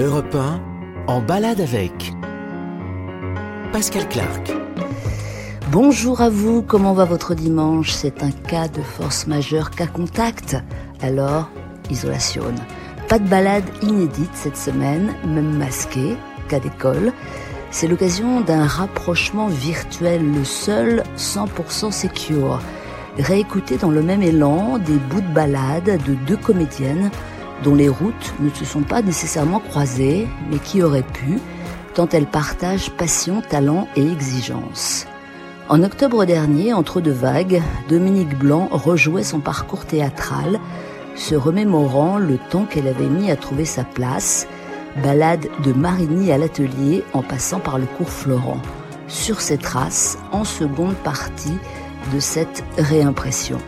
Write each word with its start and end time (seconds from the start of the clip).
Europe 0.00 0.32
1, 0.32 0.60
en 1.08 1.20
balade 1.20 1.60
avec 1.60 2.12
Pascal 3.72 4.08
Clark. 4.08 4.52
Bonjour 5.72 6.20
à 6.20 6.30
vous, 6.30 6.62
comment 6.62 6.92
va 6.92 7.04
votre 7.04 7.34
dimanche? 7.34 7.90
C'est 7.90 8.22
un 8.22 8.30
cas 8.30 8.68
de 8.68 8.80
force 8.80 9.26
majeure 9.26 9.72
cas 9.72 9.88
contact. 9.88 10.56
Alors, 11.00 11.50
isolation. 11.90 12.44
Pas 13.08 13.18
de 13.18 13.26
balade 13.26 13.64
inédite 13.82 14.30
cette 14.34 14.56
semaine, 14.56 15.16
même 15.26 15.58
masquée, 15.58 16.16
cas 16.48 16.60
d'école. 16.60 17.12
C'est 17.72 17.88
l'occasion 17.88 18.40
d'un 18.40 18.66
rapprochement 18.68 19.48
virtuel, 19.48 20.24
le 20.32 20.44
seul 20.44 21.02
100% 21.16 21.90
secure. 21.90 22.60
Réécouter 23.18 23.78
dans 23.78 23.90
le 23.90 24.02
même 24.02 24.22
élan 24.22 24.78
des 24.78 24.94
bouts 24.94 25.22
de 25.22 25.34
balade 25.34 26.00
de 26.06 26.14
deux 26.14 26.36
comédiennes 26.36 27.10
dont 27.62 27.74
les 27.74 27.88
routes 27.88 28.34
ne 28.40 28.50
se 28.50 28.64
sont 28.64 28.82
pas 28.82 29.02
nécessairement 29.02 29.60
croisées, 29.60 30.28
mais 30.50 30.58
qui 30.58 30.82
auraient 30.82 31.02
pu, 31.02 31.38
tant 31.94 32.08
elles 32.10 32.26
partagent 32.26 32.90
passion, 32.90 33.42
talent 33.42 33.88
et 33.96 34.06
exigence. 34.06 35.06
En 35.68 35.82
octobre 35.82 36.24
dernier, 36.24 36.72
entre 36.72 37.00
deux 37.00 37.12
vagues, 37.12 37.62
Dominique 37.88 38.38
Blanc 38.38 38.68
rejouait 38.70 39.22
son 39.22 39.40
parcours 39.40 39.84
théâtral, 39.84 40.58
se 41.14 41.34
remémorant 41.34 42.18
le 42.18 42.38
temps 42.50 42.64
qu'elle 42.64 42.88
avait 42.88 43.08
mis 43.08 43.30
à 43.30 43.36
trouver 43.36 43.64
sa 43.64 43.84
place, 43.84 44.46
balade 45.02 45.48
de 45.64 45.72
Marigny 45.72 46.32
à 46.32 46.38
l'atelier 46.38 47.04
en 47.12 47.22
passant 47.22 47.60
par 47.60 47.78
le 47.78 47.86
cours 47.86 48.08
Florent. 48.08 48.62
Sur 49.08 49.40
ses 49.40 49.58
traces, 49.58 50.18
en 50.32 50.44
seconde 50.44 50.94
partie 50.96 51.58
de 52.14 52.20
cette 52.20 52.64
réimpression. 52.78 53.58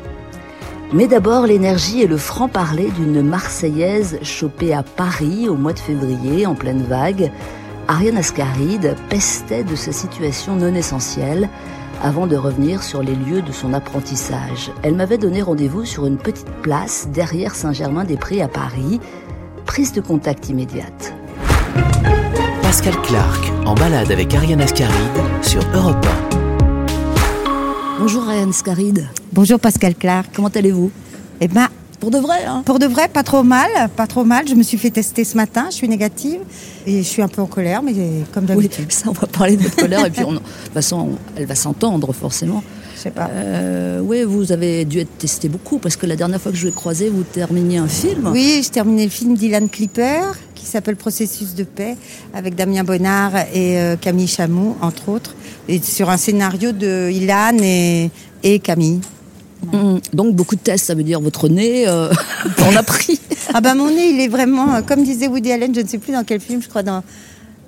Mais 0.92 1.06
d'abord 1.06 1.46
l'énergie 1.46 2.02
et 2.02 2.08
le 2.08 2.16
franc-parler 2.16 2.90
d'une 2.90 3.22
Marseillaise 3.22 4.18
chopée 4.22 4.74
à 4.74 4.82
Paris 4.82 5.48
au 5.48 5.54
mois 5.54 5.72
de 5.72 5.78
février 5.78 6.46
en 6.46 6.54
pleine 6.54 6.82
vague. 6.82 7.30
Ariane 7.86 8.16
Ascaride 8.16 8.96
pestait 9.08 9.62
de 9.62 9.76
sa 9.76 9.92
situation 9.92 10.56
non 10.56 10.74
essentielle 10.74 11.48
avant 12.02 12.26
de 12.26 12.36
revenir 12.36 12.82
sur 12.82 13.02
les 13.02 13.14
lieux 13.14 13.42
de 13.42 13.52
son 13.52 13.72
apprentissage. 13.72 14.72
Elle 14.82 14.96
m'avait 14.96 15.18
donné 15.18 15.42
rendez-vous 15.42 15.84
sur 15.84 16.06
une 16.06 16.18
petite 16.18 16.50
place 16.62 17.08
derrière 17.12 17.54
Saint-Germain-des-Prés 17.54 18.42
à 18.42 18.48
Paris. 18.48 19.00
Prise 19.66 19.92
de 19.92 20.00
contact 20.00 20.48
immédiate. 20.48 21.14
Pascal 22.62 23.00
Clark, 23.02 23.52
en 23.64 23.74
balade 23.74 24.10
avec 24.10 24.34
Ariane 24.34 24.60
Ascaride 24.60 25.20
sur 25.42 25.62
Europe 25.74 26.04
1. 26.34 26.39
Bonjour 28.00 28.26
Ariane 28.26 28.48
Ascaride. 28.48 29.06
Bonjour 29.30 29.60
Pascal 29.60 29.94
Clark. 29.94 30.30
Comment 30.34 30.48
allez-vous? 30.48 30.90
Eh 31.42 31.48
ben, 31.48 31.68
pour 32.00 32.10
de 32.10 32.16
vrai, 32.16 32.46
hein? 32.46 32.62
Pour 32.64 32.78
de 32.78 32.86
vrai, 32.86 33.08
pas 33.08 33.22
trop 33.22 33.42
mal, 33.42 33.68
pas 33.94 34.06
trop 34.06 34.24
mal. 34.24 34.48
Je 34.48 34.54
me 34.54 34.62
suis 34.62 34.78
fait 34.78 34.88
tester 34.88 35.22
ce 35.22 35.36
matin, 35.36 35.66
je 35.68 35.74
suis 35.74 35.86
négative 35.86 36.40
et 36.86 37.02
je 37.02 37.06
suis 37.06 37.20
un 37.20 37.28
peu 37.28 37.42
en 37.42 37.46
colère, 37.46 37.82
mais 37.82 37.92
comme 38.32 38.46
d'habitude. 38.46 38.86
Oui, 38.88 38.94
ça, 38.94 39.10
on 39.10 39.12
va 39.12 39.26
parler 39.26 39.58
de 39.58 39.68
colère 39.68 40.06
et 40.06 40.10
puis 40.10 40.24
on, 40.24 40.32
de 40.32 40.38
toute 40.38 40.72
façon, 40.72 41.10
elle 41.36 41.44
va 41.44 41.54
s'entendre 41.54 42.10
forcément. 42.14 42.64
Je 42.96 43.02
sais 43.02 43.10
pas. 43.10 43.28
Euh, 43.34 44.00
oui, 44.00 44.22
vous 44.24 44.50
avez 44.50 44.86
dû 44.86 45.00
être 45.00 45.18
testé 45.18 45.50
beaucoup 45.50 45.76
parce 45.76 45.96
que 45.96 46.06
la 46.06 46.16
dernière 46.16 46.40
fois 46.40 46.52
que 46.52 46.56
je 46.56 46.62
vous 46.62 46.68
ai 46.68 46.74
croisé, 46.74 47.10
vous 47.10 47.22
terminiez 47.22 47.76
un 47.76 47.88
film. 47.88 48.28
Oui, 48.28 48.62
je 48.64 48.70
terminais 48.70 49.04
le 49.04 49.10
film 49.10 49.34
d'Ilan 49.34 49.68
Clipper 49.68 50.22
qui 50.54 50.64
s'appelle 50.64 50.96
Processus 50.96 51.54
de 51.54 51.64
paix 51.64 51.96
avec 52.32 52.54
Damien 52.54 52.82
Bonnard 52.82 53.36
et 53.52 53.78
euh, 53.78 53.96
Camille 53.96 54.28
Chamou, 54.28 54.76
entre 54.80 55.08
autres, 55.10 55.34
et 55.68 55.80
sur 55.80 56.10
un 56.10 56.16
scénario 56.16 56.72
de 56.72 57.10
Ilan 57.10 57.56
et, 57.62 58.10
et 58.42 58.58
Camille. 58.58 59.00
Mmh. 59.72 59.98
Donc 60.14 60.34
beaucoup 60.34 60.56
de 60.56 60.60
tests, 60.60 60.86
ça 60.86 60.94
veut 60.94 61.02
dire 61.02 61.20
votre 61.20 61.48
nez, 61.48 61.86
euh, 61.86 62.10
on 62.66 62.76
a 62.76 62.82
pris. 62.82 63.20
ah 63.52 63.60
ben 63.60 63.74
mon 63.74 63.90
nez, 63.90 64.08
il 64.10 64.20
est 64.20 64.28
vraiment, 64.28 64.74
euh, 64.74 64.80
comme 64.80 65.02
disait 65.02 65.28
Woody 65.28 65.52
Allen, 65.52 65.74
je 65.74 65.80
ne 65.80 65.86
sais 65.86 65.98
plus 65.98 66.12
dans 66.12 66.24
quel 66.24 66.40
film, 66.40 66.62
je 66.62 66.68
crois 66.68 66.82
dans, 66.82 67.02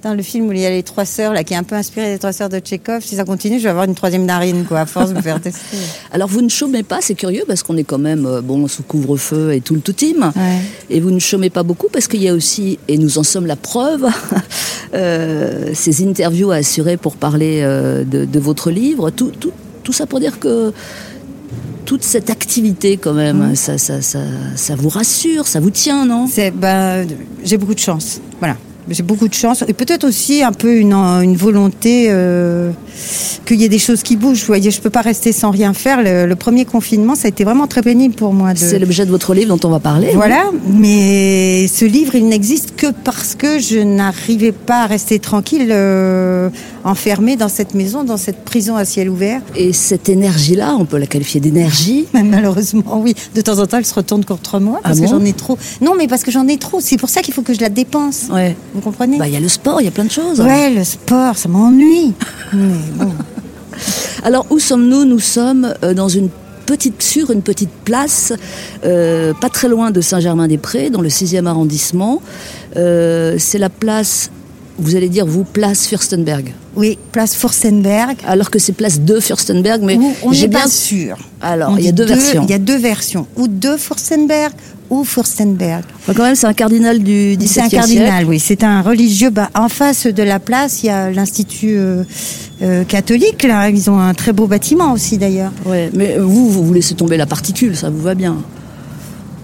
dans 0.02 0.14
le 0.14 0.22
film 0.22 0.48
où 0.48 0.52
il 0.52 0.58
y 0.58 0.66
a 0.66 0.70
les 0.70 0.82
trois 0.82 1.04
sœurs, 1.04 1.32
là, 1.32 1.44
qui 1.44 1.54
est 1.54 1.56
un 1.56 1.62
peu 1.62 1.76
inspiré 1.76 2.12
des 2.12 2.18
trois 2.18 2.32
sœurs 2.32 2.48
de 2.48 2.58
Tchekhov. 2.58 3.02
Si 3.02 3.16
ça 3.16 3.24
continue, 3.24 3.58
je 3.58 3.64
vais 3.64 3.70
avoir 3.70 3.84
une 3.84 3.94
troisième 3.94 4.24
narine, 4.24 4.64
quoi, 4.64 4.80
à 4.80 4.86
force 4.86 5.10
de 5.10 5.14
me 5.14 5.22
faire 5.22 5.40
tester. 5.40 5.76
Alors 6.10 6.28
vous 6.28 6.42
ne 6.42 6.48
chômez 6.48 6.82
pas, 6.82 6.98
c'est 7.00 7.14
curieux 7.14 7.44
parce 7.46 7.62
qu'on 7.62 7.76
est 7.76 7.84
quand 7.84 7.98
même 7.98 8.26
euh, 8.26 8.40
bon 8.40 8.66
sous 8.66 8.82
couvre-feu 8.82 9.52
et 9.52 9.60
tout 9.60 9.74
le 9.74 9.80
tout 9.80 9.92
team. 9.92 10.32
Ouais. 10.34 10.58
Et 10.90 11.00
vous 11.00 11.10
ne 11.10 11.20
chômez 11.20 11.50
pas 11.50 11.62
beaucoup 11.62 11.88
parce 11.88 12.08
qu'il 12.08 12.22
y 12.22 12.28
a 12.28 12.34
aussi, 12.34 12.78
et 12.88 12.98
nous 12.98 13.18
en 13.18 13.22
sommes 13.22 13.46
la 13.46 13.56
preuve, 13.56 14.06
euh, 14.94 15.70
ces 15.74 16.04
interviews 16.04 16.50
à 16.50 16.56
assurer 16.56 16.96
pour 16.96 17.16
parler 17.16 17.60
euh, 17.62 18.04
de, 18.04 18.24
de, 18.24 18.40
votre 18.40 18.70
livre. 18.70 19.10
Tout, 19.10 19.30
tout, 19.38 19.52
tout 19.84 19.92
ça 19.92 20.06
pour 20.06 20.18
dire 20.18 20.40
que 20.40 20.72
toute 21.84 22.02
cette 22.02 22.30
activité 22.30 22.96
quand 22.96 23.12
même, 23.12 23.52
mmh. 23.52 23.54
ça, 23.54 23.78
ça, 23.78 24.02
ça, 24.02 24.20
ça, 24.56 24.74
vous 24.74 24.88
rassure, 24.88 25.46
ça 25.46 25.60
vous 25.60 25.70
tient, 25.70 26.06
non? 26.06 26.28
Ben, 26.54 27.06
J'ai 27.44 27.56
beaucoup 27.56 27.74
de 27.74 27.80
chance, 27.80 28.20
voilà. 28.40 28.56
J'ai 28.88 29.02
beaucoup 29.02 29.28
de 29.28 29.34
chance 29.34 29.64
et 29.66 29.72
peut-être 29.72 30.04
aussi 30.04 30.42
un 30.42 30.52
peu 30.52 30.76
une, 30.76 30.92
une 30.92 31.36
volonté 31.36 32.06
euh, 32.08 32.70
qu'il 33.46 33.60
y 33.60 33.64
ait 33.64 33.68
des 33.68 33.78
choses 33.78 34.02
qui 34.02 34.16
bougent. 34.16 34.40
Vous 34.40 34.46
voyez, 34.46 34.70
je 34.70 34.80
peux 34.80 34.90
pas 34.90 35.02
rester 35.02 35.32
sans 35.32 35.50
rien 35.50 35.72
faire. 35.72 36.02
Le, 36.02 36.26
le 36.26 36.36
premier 36.36 36.64
confinement, 36.64 37.14
ça 37.14 37.26
a 37.26 37.28
été 37.28 37.44
vraiment 37.44 37.66
très 37.66 37.82
pénible 37.82 38.14
pour 38.14 38.32
moi. 38.32 38.54
De... 38.54 38.58
C'est 38.58 38.78
l'objet 38.78 39.06
de 39.06 39.10
votre 39.10 39.34
livre 39.34 39.56
dont 39.56 39.68
on 39.68 39.70
va 39.70 39.78
parler. 39.78 40.10
Voilà, 40.14 40.44
oui. 40.52 40.58
mais 40.78 41.68
ce 41.68 41.84
livre, 41.84 42.14
il 42.14 42.26
n'existe 42.26 42.74
que 42.76 42.88
parce 43.04 43.34
que 43.34 43.58
je 43.58 43.78
n'arrivais 43.78 44.52
pas 44.52 44.82
à 44.82 44.86
rester 44.86 45.18
tranquille, 45.18 45.68
euh, 45.70 46.48
enfermée 46.84 47.36
dans 47.36 47.48
cette 47.48 47.74
maison, 47.74 48.04
dans 48.04 48.16
cette 48.16 48.44
prison 48.44 48.76
à 48.76 48.84
ciel 48.84 49.08
ouvert. 49.08 49.40
Et 49.54 49.72
cette 49.72 50.08
énergie-là, 50.08 50.74
on 50.78 50.84
peut 50.84 50.98
la 50.98 51.06
qualifier 51.06 51.40
d'énergie 51.40 52.06
Malheureusement, 52.12 53.00
oui. 53.00 53.14
De 53.34 53.40
temps 53.40 53.58
en 53.58 53.66
temps, 53.66 53.78
elle 53.78 53.86
se 53.86 53.94
retourne 53.94 54.24
contre 54.24 54.58
moi 54.58 54.80
parce 54.82 54.98
ah 54.98 55.02
que 55.02 55.08
j'en 55.08 55.24
ai 55.24 55.32
trop. 55.32 55.58
Non, 55.80 55.94
mais 55.96 56.06
parce 56.08 56.22
que 56.22 56.30
j'en 56.30 56.46
ai 56.48 56.56
trop. 56.56 56.80
C'est 56.80 56.96
pour 56.96 57.08
ça 57.08 57.22
qu'il 57.22 57.34
faut 57.34 57.42
que 57.42 57.54
je 57.54 57.60
la 57.60 57.68
dépense. 57.68 58.28
Ouais. 58.32 58.56
Vous 58.74 58.80
comprenez 58.80 59.18
Bah, 59.18 59.28
il 59.28 59.34
y 59.34 59.36
a 59.36 59.40
le 59.40 59.48
sport, 59.48 59.80
il 59.80 59.84
y 59.84 59.88
a 59.88 59.90
plein 59.90 60.04
de 60.04 60.10
choses. 60.10 60.40
Ouais, 60.40 60.70
le 60.70 60.84
sport, 60.84 61.36
ça 61.36 61.48
m'ennuie. 61.48 62.12
mais 62.52 62.74
bon. 62.94 63.12
Alors, 64.22 64.46
où 64.50 64.58
sommes-nous 64.58 65.04
Nous 65.04 65.18
sommes 65.18 65.74
euh, 65.82 65.94
dans 65.94 66.08
une 66.08 66.28
petite, 66.66 67.02
sur 67.02 67.30
une 67.30 67.42
petite 67.42 67.70
place, 67.84 68.32
euh, 68.84 69.34
pas 69.34 69.48
très 69.48 69.68
loin 69.68 69.90
de 69.90 70.00
Saint-Germain-des-Prés, 70.00 70.90
dans 70.90 71.00
le 71.00 71.08
6e 71.08 71.46
arrondissement. 71.46 72.22
Euh, 72.76 73.36
c'est 73.38 73.58
la 73.58 73.68
place, 73.68 74.30
vous 74.78 74.96
allez 74.96 75.08
dire, 75.08 75.26
vous, 75.26 75.44
place 75.44 75.86
Fürstenberg. 75.86 76.54
Oui, 76.76 76.98
place 77.10 77.34
Fürstenberg. 77.34 78.16
Alors 78.26 78.50
que 78.50 78.58
c'est 78.58 78.72
place 78.72 79.00
de 79.00 79.20
Fürstenberg, 79.20 79.82
mais 79.82 79.98
on 80.22 80.32
j'ai 80.32 80.42
n'est 80.42 80.48
bien 80.48 80.60
pas 80.60 80.68
sûr. 80.68 81.18
Alors, 81.40 81.78
il 81.78 81.84
y 81.84 81.88
a 81.88 81.92
deux, 81.92 82.06
versions. 82.06 82.44
Il 82.44 82.50
y 82.50 82.54
a 82.54 82.58
deux 82.58 82.78
versions. 82.78 83.26
Ou 83.36 83.48
de 83.48 83.76
Fürstenberg 83.76 84.52
ou 84.92 85.04
Fürstenberg. 85.04 85.82
Enfin, 86.00 86.12
quand 86.14 86.24
même, 86.24 86.34
c'est 86.34 86.46
un 86.46 86.52
cardinal 86.52 86.98
du 86.98 87.34
XVIIe 87.38 87.48
C'est 87.48 87.60
un 87.62 87.68
cardinal, 87.68 88.26
oui. 88.26 88.38
C'est 88.38 88.62
un 88.62 88.82
religieux. 88.82 89.30
Bah, 89.30 89.48
en 89.54 89.70
face 89.70 90.06
de 90.06 90.22
la 90.22 90.38
place, 90.38 90.82
il 90.82 90.86
y 90.86 90.90
a 90.90 91.10
l'Institut 91.10 91.76
euh, 91.76 92.04
euh, 92.60 92.84
catholique. 92.84 93.42
Là. 93.42 93.70
Ils 93.70 93.88
ont 93.88 93.98
un 93.98 94.12
très 94.12 94.34
beau 94.34 94.46
bâtiment 94.46 94.92
aussi, 94.92 95.16
d'ailleurs. 95.16 95.50
Ouais, 95.64 95.90
mais 95.94 96.18
vous, 96.18 96.50
vous, 96.50 96.62
vous 96.62 96.74
laissez 96.74 96.94
tomber 96.94 97.16
la 97.16 97.24
particule, 97.24 97.74
ça 97.74 97.88
vous 97.88 98.02
va 98.02 98.14
bien. 98.14 98.36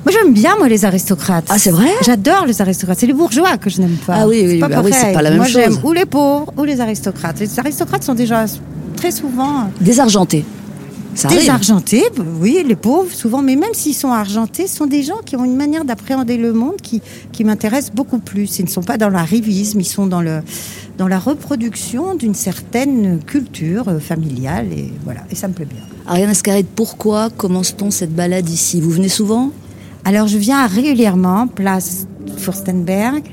Moi, 0.05 0.13
j'aime 0.13 0.35
bien, 0.35 0.55
moi, 0.59 0.69
les 0.69 0.85
aristocrates. 0.85 1.47
Ah, 1.49 1.59
c'est 1.59 1.71
vrai? 1.71 1.89
J'adore 2.05 2.45
les 2.47 2.61
aristocrates. 2.61 2.99
C'est 2.99 3.07
les 3.07 3.15
bourgeois 3.15 3.57
que 3.57 3.71
je 3.71 3.81
n'aime 3.81 3.97
pas. 4.07 4.17
Ah 4.19 4.29
oui, 4.29 4.45
oui, 4.47 4.59
pas, 4.59 4.69
bah 4.69 4.83
oui 4.85 4.93
c'est 4.93 5.13
pas 5.13 5.23
la 5.23 5.31
même 5.31 5.39
moi, 5.39 5.47
chose. 5.47 5.57
Moi, 5.57 5.65
j'aime 5.65 5.79
ou 5.83 5.93
les 5.95 6.05
pauvres 6.05 6.53
ou 6.59 6.65
les 6.65 6.79
aristocrates. 6.83 7.41
Les 7.41 7.59
aristocrates 7.59 8.05
sont 8.05 8.15
déjà 8.15 8.45
très 8.97 9.11
souvent... 9.11 9.71
Désargentés. 9.81 10.45
Ça 11.19 11.27
Désargentés, 11.27 12.05
oui, 12.41 12.62
les 12.65 12.77
pauvres, 12.77 13.12
souvent, 13.12 13.43
mais 13.43 13.56
même 13.56 13.75
s'ils 13.75 13.97
sont 13.97 14.12
argentés, 14.12 14.69
ce 14.69 14.77
sont 14.77 14.87
des 14.87 15.03
gens 15.03 15.19
qui 15.25 15.34
ont 15.34 15.45
une 15.45 15.56
manière 15.56 15.84
d'appréhender 15.84 16.37
le 16.37 16.53
monde 16.53 16.77
qui, 16.81 17.03
qui 17.33 17.43
m'intéresse 17.43 17.91
beaucoup 17.93 18.21
plus. 18.21 18.61
Ils 18.61 18.67
ne 18.67 18.71
sont 18.71 18.84
pas 18.84 18.99
dans 18.99 19.09
l'arrivisme, 19.09 19.81
ils 19.81 19.84
sont 19.84 20.06
dans, 20.06 20.21
le, 20.21 20.43
dans 20.97 21.09
la 21.09 21.19
reproduction 21.19 22.15
d'une 22.15 22.34
certaine 22.34 23.19
culture 23.27 24.01
familiale, 24.01 24.69
et 24.73 24.93
voilà, 25.03 25.23
et 25.29 25.34
ça 25.34 25.49
me 25.49 25.55
plaît 25.55 25.65
bien. 25.65 25.83
Ariane 26.06 26.31
Ascaride, 26.31 26.69
pourquoi 26.73 27.31
commence-t-on 27.31 27.91
cette 27.91 28.15
balade 28.15 28.49
ici? 28.49 28.81
Vous 28.81 28.91
venez 28.91 29.09
souvent? 29.09 29.50
Alors, 30.05 30.29
je 30.29 30.39
viens 30.39 30.69
régulièrement, 30.69 31.49
place 31.49 32.06
Furstenberg, 32.37 33.25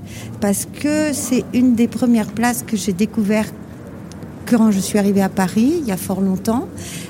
parce 0.42 0.66
que 0.82 1.14
c'est 1.14 1.44
une 1.54 1.76
des 1.76 1.88
premières 1.88 2.32
places 2.32 2.64
que 2.66 2.78
j'ai 2.78 2.94
découvertes 2.94 3.54
quand 4.46 4.72
je 4.72 4.80
suis 4.80 4.98
arrivée 5.00 5.22
à 5.22 5.30
Paris, 5.30 5.76
il 5.80 5.88
y 5.88 5.92
a 5.92 5.98
fort 5.98 6.22
longtemps. 6.22 6.68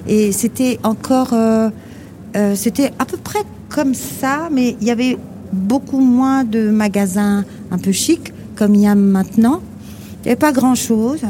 Et 0.07 0.31
c'était 0.31 0.79
encore... 0.83 1.33
Euh, 1.33 1.69
euh, 2.35 2.55
c'était 2.55 2.91
à 2.99 3.05
peu 3.05 3.17
près 3.17 3.39
comme 3.69 3.93
ça, 3.93 4.49
mais 4.51 4.75
il 4.81 4.87
y 4.87 4.91
avait 4.91 5.17
beaucoup 5.53 5.99
moins 5.99 6.43
de 6.43 6.69
magasins 6.69 7.45
un 7.71 7.77
peu 7.77 7.91
chics, 7.91 8.33
comme 8.55 8.75
il 8.75 8.81
y 8.81 8.87
a 8.87 8.95
maintenant. 8.95 9.61
Il 10.19 10.25
n'y 10.25 10.31
avait 10.31 10.39
pas 10.39 10.51
grand-chose, 10.51 11.21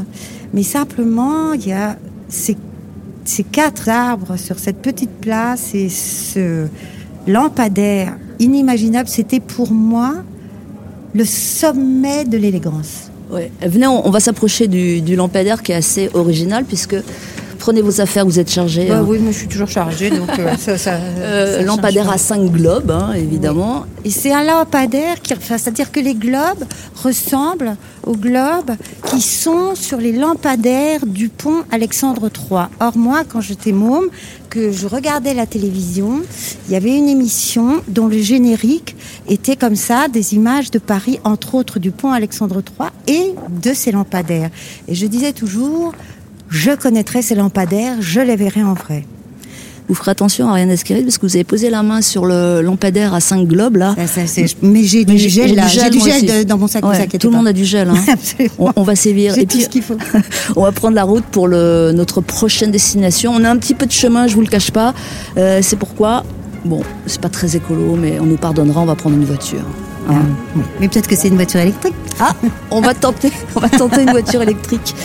mais 0.53 0.63
simplement, 0.63 1.53
il 1.53 1.67
y 1.67 1.73
a 1.73 1.97
ces, 2.27 2.57
ces 3.23 3.43
quatre 3.43 3.89
arbres 3.89 4.37
sur 4.37 4.57
cette 4.57 4.81
petite 4.81 5.11
place 5.21 5.75
et 5.75 5.89
ce 5.89 6.67
lampadaire 7.27 8.17
inimaginable. 8.39 9.09
C'était 9.09 9.39
pour 9.39 9.71
moi 9.71 10.15
le 11.13 11.25
sommet 11.25 12.25
de 12.25 12.37
l'élégance. 12.37 13.11
Venez, 13.61 13.87
on, 13.87 14.09
va 14.09 14.19
s'approcher 14.19 14.67
du, 14.67 15.15
lampadaire 15.15 15.63
qui 15.63 15.71
est 15.71 15.75
assez 15.75 16.09
original 16.13 16.65
puisque 16.65 16.95
Prenez 17.57 17.81
vos 17.81 18.01
affaires, 18.01 18.25
vous 18.25 18.39
êtes 18.39 18.51
chargé. 18.51 18.87
Bah 18.87 18.97
hein. 18.97 19.05
oui, 19.07 19.19
moi 19.19 19.31
je 19.31 19.37
suis 19.37 19.47
toujours 19.47 19.67
chargée, 19.67 20.09
donc 20.09 20.29
euh, 20.39 20.55
ça, 20.57 20.77
ça, 20.77 20.93
Euh, 20.93 21.59
ça 21.59 21.63
lampadaire 21.63 22.09
à 22.09 22.17
5 22.17 22.51
globes, 22.51 22.91
hein, 22.91 23.13
évidemment. 23.15 23.85
Et 24.03 24.09
c'est 24.09 24.31
un 24.31 24.43
lampadaire 24.43 25.21
qui, 25.21 25.33
enfin, 25.33 25.57
c'est-à-dire 25.57 25.91
que 25.91 25.99
les 25.99 26.13
globes 26.13 26.63
ressemblent 27.03 27.75
aux 28.05 28.15
globes 28.15 28.71
qui 29.07 29.21
sont 29.21 29.75
sur 29.75 29.97
les 29.97 30.11
lampadaires 30.11 31.05
du 31.05 31.29
pont 31.29 31.63
Alexandre 31.71 32.29
III. 32.29 32.65
Or 32.79 32.97
moi, 32.97 33.23
quand 33.27 33.41
j'étais 33.41 33.71
môme, 33.71 34.09
que 34.49 34.71
je 34.71 34.87
regardais 34.87 35.33
la 35.33 35.45
télévision, 35.45 36.21
il 36.67 36.73
y 36.73 36.77
avait 36.77 36.95
une 36.95 37.09
émission 37.09 37.81
dont 37.89 38.07
le 38.07 38.19
générique 38.19 38.95
était 39.27 39.55
comme 39.57 39.75
ça, 39.75 40.07
des 40.07 40.35
images 40.35 40.71
de 40.71 40.79
Paris, 40.79 41.19
entre 41.23 41.55
autres 41.55 41.79
du 41.79 41.91
pont 41.91 42.13
Alexandre 42.13 42.61
III 42.61 42.89
et 43.07 43.33
de 43.49 43.73
ces 43.73 43.91
lampadaires. 43.91 44.49
Et 44.87 44.95
je 44.95 45.07
disais 45.07 45.33
toujours, 45.33 45.93
je 46.49 46.71
connaîtrai 46.71 47.21
ces 47.21 47.35
lampadaires, 47.35 47.95
je 48.01 48.19
les 48.21 48.35
verrai 48.35 48.63
en 48.63 48.73
vrai. 48.73 49.05
Vous 49.87 49.93
ferez 49.93 50.09
attention 50.11 50.47
à 50.47 50.51
Ariane 50.53 50.71
Esqueride 50.71 51.05
parce 51.05 51.19
que 51.19 51.27
vous 51.27 51.35
avez 51.35 51.43
posé 51.43 51.69
la 51.69 51.83
main 51.83 52.01
sur 52.01 52.25
le 52.25 52.61
lampadaire 52.61 53.13
à 53.13 53.19
5 53.19 53.47
globes 53.47 53.75
là. 53.77 53.93
Ça, 53.95 54.07
ça, 54.07 54.25
c'est- 54.25 54.55
mais 54.63 54.83
j'ai 54.83 55.05
du 55.05 55.15
gel 55.19 55.53
là, 55.53 55.67
j'ai 55.67 55.91
du 55.91 55.99
de- 55.99 56.43
dans 56.43 56.57
mon 56.57 56.67
sac, 56.67 56.83
Ouais, 56.83 57.05
tout 57.07 57.27
le 57.27 57.31
pas. 57.31 57.37
monde 57.37 57.47
a 57.47 57.53
du 57.53 57.65
gel. 57.65 57.89
Hein. 57.89 58.15
On, 58.57 58.71
on 58.75 58.81
va 58.81 58.95
sévir. 58.95 59.35
Tout 59.35 59.59
ce 59.59 59.69
qu'il 59.69 59.83
faut. 59.83 59.95
on 60.55 60.63
va 60.63 60.71
prendre 60.71 60.95
la 60.95 61.03
route 61.03 61.23
pour 61.25 61.47
le, 61.47 61.91
notre 61.93 62.19
prochaine 62.21 62.71
destination. 62.71 63.31
On 63.35 63.43
a 63.43 63.49
un 63.49 63.57
petit 63.57 63.75
peu 63.75 63.85
de 63.85 63.91
chemin, 63.91 64.25
je 64.25 64.33
vous 64.33 64.41
le 64.41 64.47
cache 64.47 64.71
pas. 64.71 64.95
Euh, 65.37 65.59
c'est 65.61 65.75
pourquoi, 65.75 66.23
bon, 66.65 66.81
c'est 67.05 67.21
pas 67.21 67.29
très 67.29 67.55
écolo, 67.55 67.95
mais 67.95 68.19
on 68.19 68.25
nous 68.25 68.37
pardonnera, 68.37 68.81
on 68.81 68.85
va 68.85 68.95
prendre 68.95 69.15
une 69.17 69.25
voiture. 69.25 69.61
Hein. 70.09 70.15
Oui. 70.55 70.63
Mais 70.79 70.87
peut-être 70.87 71.07
que 71.07 71.15
c'est 71.15 71.27
une 71.27 71.35
voiture 71.35 71.59
électrique. 71.59 71.93
Ah, 72.19 72.33
on 72.71 72.81
va 72.81 72.95
tenter, 72.95 73.31
on 73.55 73.59
va 73.59 73.69
tenter 73.69 74.01
une 74.01 74.09
voiture 74.11 74.41
électrique. 74.41 74.95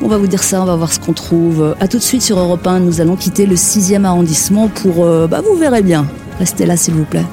On 0.00 0.06
va 0.06 0.16
vous 0.16 0.28
dire 0.28 0.44
ça, 0.44 0.62
on 0.62 0.64
va 0.64 0.76
voir 0.76 0.92
ce 0.92 1.00
qu'on 1.00 1.12
trouve. 1.12 1.74
À 1.80 1.88
tout 1.88 1.98
de 1.98 2.02
suite 2.02 2.22
sur 2.22 2.38
Europe 2.38 2.64
1, 2.64 2.78
nous 2.80 3.00
allons 3.00 3.16
quitter 3.16 3.46
le 3.46 3.56
6e 3.56 4.04
arrondissement 4.04 4.68
pour, 4.68 5.04
euh, 5.04 5.26
bah 5.26 5.40
vous 5.44 5.56
verrez 5.56 5.82
bien. 5.82 6.06
Restez 6.38 6.66
là 6.66 6.76
s'il 6.76 6.94
vous 6.94 7.04
plaît. 7.04 7.26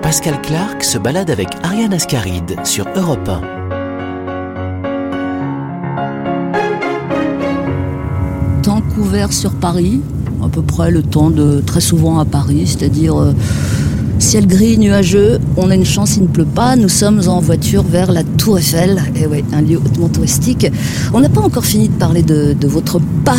Pascal 0.00 0.40
Clark 0.40 0.84
se 0.84 0.96
balade 0.96 1.28
avec 1.30 1.48
Ariane 1.64 1.92
Ascaride 1.92 2.56
sur 2.64 2.86
Europe 2.94 3.28
1. 3.28 3.42
Temps 8.62 8.82
couvert 8.94 9.32
sur 9.32 9.50
Paris, 9.54 10.00
à 10.44 10.48
peu 10.48 10.62
près 10.62 10.92
le 10.92 11.02
temps 11.02 11.30
de 11.30 11.60
très 11.60 11.80
souvent 11.80 12.20
à 12.20 12.24
Paris, 12.24 12.66
c'est-à-dire 12.68 13.20
euh, 13.20 13.32
ciel 14.18 14.46
gris, 14.46 14.78
nuageux, 14.78 15.38
on 15.56 15.70
a 15.70 15.74
une 15.74 15.84
chance, 15.84 16.16
il 16.16 16.24
ne 16.24 16.28
pleut 16.28 16.44
pas, 16.44 16.76
nous 16.76 16.88
sommes 16.88 17.20
en 17.28 17.40
voiture 17.40 17.82
vers 17.82 18.12
la 18.12 18.24
Tour 18.24 18.58
Eiffel, 18.58 19.00
et 19.16 19.26
ouais, 19.26 19.44
un 19.52 19.62
lieu 19.62 19.76
hautement 19.76 20.08
touristique. 20.08 20.66
On 21.12 21.20
n'a 21.20 21.28
pas 21.28 21.40
encore 21.40 21.64
fini 21.64 21.88
de 21.88 21.94
parler 21.94 22.22
de, 22.22 22.52
de 22.52 22.68
votre 22.68 23.00
pas, 23.24 23.38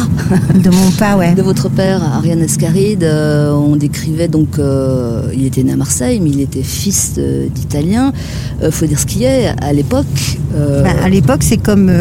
De 0.55 0.69
mon 0.69 0.91
pas, 0.91 1.17
ouais. 1.17 1.33
de 1.35 1.41
votre 1.41 1.69
père, 1.69 2.01
Ariane 2.03 2.41
Escaride. 2.41 3.03
Euh, 3.03 3.51
on 3.51 3.75
décrivait 3.75 4.27
donc, 4.27 4.57
euh, 4.57 5.31
il 5.35 5.45
était 5.45 5.63
né 5.63 5.73
à 5.73 5.75
Marseille, 5.75 6.19
mais 6.21 6.29
il 6.29 6.41
était 6.41 6.63
fils 6.63 7.15
euh, 7.17 7.47
d'Italien. 7.49 8.11
Euh, 8.63 8.71
faut 8.71 8.85
dire 8.85 8.99
ce 8.99 9.05
qu'il 9.05 9.23
est, 9.23 9.53
à 9.61 9.73
l'époque. 9.73 10.05
Bah, 10.51 10.89
à 11.03 11.09
l'époque, 11.09 11.41
c'est 11.41 11.57
comme, 11.57 11.91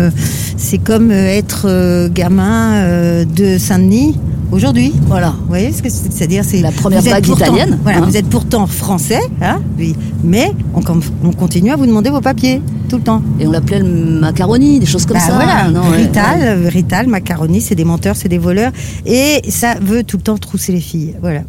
c'est 0.56 0.78
comme 0.78 1.10
être 1.10 2.08
gamin 2.08 3.24
de 3.24 3.58
Saint-Denis 3.58 4.16
aujourd'hui. 4.52 4.92
voilà. 5.06 5.34
Vous 5.40 5.48
voyez 5.48 5.72
ce 5.72 5.82
que 5.82 5.88
c'est? 5.90 6.10
C'est-à-dire, 6.12 6.44
c'est 6.44 6.60
La 6.60 6.72
première 6.72 7.02
vague 7.02 7.24
pourtant- 7.26 7.46
italienne, 7.46 7.78
Voilà, 7.82 7.98
hein. 7.98 8.04
vous 8.06 8.16
êtes 8.16 8.26
pourtant 8.28 8.66
français, 8.66 9.20
hein, 9.42 9.60
oui, 9.78 9.94
mais 10.24 10.52
on, 10.74 10.80
continue 11.32 11.70
à 11.70 11.76
vous 11.76 11.86
demander 11.86 12.10
vos 12.10 12.20
papiers 12.20 12.62
tout 12.88 12.96
le 12.96 13.02
temps. 13.02 13.22
Et 13.40 13.46
on 13.46 13.50
l'appelait 13.50 13.80
le 13.80 13.84
macaroni, 14.20 14.80
des 14.80 14.86
choses 14.86 15.04
comme 15.06 15.16
Bah 15.18 15.22
ça. 15.26 15.34
voilà, 15.34 15.70
non, 15.70 15.82
Rital, 15.90 16.40
ouais. 16.40 16.46
euh, 16.46 16.68
Rital, 16.68 17.06
macaroni, 17.06 17.60
c'est 17.60 17.74
des 17.74 17.84
menteurs, 17.84 18.16
c'est 18.16 18.28
des 18.28 18.38
voleurs, 18.38 18.72
et 19.06 19.42
ça 19.50 19.74
veut 19.80 20.02
tout 20.04 20.16
le 20.16 20.22
temps 20.22 20.38
trousser 20.38 20.72
les 20.72 20.80
filles. 20.80 21.14
Voilà. 21.20 21.40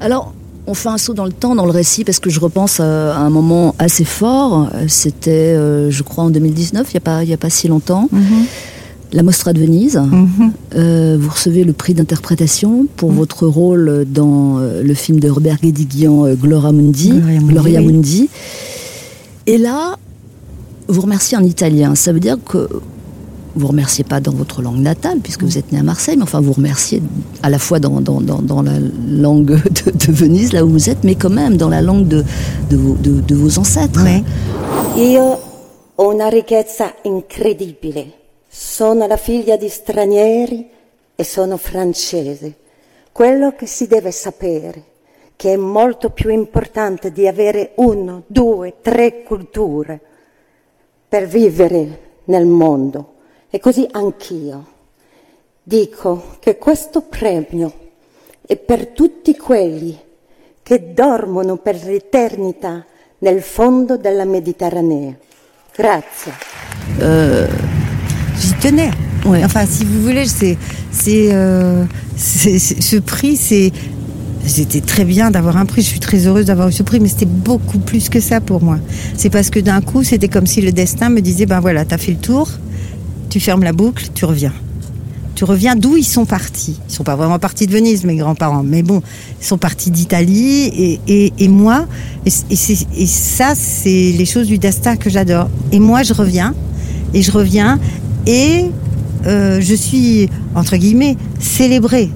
Alors, 0.00 0.32
on 0.68 0.74
fait 0.74 0.88
un 0.88 0.98
saut 0.98 1.14
dans 1.14 1.24
le 1.26 1.32
temps, 1.32 1.54
dans 1.54 1.64
le 1.64 1.70
récit, 1.70 2.02
parce 2.04 2.18
que 2.18 2.28
je 2.28 2.40
repense 2.40 2.80
à, 2.80 3.14
à 3.16 3.18
un 3.20 3.30
moment 3.30 3.74
assez 3.78 4.04
fort. 4.04 4.68
Euh, 4.74 4.86
C'était, 4.88 5.30
euh, 5.54 5.90
je 5.92 6.02
crois, 6.02 6.24
en 6.24 6.30
2019, 6.30 6.88
il 6.90 6.94
n'y 6.94 6.98
a, 6.98 7.00
pas- 7.00 7.22
il 7.22 7.30
y 7.30 7.32
a 7.32 7.36
pas 7.36 7.50
si 7.50 7.68
longtemps. 7.68 8.08
La 9.16 9.22
Mostra 9.22 9.54
de 9.54 9.60
Venise. 9.60 9.96
Mhm. 9.96 10.52
Euh, 10.74 11.16
vous 11.18 11.30
recevez 11.30 11.64
le 11.64 11.72
prix 11.72 11.94
d'interprétation 11.94 12.86
pour 12.96 13.10
votre 13.12 13.46
rôle 13.46 14.04
dans 14.06 14.58
euh, 14.58 14.82
le 14.82 14.92
film 14.92 15.20
de 15.20 15.30
Robert 15.30 15.56
Guédiguian, 15.62 16.26
euh, 16.26 16.34
Gloria 16.34 16.70
Mundi. 16.70 17.14
Gloria 17.40 17.80
Mundi, 17.80 17.86
oui. 17.86 17.94
Mundi. 17.94 18.28
Et 19.46 19.56
là, 19.56 19.96
vous 20.88 21.00
remerciez 21.00 21.38
en 21.38 21.42
italien. 21.42 21.94
Ça 21.94 22.12
veut 22.12 22.20
dire 22.20 22.36
que 22.46 22.68
vous 23.54 23.66
remerciez 23.66 24.04
pas 24.04 24.20
dans 24.20 24.34
votre 24.34 24.60
langue 24.60 24.80
natale, 24.80 25.20
puisque 25.22 25.44
vous 25.44 25.56
êtes 25.56 25.72
né 25.72 25.78
à 25.78 25.82
Marseille, 25.82 26.18
mais 26.18 26.22
enfin 26.24 26.42
vous 26.42 26.52
remerciez 26.52 27.02
à 27.42 27.48
la 27.48 27.58
fois 27.58 27.80
dans, 27.80 28.02
dans, 28.02 28.20
dans, 28.20 28.42
dans 28.42 28.60
la 28.60 28.78
langue 29.08 29.46
de, 29.86 29.92
de 29.92 30.12
Venise, 30.12 30.52
là 30.52 30.62
où 30.62 30.68
vous 30.68 30.90
êtes, 30.90 31.04
mais 31.04 31.14
quand 31.14 31.30
même 31.30 31.56
dans 31.56 31.70
la 31.70 31.80
langue 31.80 32.06
de, 32.06 32.22
de, 32.68 32.76
vos, 32.76 32.94
de, 33.02 33.22
de 33.22 33.34
vos 33.34 33.58
ancêtres. 33.58 34.04
Ouais. 34.04 34.22
Io 34.98 35.38
ho 35.96 36.10
una 36.12 36.28
ricchezza 36.28 36.92
incredibile. 37.06 38.25
Sono 38.58 39.06
la 39.06 39.18
figlia 39.18 39.56
di 39.56 39.68
stranieri 39.68 40.66
e 41.14 41.24
sono 41.24 41.58
francese. 41.58 42.54
Quello 43.12 43.54
che 43.54 43.66
si 43.66 43.86
deve 43.86 44.10
sapere, 44.10 44.82
che 45.36 45.52
è 45.52 45.56
molto 45.56 46.08
più 46.08 46.30
importante 46.30 47.12
di 47.12 47.28
avere 47.28 47.72
uno, 47.74 48.22
due, 48.26 48.76
tre 48.80 49.22
culture 49.24 50.00
per 51.06 51.26
vivere 51.26 52.00
nel 52.24 52.46
mondo. 52.46 53.12
E 53.50 53.60
così 53.60 53.86
anch'io. 53.90 54.66
Dico 55.62 56.36
che 56.40 56.56
questo 56.56 57.02
premio 57.02 57.72
è 58.40 58.56
per 58.56 58.86
tutti 58.86 59.36
quelli 59.36 60.00
che 60.62 60.94
dormono 60.94 61.58
per 61.58 61.84
l'eternità 61.84 62.86
nel 63.18 63.42
fondo 63.42 63.98
della 63.98 64.24
Mediterranea. 64.24 65.14
Grazie. 65.74 66.32
J'y 66.98 67.65
tenais. 68.60 68.90
Ouais. 69.24 69.44
Enfin, 69.44 69.64
si 69.68 69.84
vous 69.84 70.02
voulez, 70.02 70.26
c'est, 70.26 70.56
c'est, 70.90 71.30
euh, 71.32 71.84
c'est- 72.16 72.58
c'est- 72.58 72.80
ce 72.82 72.96
prix, 72.96 73.36
c'est. 73.36 73.72
C'était 74.46 74.80
très 74.80 75.04
bien 75.04 75.32
d'avoir 75.32 75.56
un 75.56 75.66
prix. 75.66 75.82
Je 75.82 75.88
suis 75.88 75.98
très 75.98 76.24
heureuse 76.28 76.46
d'avoir 76.46 76.68
eu 76.68 76.72
ce 76.72 76.84
prix, 76.84 77.00
mais 77.00 77.08
c'était 77.08 77.26
beaucoup 77.26 77.78
plus 77.80 78.08
que 78.08 78.20
ça 78.20 78.40
pour 78.40 78.62
moi. 78.62 78.78
C'est 79.16 79.28
parce 79.28 79.50
que 79.50 79.58
d'un 79.58 79.80
coup, 79.80 80.04
c'était 80.04 80.28
comme 80.28 80.46
si 80.46 80.60
le 80.60 80.70
destin 80.70 81.08
me 81.08 81.20
disait 81.20 81.46
ben 81.46 81.58
voilà, 81.58 81.84
t'as 81.84 81.98
fait 81.98 82.12
le 82.12 82.18
tour, 82.18 82.48
tu 83.28 83.40
fermes 83.40 83.64
la 83.64 83.72
boucle, 83.72 84.06
tu 84.14 84.24
reviens. 84.24 84.52
Tu 85.34 85.42
reviens 85.42 85.74
d'où 85.74 85.96
ils 85.96 86.04
sont 86.04 86.26
partis. 86.26 86.78
Ils 86.88 86.94
sont 86.94 87.02
pas 87.02 87.16
vraiment 87.16 87.40
partis 87.40 87.66
de 87.66 87.72
Venise, 87.72 88.04
mes 88.04 88.14
grands-parents, 88.14 88.62
mais 88.62 88.84
bon, 88.84 89.02
ils 89.40 89.44
sont 89.44 89.58
partis 89.58 89.90
d'Italie 89.90 90.62
et, 90.66 91.00
et, 91.08 91.32
et 91.40 91.48
moi, 91.48 91.86
et, 92.24 92.30
et 92.30 93.06
ça, 93.06 93.52
c'est 93.56 94.14
les 94.16 94.24
choses 94.26 94.46
du 94.46 94.58
destin 94.58 94.94
que 94.96 95.10
j'adore. 95.10 95.48
Et 95.72 95.80
moi, 95.80 96.04
je 96.04 96.12
reviens, 96.14 96.54
et 97.14 97.20
je 97.20 97.32
reviens, 97.32 97.80
et 98.26 98.66
euh, 99.26 99.60
je 99.60 99.74
suis, 99.74 100.28
entre 100.54 100.76
guillemets, 100.76 101.16
célébrée. 101.40 102.10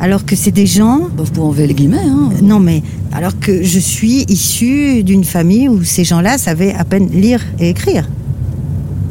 Alors 0.00 0.24
que 0.24 0.34
c'est 0.34 0.50
des 0.50 0.66
gens 0.66 0.98
Bah, 1.16 1.22
vous 1.24 1.30
pouvez 1.30 1.46
enlever 1.46 1.66
les 1.66 1.74
guillemets. 1.74 1.98
Hein. 1.98 2.30
non, 2.42 2.58
mais 2.58 2.82
alors 3.12 3.38
que 3.38 3.62
je 3.62 3.78
suis 3.78 4.24
issue 4.28 5.04
d'une 5.04 5.24
famille 5.24 5.68
où 5.68 5.84
ces 5.84 6.04
gens-là 6.04 6.38
savaient 6.38 6.74
à 6.74 6.84
peine 6.84 7.08
lire 7.10 7.40
et 7.60 7.68
écrire. 7.70 8.08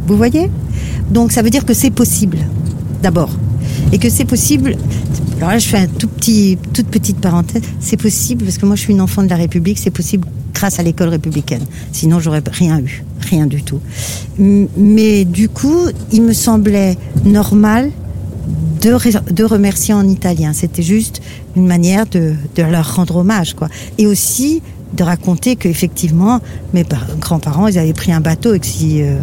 Vous 0.08 0.18
voyez? 0.18 0.50
Donc 1.10 1.32
ça 1.32 1.42
veut 1.42 1.50
dire 1.50 1.66
que 1.66 1.74
c'est 1.74 1.92
possible, 1.92 2.38
d'abord. 3.02 3.30
Et 3.94 4.00
que 4.00 4.10
c'est 4.10 4.26
possible. 4.26 4.76
Alors 5.38 5.52
là, 5.52 5.60
je 5.60 5.68
fais 5.68 5.78
un 5.78 5.88
tout 5.88 6.08
petit, 6.08 6.58
toute 6.74 6.88
petite 6.88 7.18
parenthèse. 7.18 7.62
C'est 7.80 7.98
possible 7.98 8.44
parce 8.44 8.58
que 8.58 8.66
moi, 8.66 8.76
je 8.76 8.82
suis 8.82 8.94
une 8.94 9.02
enfant 9.02 9.24
de 9.24 9.30
la 9.30 9.36
République. 9.36 9.80
C'est 9.80 9.92
possible 9.92 10.28
grâce 10.62 10.78
à 10.78 10.84
l'école 10.84 11.10
républicaine. 11.10 11.64
Sinon, 11.92 12.20
j'aurais 12.20 12.44
rien 12.52 12.80
eu, 12.80 13.04
rien 13.32 13.48
du 13.48 13.64
tout. 13.64 13.80
Mais 14.38 15.26
du 15.26 15.50
coup, 15.50 15.88
il 16.12 16.22
me 16.22 16.34
semblait 16.34 16.98
normal 17.26 17.90
de, 18.80 18.92
re- 18.92 19.34
de 19.34 19.44
remercier 19.44 19.96
en 19.96 20.08
italien. 20.08 20.54
C'était 20.54 20.84
juste 20.84 21.20
une 21.56 21.66
manière 21.66 22.06
de, 22.06 22.36
leur 22.58 22.96
rendre 22.96 23.16
hommage, 23.16 23.56
quoi. 23.56 23.70
Et 23.98 24.06
aussi 24.06 24.62
de 24.94 25.04
raconter 25.04 25.56
qu'effectivement, 25.56 26.42
mes 26.76 26.84
par- 26.84 27.08
grands-parents, 27.20 27.66
ils 27.66 27.80
avaient 27.80 27.94
pris 27.94 28.12
un 28.12 28.22
bateau 28.22 28.52
euh, 28.54 29.20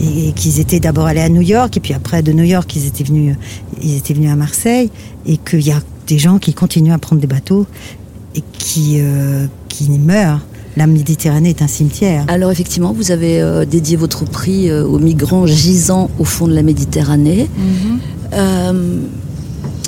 et, 0.00 0.32
qu'ils 0.32 0.58
étaient 0.58 0.80
d'abord 0.80 1.06
allés 1.06 1.20
à 1.20 1.28
New 1.28 1.42
York 1.42 1.76
et 1.76 1.80
puis 1.80 1.94
après 1.94 2.20
de 2.24 2.32
New 2.32 2.42
York, 2.42 2.74
ils 2.74 2.86
étaient 2.86 3.04
venus, 3.04 3.36
ils 3.80 3.96
étaient 3.96 4.14
venus 4.14 4.30
à 4.30 4.36
Marseille 4.36 4.90
et 5.24 5.36
qu'il 5.36 5.60
y 5.64 5.70
a 5.70 5.80
des 6.08 6.18
gens 6.18 6.38
qui 6.38 6.52
continuent 6.52 6.94
à 6.94 6.98
prendre 6.98 7.20
des 7.20 7.28
bateaux 7.28 7.64
et 8.34 8.42
qui, 8.58 8.96
euh, 8.98 9.46
qui 9.68 9.88
meurent. 9.90 10.44
La 10.76 10.86
Méditerranée 10.86 11.50
est 11.50 11.62
un 11.62 11.68
cimetière. 11.68 12.24
Alors 12.28 12.50
effectivement, 12.50 12.92
vous 12.92 13.10
avez 13.12 13.40
euh, 13.40 13.64
dédié 13.64 13.96
votre 13.96 14.24
prix 14.24 14.68
euh, 14.70 14.84
aux 14.84 14.98
migrants 14.98 15.46
gisant 15.46 16.10
au 16.18 16.24
fond 16.24 16.48
de 16.48 16.54
la 16.54 16.62
Méditerranée. 16.62 17.48
Euh, 18.32 18.98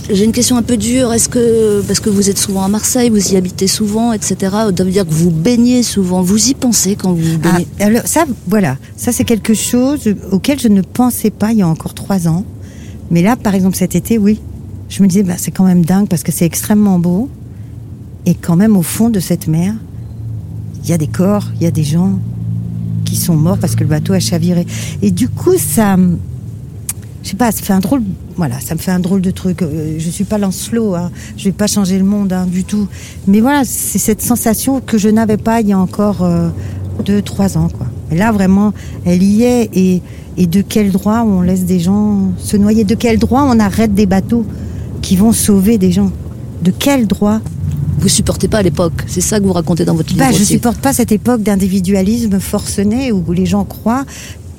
J'ai 0.08 0.24
une 0.24 0.30
question 0.32 0.56
un 0.56 0.62
peu 0.62 0.76
dure. 0.76 1.12
Est-ce 1.12 1.28
que 1.28 1.82
parce 1.82 1.98
que 1.98 2.08
vous 2.08 2.30
êtes 2.30 2.38
souvent 2.38 2.62
à 2.62 2.68
Marseille, 2.68 3.10
vous 3.10 3.32
y 3.32 3.36
habitez 3.36 3.66
souvent, 3.66 4.12
etc. 4.12 4.36
Ça 4.40 4.84
veut 4.84 4.90
dire 4.92 5.04
que 5.04 5.12
vous 5.12 5.30
baignez 5.32 5.82
souvent. 5.82 6.22
Vous 6.22 6.50
y 6.50 6.54
pensez 6.54 6.94
quand 6.94 7.12
vous 7.12 7.34
Ah, 7.42 7.52
baignez? 7.52 7.66
Alors 7.80 8.02
ça, 8.06 8.24
voilà, 8.46 8.76
ça 8.96 9.10
c'est 9.10 9.24
quelque 9.24 9.54
chose 9.54 10.02
auquel 10.30 10.60
je 10.60 10.68
ne 10.68 10.82
pensais 10.82 11.30
pas 11.30 11.50
il 11.50 11.58
y 11.58 11.62
a 11.62 11.68
encore 11.68 11.94
trois 11.94 12.28
ans, 12.28 12.44
Mais 13.10 13.22
là, 13.22 13.34
par 13.36 13.54
exemple, 13.56 13.76
cet 13.76 13.96
été, 13.96 14.18
oui. 14.18 14.40
Je 14.88 15.02
me 15.02 15.08
disais, 15.08 15.24
bah, 15.24 15.34
c'est 15.36 15.50
quand 15.50 15.64
même 15.64 15.84
dingue 15.84 16.06
parce 16.06 16.22
que 16.22 16.30
c'est 16.30 16.44
extrêmement 16.46 17.00
beau. 17.00 17.28
Et 18.24 18.34
quand 18.34 18.54
même, 18.54 18.76
au 18.76 18.82
fond 18.82 19.08
de 19.10 19.18
cette 19.18 19.48
mer, 19.48 19.74
il 20.86 20.90
y 20.90 20.92
a 20.92 20.98
des 20.98 21.08
corps, 21.08 21.44
il 21.56 21.64
y 21.64 21.66
a 21.66 21.72
des 21.72 21.82
gens 21.82 22.12
qui 23.04 23.16
sont 23.16 23.36
morts 23.36 23.58
parce 23.58 23.74
que 23.74 23.82
le 23.82 23.90
bateau 23.90 24.12
a 24.12 24.20
chaviré. 24.20 24.66
Et 25.02 25.10
du 25.10 25.28
coup, 25.28 25.56
ça, 25.58 25.96
je 27.22 27.28
sais 27.28 27.36
pas, 27.36 27.50
ça 27.50 27.62
fait 27.62 27.72
un 27.72 27.80
drôle, 27.80 28.02
voilà, 28.36 28.60
ça 28.60 28.74
me 28.74 28.78
fait 28.78 28.92
un 28.92 29.00
drôle 29.00 29.20
de 29.20 29.32
truc. 29.32 29.62
Euh, 29.62 29.96
je 29.98 30.10
suis 30.10 30.24
pas 30.24 30.38
Lancelot, 30.38 30.94
hein. 30.94 31.10
je 31.36 31.44
vais 31.44 31.52
pas 31.52 31.66
changer 31.66 31.98
le 31.98 32.04
monde 32.04 32.32
hein, 32.32 32.46
du 32.46 32.62
tout. 32.62 32.86
Mais 33.26 33.40
voilà, 33.40 33.62
c'est 33.64 33.98
cette 33.98 34.22
sensation 34.22 34.80
que 34.80 34.96
je 34.96 35.08
n'avais 35.08 35.36
pas 35.36 35.60
il 35.60 35.68
y 35.68 35.72
a 35.72 35.78
encore 35.78 36.22
euh, 36.22 36.50
deux, 37.04 37.20
trois 37.20 37.58
ans, 37.58 37.68
quoi. 37.68 37.86
Et 38.12 38.16
là, 38.16 38.30
vraiment, 38.30 38.72
elle 39.04 39.24
y 39.24 39.42
est. 39.42 39.68
Et, 39.74 40.02
et 40.36 40.46
de 40.46 40.62
quel 40.62 40.92
droit 40.92 41.22
on 41.22 41.40
laisse 41.40 41.64
des 41.64 41.80
gens 41.80 42.30
se 42.38 42.56
noyer? 42.56 42.84
De 42.84 42.94
quel 42.94 43.18
droit 43.18 43.42
on 43.42 43.58
arrête 43.58 43.92
des 43.92 44.06
bateaux 44.06 44.46
qui 45.02 45.16
vont 45.16 45.32
sauver 45.32 45.78
des 45.78 45.90
gens? 45.90 46.12
De 46.62 46.70
quel 46.70 47.08
droit 47.08 47.40
vous 47.98 48.08
supportez 48.08 48.48
pas 48.48 48.62
l'époque, 48.62 49.04
c'est 49.06 49.20
ça 49.20 49.38
que 49.38 49.44
vous 49.44 49.52
racontez 49.52 49.84
dans 49.84 49.94
votre 49.94 50.10
livre. 50.10 50.20
Bah, 50.20 50.32
je 50.32 50.44
supporte 50.44 50.78
pas 50.78 50.92
cette 50.92 51.12
époque 51.12 51.42
d'individualisme 51.42 52.38
forcené 52.40 53.12
où 53.12 53.32
les 53.32 53.46
gens 53.46 53.64
croient 53.64 54.04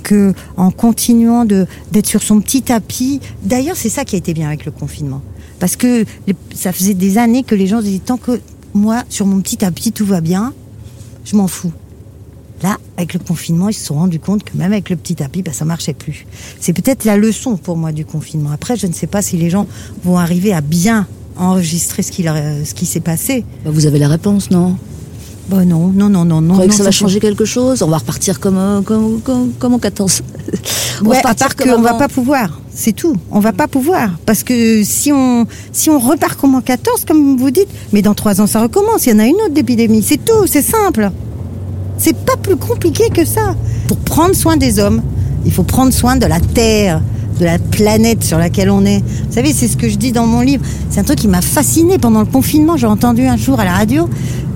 que 0.04 0.34
en 0.56 0.72
continuant 0.72 1.46
de 1.46 1.68
d'être 1.92 2.08
sur 2.08 2.24
son 2.24 2.40
petit 2.40 2.62
tapis. 2.62 3.20
D'ailleurs, 3.44 3.76
c'est 3.76 3.90
ça 3.90 4.06
qui 4.06 4.16
a 4.16 4.18
été 4.18 4.34
bien 4.34 4.48
avec 4.48 4.66
le 4.66 4.72
confinement, 4.72 5.22
parce 5.60 5.76
que 5.76 6.06
ça 6.56 6.72
faisait 6.72 6.94
des 6.94 7.18
années 7.18 7.44
que 7.44 7.56
les 7.56 7.68
gens 7.68 7.82
disaient 7.82 8.00
tant 8.00 8.18
que 8.18 8.40
moi 8.74 9.04
sur 9.10 9.26
mon 9.26 9.42
petit 9.42 9.58
tapis 9.58 9.92
tout 9.92 10.06
va 10.06 10.22
bien, 10.22 10.54
je 11.26 11.36
m'en 11.36 11.48
fous. 11.48 11.74
Là, 12.64 12.78
avec 12.98 13.14
le 13.14 13.20
confinement, 13.20 13.70
ils 13.70 13.76
se 13.76 13.86
sont 13.86 13.96
rendus 13.96 14.20
compte 14.20 14.44
que 14.44 14.58
même 14.58 14.72
avec 14.72 14.90
le 14.90 14.96
petit 14.96 15.14
tapis, 15.14 15.44
bah, 15.44 15.54
ça 15.54 15.64
marchait 15.64 15.94
plus. 15.94 16.26
C'est 16.60 16.74
peut-être 16.74 17.06
la 17.06 17.16
leçon 17.16 17.56
pour 17.56 17.78
moi 17.78 17.92
du 17.92 18.04
confinement. 18.04 18.50
Après, 18.52 18.76
je 18.76 18.88
ne 18.88 18.94
sais 18.94 19.06
pas 19.06 19.22
si 19.22 19.38
les 19.38 19.52
gens 19.52 19.68
vont 20.04 20.18
arriver 20.18 20.54
à 20.54 20.62
bien 20.62 21.06
enregistrer 21.40 22.04
ce 22.04 22.12
qui, 22.12 22.24
ce 22.24 22.74
qui 22.74 22.86
s'est 22.86 23.00
passé. 23.00 23.46
Bah, 23.64 23.72
vous 23.74 23.86
avez 23.86 24.00
la 24.00 24.08
réponse, 24.08 24.52
non? 24.52 24.76
Bon, 25.50 25.66
non, 25.66 25.88
non, 25.88 26.10
non, 26.10 26.26
non. 26.26 26.42
Vous 26.42 26.52
croyez 26.52 26.70
que 26.70 26.76
ça, 26.76 26.84
va 26.84 26.92
changer 26.92 27.22
quelque 27.22 27.46
chose? 27.46 27.82
On 27.82 27.88
va 27.88 28.00
repartir 28.00 28.40
comme, 28.42 28.58
euh, 28.58 28.82
comme, 28.82 29.22
comme, 29.22 29.52
comme 29.58 29.74
en 29.76 29.80
14 29.80 30.22
on 31.02 31.06
ouais, 31.06 31.22
va 31.22 31.30
à 31.30 31.36
part 31.36 31.56
qu'on 31.56 31.82
va 31.82 31.94
pas 31.94 32.10
pouvoir. 32.10 32.60
C'est 32.74 32.92
tout. 32.92 33.16
On 33.32 33.40
va 33.40 33.54
pas 33.54 33.68
pouvoir. 33.68 34.10
Parce 34.26 34.44
que 34.44 34.84
si 34.84 35.12
on, 35.14 35.48
si 35.72 35.90
on 35.90 36.00
repart 36.00 36.40
comme 36.40 36.56
en 36.56 36.62
14, 36.62 37.06
comme 37.06 37.38
vous 37.38 37.52
dites, 37.52 37.70
mais 37.94 38.02
dans 38.02 38.14
trois 38.14 38.42
ans, 38.42 38.48
ça 38.48 38.62
recommence. 38.62 39.06
Il 39.06 39.12
y 39.12 39.14
en 39.14 39.20
a 39.20 39.26
une 39.26 39.36
autre 39.36 39.54
d'épidémie. 39.54 40.04
C'est 40.04 40.24
tout. 40.24 40.48
C'est 40.48 40.62
simple. 40.62 41.12
C'est 41.98 42.16
pas 42.16 42.36
plus 42.36 42.58
compliqué 42.58 43.10
que 43.10 43.26
ça. 43.26 43.56
Pour 43.88 43.98
prendre 43.98 44.36
soin 44.36 44.58
des 44.58 44.80
hommes, 44.80 45.02
il 45.46 45.52
faut 45.54 45.64
prendre 45.64 45.94
soin 45.94 46.18
de 46.18 46.26
la 46.26 46.42
Terre, 46.42 47.02
de 47.40 47.46
la 47.46 47.60
planète 47.60 48.24
sur 48.24 48.38
laquelle 48.38 48.70
on 48.70 48.86
est. 48.86 49.00
Vous 49.00 49.34
savez, 49.34 49.54
c'est 49.54 49.68
ce 49.68 49.78
que 49.78 49.90
je 49.90 49.98
dis 49.98 50.12
dans 50.12 50.26
mon 50.26 50.42
livre. 50.42 50.64
C'est 50.90 51.00
un 51.00 51.04
truc 51.04 51.20
qui 51.20 51.28
m'a 51.28 51.42
fasciné 51.42 51.98
pendant 51.98 52.20
le 52.20 52.26
confinement. 52.26 52.78
J'ai 52.78 52.88
entendu 52.88 53.26
un 53.26 53.38
jour 53.38 53.60
à 53.60 53.66
la 53.66 53.74
radio 53.74 54.10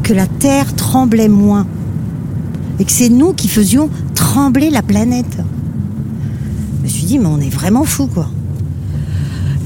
que 0.04 0.14
la 0.14 0.28
Terre 0.28 0.76
tremblait 0.76 1.30
moins. 1.30 1.68
Et 2.80 2.86
que 2.86 2.92
c'est 2.92 3.10
nous 3.10 3.34
qui 3.34 3.48
faisions 3.48 3.90
trembler 4.16 4.70
la 4.70 4.82
planète. 4.82 5.38
Je 6.80 6.84
me 6.84 6.88
suis 6.88 7.06
dit, 7.06 7.20
mais 7.20 7.28
on 7.28 7.40
est 7.40 7.50
vraiment 7.50 7.84
fou, 7.84 8.08
quoi. 8.08 8.28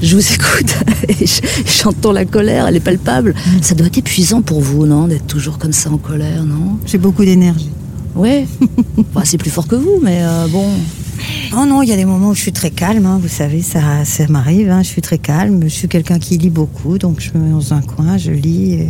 Je 0.02 0.14
vous 0.14 0.32
écoute 0.34 0.76
et 1.08 1.24
j'entends 1.64 2.12
la 2.12 2.26
colère, 2.26 2.66
elle 2.66 2.76
est 2.76 2.80
palpable. 2.80 3.34
Ça 3.62 3.74
doit 3.74 3.86
être 3.86 3.96
épuisant 3.96 4.42
pour 4.42 4.60
vous, 4.60 4.84
non 4.84 5.08
D'être 5.08 5.26
toujours 5.26 5.58
comme 5.58 5.72
ça 5.72 5.90
en 5.90 5.96
colère, 5.96 6.44
non? 6.44 6.78
J'ai 6.84 6.98
beaucoup 6.98 7.24
d'énergie. 7.24 7.70
Oui. 8.14 8.46
c'est 9.24 9.38
plus 9.38 9.50
fort 9.50 9.66
que 9.66 9.76
vous, 9.76 9.98
mais 10.02 10.18
euh, 10.20 10.46
bon. 10.48 10.66
Oh 11.58 11.64
non, 11.64 11.82
il 11.82 11.88
y 11.88 11.92
a 11.92 11.96
des 11.96 12.04
moments 12.04 12.30
où 12.30 12.34
je 12.34 12.40
suis 12.40 12.52
très 12.52 12.70
calme, 12.70 13.06
hein, 13.06 13.18
vous 13.20 13.28
savez, 13.28 13.62
ça, 13.62 14.04
ça 14.04 14.26
m'arrive, 14.28 14.70
hein, 14.70 14.82
je 14.82 14.88
suis 14.88 15.02
très 15.02 15.18
calme. 15.18 15.62
Je 15.62 15.68
suis 15.68 15.88
quelqu'un 15.88 16.18
qui 16.18 16.36
lit 16.36 16.50
beaucoup, 16.50 16.98
donc 16.98 17.20
je 17.20 17.36
me 17.36 17.44
mets 17.44 17.50
dans 17.50 17.72
un 17.72 17.80
coin, 17.80 18.18
je 18.18 18.30
lis. 18.30 18.86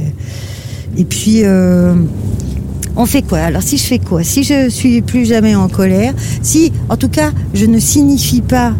Et, 0.97 1.05
puis, 1.05 1.43
euh, 1.45 1.95
on 2.97 3.07
fait 3.07 3.23
quoi? 3.23 3.39
Alors 3.39 3.63
si 3.63 3.79
je 3.79 3.85
fais 3.85 3.99
quoi? 3.99 4.25
Si 4.25 4.43
je 4.43 4.69
suis 4.69 5.03
plus 5.03 5.27
jamais 5.27 5.55
en 5.55 5.69
colère, 5.69 6.15
si, 6.43 6.73
en 6.89 6.97
tout 6.97 7.09
cas, 7.09 7.31
je 7.55 7.67
ne 7.67 7.79
signifie 7.79 8.43
pas 8.43 8.75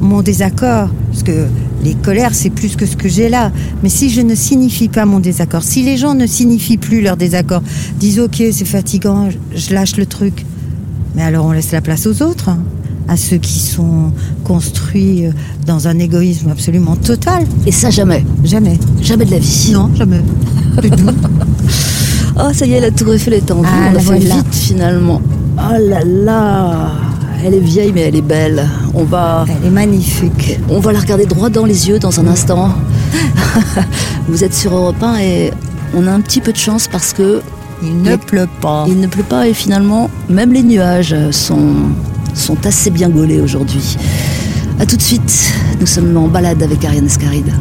mon 0.00 0.22
désaccord, 0.22 0.90
parce 1.10 1.22
que 1.22 1.46
les 1.84 1.94
colères, 1.94 2.34
c'est 2.34 2.50
plus 2.50 2.76
que 2.76 2.86
ce 2.86 2.96
que 2.96 3.08
j'ai 3.08 3.28
là. 3.28 3.52
Mais 3.82 3.88
si 3.88 4.10
je 4.10 4.20
ne 4.20 4.34
signifie 4.34 4.88
pas 4.88 5.06
mon 5.06 5.20
désaccord, 5.20 5.62
si 5.62 5.82
les 5.82 5.96
gens 5.96 6.14
ne 6.14 6.26
signifient 6.26 6.76
plus 6.76 7.00
leur 7.00 7.16
désaccord, 7.16 7.62
disent 7.98 8.20
ok, 8.20 8.42
c'est 8.52 8.64
fatigant, 8.64 9.28
je 9.54 9.74
lâche 9.74 9.96
le 9.96 10.06
truc, 10.06 10.44
mais 11.14 11.22
alors 11.22 11.46
on 11.46 11.52
laisse 11.52 11.72
la 11.72 11.80
place 11.80 12.06
aux 12.06 12.22
autres, 12.22 12.48
hein, 12.48 12.58
à 13.12 13.16
ceux 13.18 13.36
qui 13.36 13.58
sont 13.58 14.10
construits 14.42 15.26
euh, 15.26 15.32
dans 15.66 15.86
un 15.86 15.98
égoïsme 15.98 16.48
absolument 16.48 16.96
total. 16.96 17.44
Et 17.66 17.72
ça, 17.72 17.90
jamais. 17.90 18.24
Jamais. 18.42 18.78
Jamais 19.02 19.26
de 19.26 19.32
la 19.32 19.38
vie. 19.38 19.70
Non, 19.72 19.90
jamais. 19.94 20.22
oh, 22.38 22.48
ça 22.54 22.64
y 22.64 22.72
est, 22.72 22.80
la 22.80 22.90
tour 22.90 23.12
Eiffel 23.12 23.34
est 23.34 23.50
en 23.50 23.60
vue. 23.60 23.68
Ah, 23.70 23.90
on 23.92 23.96
a 23.96 24.00
fait 24.00 24.18
vite 24.18 24.54
finalement. 24.54 25.20
Oh 25.58 25.74
là 25.78 26.02
là 26.04 26.92
elle 27.44 27.54
est 27.54 27.60
vieille, 27.60 27.92
mais 27.92 28.02
elle 28.02 28.16
est 28.16 28.22
belle. 28.22 28.66
On 28.94 29.02
va. 29.02 29.44
Elle 29.48 29.66
est 29.66 29.70
magnifique. 29.70 30.60
On 30.68 30.78
va 30.78 30.92
la 30.92 31.00
regarder 31.00 31.26
droit 31.26 31.50
dans 31.50 31.64
les 31.64 31.88
yeux 31.88 31.98
dans 31.98 32.20
un 32.20 32.28
instant. 32.28 32.70
Vous 34.28 34.44
êtes 34.44 34.54
sur 34.54 34.74
Europe 34.74 35.02
1 35.02 35.16
et 35.18 35.52
on 35.92 36.06
a 36.06 36.12
un 36.12 36.20
petit 36.20 36.40
peu 36.40 36.52
de 36.52 36.56
chance 36.56 36.88
parce 36.88 37.12
que. 37.12 37.42
Il 37.82 38.00
ne 38.00 38.14
pleut 38.14 38.48
pas. 38.60 38.84
Il 38.86 39.00
ne 39.00 39.08
pleut 39.08 39.24
pas 39.24 39.48
et 39.48 39.54
finalement, 39.54 40.08
même 40.28 40.52
les 40.52 40.62
nuages 40.62 41.16
sont, 41.32 41.90
sont 42.34 42.66
assez 42.66 42.90
bien 42.90 43.08
gaulés 43.08 43.40
aujourd'hui. 43.40 43.96
A 44.80 44.86
tout 44.86 44.96
de 44.96 45.02
suite, 45.02 45.52
nous 45.80 45.86
sommes 45.86 46.16
en 46.16 46.28
balade 46.28 46.62
avec 46.62 46.84
Ariane 46.84 47.06
Ascaride. 47.06 47.52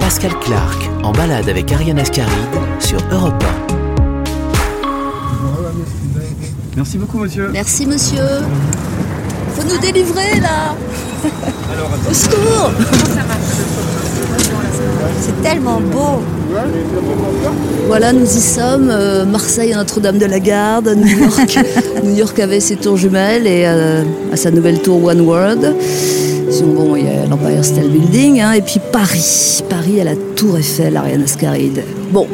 Pascal 0.00 0.32
Clark 0.40 0.90
en 1.02 1.12
balade 1.12 1.48
avec 1.48 1.70
Ariane 1.72 1.98
Ascaride 1.98 2.30
sur 2.80 2.98
Europe 3.12 3.44
1. 3.70 3.76
Merci 6.76 6.98
beaucoup, 6.98 7.18
monsieur. 7.18 7.48
Merci, 7.52 7.86
monsieur. 7.86 8.42
Faut 9.54 9.62
nous 9.66 9.78
délivrer, 9.78 10.40
là. 10.40 10.74
Au 12.08 12.12
secours. 12.12 12.70
C'est 15.20 15.42
tellement 15.42 15.80
beau. 15.80 16.22
Voilà, 17.86 18.12
nous 18.12 18.24
y 18.24 18.40
sommes. 18.40 18.90
Euh, 18.90 19.24
Marseille 19.24 19.72
Notre-Dame 19.74 20.18
de 20.18 20.26
la 20.26 20.40
Garde, 20.40 20.94
New 20.96 21.06
York. 21.06 21.58
New 22.04 22.14
York 22.14 22.38
avait 22.38 22.60
ses 22.60 22.76
tours 22.76 22.96
jumelles 22.96 23.46
et 23.46 23.64
euh, 23.66 24.02
à 24.32 24.36
sa 24.36 24.50
nouvelle 24.50 24.80
tour 24.80 25.04
One 25.04 25.20
World. 25.20 25.74
Bon, 26.64 26.96
il 26.96 27.04
y 27.04 27.08
a 27.08 27.26
l'Empire 27.26 27.64
State 27.64 27.88
Building, 27.88 28.40
hein, 28.40 28.52
et 28.52 28.62
puis 28.62 28.80
Paris. 28.92 29.62
Paris 29.68 30.00
à 30.00 30.04
la 30.04 30.16
Tour 30.36 30.56
Eiffel, 30.58 30.96
Ariane 30.96 31.22
Ascaride. 31.22 31.82
Bon, 32.12 32.26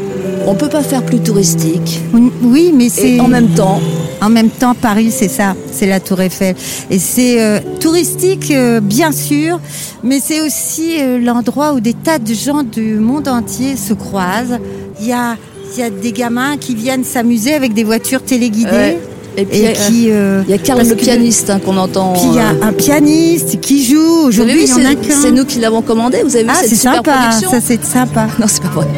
on 0.47 0.55
peut 0.55 0.69
pas 0.69 0.83
faire 0.83 1.03
plus 1.03 1.21
touristique. 1.21 2.01
Oui, 2.43 2.73
mais 2.75 2.89
c'est. 2.89 3.19
En 3.21 3.29
même 3.29 3.49
temps, 3.49 3.81
en 4.23 4.29
même 4.29 4.51
temps, 4.51 4.75
Paris, 4.75 5.11
c'est 5.11 5.29
ça, 5.29 5.55
c'est 5.73 5.87
la 5.87 5.99
Tour 5.99 6.21
Eiffel. 6.21 6.55
Et 6.91 6.99
c'est 6.99 7.43
euh, 7.43 7.59
touristique, 7.81 8.53
euh, 8.53 8.81
bien 8.81 9.11
sûr, 9.11 9.59
mais 10.05 10.21
c'est 10.25 10.41
aussi 10.41 11.01
euh, 11.01 11.19
l'endroit 11.19 11.73
où 11.73 11.81
des 11.81 11.93
tas 11.95 12.19
de 12.19 12.33
gens 12.33 12.63
du 12.63 12.95
monde 12.95 13.27
entier 13.27 13.77
se 13.77 13.93
croisent. 13.93 14.61
Il 15.01 15.09
y 15.09 15.13
a, 15.13 15.37
y 15.77 15.83
a 15.83 15.91
des 15.91 16.13
gamins 16.13 16.57
qui 16.57 16.77
viennent 16.77 17.05
s'amuser 17.05 17.55
avec 17.55 17.75
des 17.75 17.83
voitures 17.83 18.23
téléguidées. 18.23 18.99
Et 19.37 19.45
puis, 19.45 19.63
il 19.91 20.51
y 20.51 20.53
a 20.53 20.59
Carl 20.59 20.87
le 20.87 20.95
pianiste 20.95 21.51
hein, 21.51 21.59
qu'on 21.59 21.77
entend. 21.79 22.13
Puis 22.13 22.23
il 22.27 22.35
y 22.35 22.39
a 22.39 22.51
un 22.67 22.73
pianiste 22.73 23.61
qui 23.61 23.83
joue. 23.83 24.27
Aujourd'hui, 24.27 24.65
il 24.65 24.69
y 24.69 24.73
en 24.75 24.91
a 24.91 24.95
qu'un. 24.95 25.17
C'est 25.21 25.33
nous 25.33 25.47
qui 25.47 25.59
l'avons 25.59 25.81
commandé. 25.81 26.23
Vous 26.23 26.37
avez 26.37 26.45
vu 26.45 26.51
ah, 26.53 26.59
cette 26.61 26.77
super 26.77 26.95
sympa, 26.97 27.31
Ça, 27.33 27.61
c'est 27.61 27.83
sympa. 27.83 28.29
Non, 28.39 28.47
c'est 28.47 28.63
pas 28.63 28.69
vrai. 28.69 28.89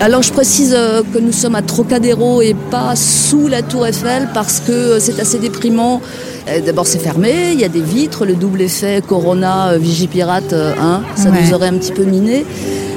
Alors 0.00 0.22
je 0.22 0.32
précise 0.32 0.74
euh, 0.76 1.02
que 1.12 1.18
nous 1.18 1.32
sommes 1.32 1.54
à 1.54 1.62
Trocadéro 1.62 2.42
et 2.42 2.54
pas 2.70 2.96
sous 2.96 3.46
la 3.48 3.62
tour 3.62 3.86
Eiffel 3.86 4.28
parce 4.34 4.60
que 4.60 4.72
euh, 4.72 5.00
c'est 5.00 5.20
assez 5.20 5.38
déprimant. 5.38 6.00
Euh, 6.48 6.60
d'abord 6.60 6.86
c'est 6.86 6.98
fermé, 6.98 7.52
il 7.52 7.60
y 7.60 7.64
a 7.64 7.68
des 7.68 7.80
vitres, 7.80 8.26
le 8.26 8.34
double 8.34 8.62
effet 8.62 9.02
Corona, 9.06 9.78
Vigipirate, 9.78 10.52
hein, 10.52 11.02
ça 11.14 11.30
nous 11.30 11.54
aurait 11.54 11.68
un 11.68 11.74
petit 11.74 11.92
peu 11.92 12.04
miné. 12.04 12.44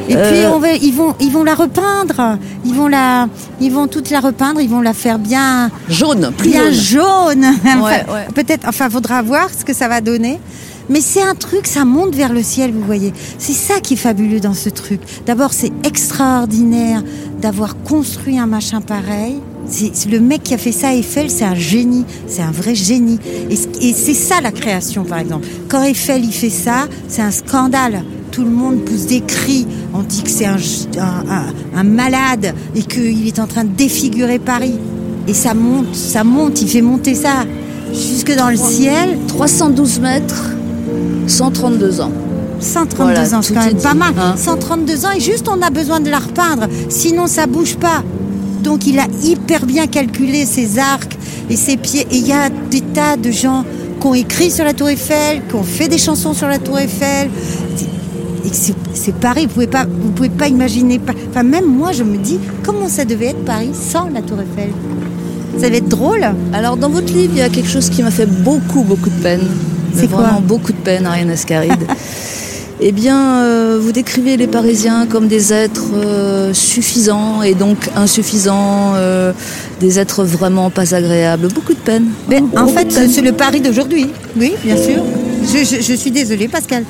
Et 0.10 0.16
puis 0.16 0.46
on 0.52 0.60
va, 0.60 0.72
ils 0.74 0.94
vont 0.94 1.16
ils 1.20 1.32
vont 1.32 1.44
la 1.44 1.54
repeindre, 1.54 2.38
ils 2.66 2.74
vont 2.74 2.88
la 2.88 3.28
ils 3.60 3.72
vont 3.72 3.88
toute 3.88 4.10
la 4.10 4.20
repeindre, 4.20 4.60
ils 4.62 4.70
vont 4.70 4.82
la 4.82 4.94
faire 4.94 5.20
bien 5.20 5.70
jaune, 5.90 6.32
plus 6.38 6.50
bien 6.50 6.72
jaune. 6.72 7.46
Peut-être 8.34 8.68
enfin 8.68 8.90
faudra 8.90 9.22
voir 9.22 9.50
ce 9.58 9.64
que 9.66 9.74
ça 9.74 9.88
va 9.88 10.02
donner. 10.02 10.40
Mais 10.90 11.02
c'est 11.02 11.22
un 11.22 11.36
truc, 11.36 11.68
ça 11.68 11.86
monte 11.86 12.16
vers 12.16 12.34
le 12.34 12.44
ciel, 12.44 12.72
vous 12.72 12.84
voyez. 12.84 13.14
C'est 13.38 13.54
ça 13.54 13.80
qui 13.82 13.96
est 13.96 13.98
fabuleux 13.98 14.40
dans 14.40 14.54
ce 14.54 14.70
truc. 14.70 15.02
D'abord, 15.26 15.54
c'est 15.54 15.72
extraordinaire 15.84 17.04
d'avoir 17.42 17.82
construit 17.84 18.40
un 18.40 18.46
machin 18.46 18.82
pareil. 18.82 19.36
C'est 19.70 20.10
le 20.10 20.22
mec 20.22 20.44
qui 20.44 20.54
a 20.54 20.58
fait 20.58 20.72
ça, 20.72 20.96
Eiffel, 20.96 21.30
c'est 21.30 21.44
un 21.44 21.56
génie, 21.56 22.06
c'est 22.28 22.42
un 22.42 22.52
vrai 22.52 22.74
génie. 22.74 23.20
Et, 23.50 23.94
c'est 23.94 24.14
ça 24.14 24.40
la 24.42 24.52
création, 24.52 25.04
par 25.04 25.20
exemple. 25.20 25.46
Quand 25.68 25.84
Eiffel 25.84 26.24
il 26.24 26.32
fait 26.32 26.50
ça, 26.50 26.88
c'est 27.10 27.22
un 27.22 27.32
scandale. 27.32 28.04
Tout 28.32 28.44
le 28.44 28.50
monde 28.50 28.86
pousse 28.86 29.08
des 29.08 29.20
cris. 29.22 29.68
On 29.94 30.04
dit 30.04 30.24
que 30.24 30.30
c'est 30.30 30.46
un, 30.46 31.84
malade 31.84 32.56
et 32.76 32.84
qu'il 32.84 33.28
est 33.28 33.40
en 33.40 33.48
train 33.48 33.66
de 33.66 33.76
défigurer 33.76 34.40
Paris. 34.40 34.80
Et 35.28 35.34
ça 35.34 35.54
monte, 35.54 35.94
ça 35.94 36.24
monte, 36.24 36.62
il 36.62 36.70
fait 36.70 36.82
monter 36.82 37.14
ça 37.14 37.46
jusque 37.92 38.34
dans 38.34 38.50
le 38.50 38.56
ciel. 38.56 39.18
312 39.28 40.00
mètres 40.00 40.52
132 41.28 42.02
ans. 42.02 42.12
132 42.60 43.04
Voilà, 43.14 43.38
ans, 43.38 43.42
c'est 43.42 43.54
quand 43.54 43.66
même 43.66 43.76
pas 43.78 43.92
dit, 43.94 43.98
mal. 44.00 44.14
hein. 44.20 44.36
132 44.36 45.06
ans 45.06 45.12
et 45.16 45.20
juste 45.20 45.48
on 45.48 45.62
a 45.62 45.70
besoin 45.70 46.00
de 46.00 46.10
la 46.10 46.20
repeindre, 46.20 46.68
sinon 46.90 47.28
ça 47.28 47.46
bouge 47.46 47.76
pas. 47.78 48.04
Donc 48.64 48.88
il 48.88 48.98
a 49.00 49.06
hyper 49.24 49.66
bien 49.66 49.86
calculé 49.88 50.46
ses 50.46 50.80
arcs 50.80 51.16
et 51.50 51.56
ses 51.56 51.78
pieds. 51.78 52.08
Et 52.12 52.18
il 52.18 52.28
y 52.28 52.34
a 52.34 52.50
des 52.50 52.82
tas 52.82 53.16
de 53.16 53.32
gens 53.32 53.64
qui 54.02 54.08
ont 54.08 54.14
écrit 54.16 54.50
sur 54.52 54.66
la 54.66 54.74
Tour 54.74 54.90
Eiffel, 54.90 55.42
qui 55.48 55.56
ont 55.56 55.64
fait 55.64 55.88
des 55.88 55.98
chansons 56.00 56.34
sur 56.34 56.48
la 56.48 56.58
Tour 56.58 56.80
Eiffel. 56.80 57.30
Et 58.46 58.50
c'est- 58.52 58.74
c'est 58.94 59.14
Paris, 59.16 59.44
vous 59.46 59.54
pouvez 59.54 59.68
pas, 59.68 59.86
vous 59.86 60.10
pouvez 60.12 60.30
pas 60.30 60.48
imaginer. 60.48 61.00
Enfin 61.30 61.44
même 61.44 61.66
moi 61.66 61.92
je 61.92 62.04
me 62.04 62.18
dis 62.18 62.40
comment 62.64 62.88
ça 62.90 63.06
devait 63.06 63.28
être 63.28 63.46
Paris 63.46 63.72
sans 63.74 64.10
la 64.10 64.22
Tour 64.22 64.38
Eiffel? 64.42 64.72
Ça 65.60 65.68
devait 65.68 65.78
être 65.78 65.90
drôle. 65.90 66.26
Alors 66.54 66.76
dans 66.78 66.90
votre 66.90 67.14
livre, 67.14 67.34
il 67.36 67.40
y 67.40 67.42
a 67.42 67.50
quelque 67.50 67.70
chose 67.70 67.90
qui 67.90 68.02
m'a 68.04 68.12
fait 68.12 68.26
beaucoup, 68.26 68.82
beaucoup 68.84 69.10
de 69.10 69.22
peine. 69.22 69.42
C'est 69.96 70.08
Vraiment 70.10 70.42
beaucoup 70.42 70.72
de 70.72 70.78
peine, 70.78 71.06
Ariane 71.06 71.30
Ascaride. 71.32 71.74
eh 72.80 72.92
bien, 72.92 73.42
euh, 73.42 73.80
vous 73.82 73.92
décrivez 73.92 74.38
les 74.38 74.48
Parisiens 74.48 75.08
comme 75.08 75.28
des 75.28 75.52
êtres 75.54 75.86
euh, 75.96 76.54
suffisants 76.54 77.42
et 77.42 77.54
donc 77.56 77.78
insuffisants, 77.96 78.94
euh, 78.96 79.32
des 79.80 79.98
êtres 80.00 80.24
vraiment 80.24 80.70
pas 80.70 80.94
agréables. 80.94 81.48
Beaucoup 81.50 81.74
de 81.74 81.80
peine. 81.80 82.06
Mais 82.30 82.42
en 82.56 82.68
fait, 82.68 82.92
c'est 82.92 83.22
le 83.22 83.32
Paris 83.32 83.62
d'aujourd'hui. 83.62 84.08
Oui, 84.40 84.54
bien 84.64 84.78
sûr. 84.78 85.04
Je, 85.44 85.64
je- 85.64 85.82
je 85.82 85.94
suis 85.94 86.12
désolée, 86.12 86.48
Pascal. 86.48 86.84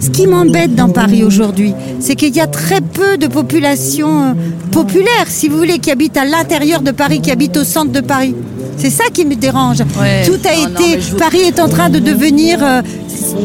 Ce 0.00 0.08
qui 0.08 0.26
m'embête 0.26 0.74
dans 0.74 0.88
Paris 0.88 1.22
aujourd'hui, 1.24 1.74
c'est 2.00 2.16
qu'il 2.16 2.34
y 2.34 2.40
a 2.40 2.46
très 2.46 2.80
peu 2.80 3.18
de 3.18 3.26
population 3.26 4.34
populaire, 4.72 5.26
si 5.28 5.48
vous 5.48 5.58
voulez, 5.58 5.78
qui 5.78 5.90
habite 5.90 6.16
à 6.16 6.24
l'intérieur 6.24 6.80
de 6.80 6.90
Paris, 6.90 7.20
qui 7.20 7.30
habite 7.30 7.56
au 7.58 7.64
centre 7.64 7.92
de 7.92 8.00
Paris. 8.00 8.34
C'est 8.76 8.90
ça 8.90 9.04
qui 9.12 9.24
me 9.24 9.34
dérange. 9.34 9.80
Ouais. 10.00 10.22
Tout 10.26 10.38
a 10.48 10.68
non, 10.68 10.74
été. 10.78 10.96
vous- 10.98 11.16
Paris 11.16 11.40
est 11.42 11.60
en 11.60 11.68
train 11.68 11.90
de 11.90 11.98
devenir. 11.98 12.58
euh, 12.62 12.82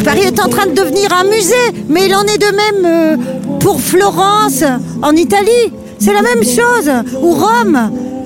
Paris 0.03 0.22
est 0.25 0.39
en 0.39 0.48
train 0.48 0.65
de 0.67 0.74
devenir 0.74 1.12
un 1.13 1.24
musée, 1.25 1.84
mais 1.89 2.05
il 2.08 2.15
en 2.15 2.24
est 2.24 2.38
de 2.38 2.46
même 2.55 2.86
euh, 2.86 3.17
pour 3.60 3.79
Florence, 3.82 4.63
en 5.01 5.12
Italie. 5.12 5.72
C'est 6.00 6.13
la 6.13 6.22
même 6.22 6.44
chose. 6.44 6.89
Ou 7.22 7.32
Rome. 7.32 7.75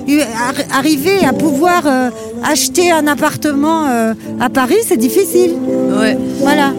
Ar- 0.08 0.78
Arriver 0.78 1.24
à 1.24 1.32
pouvoir 1.32 1.82
euh, 1.86 2.10
acheter 2.44 2.90
un 2.90 3.06
appartement 3.06 3.84
à 4.40 4.48
Paris, 4.48 4.78
c'est 4.86 4.96
difficile. 4.96 5.52
Ouais. 5.98 6.16
Voilà. 6.40 6.72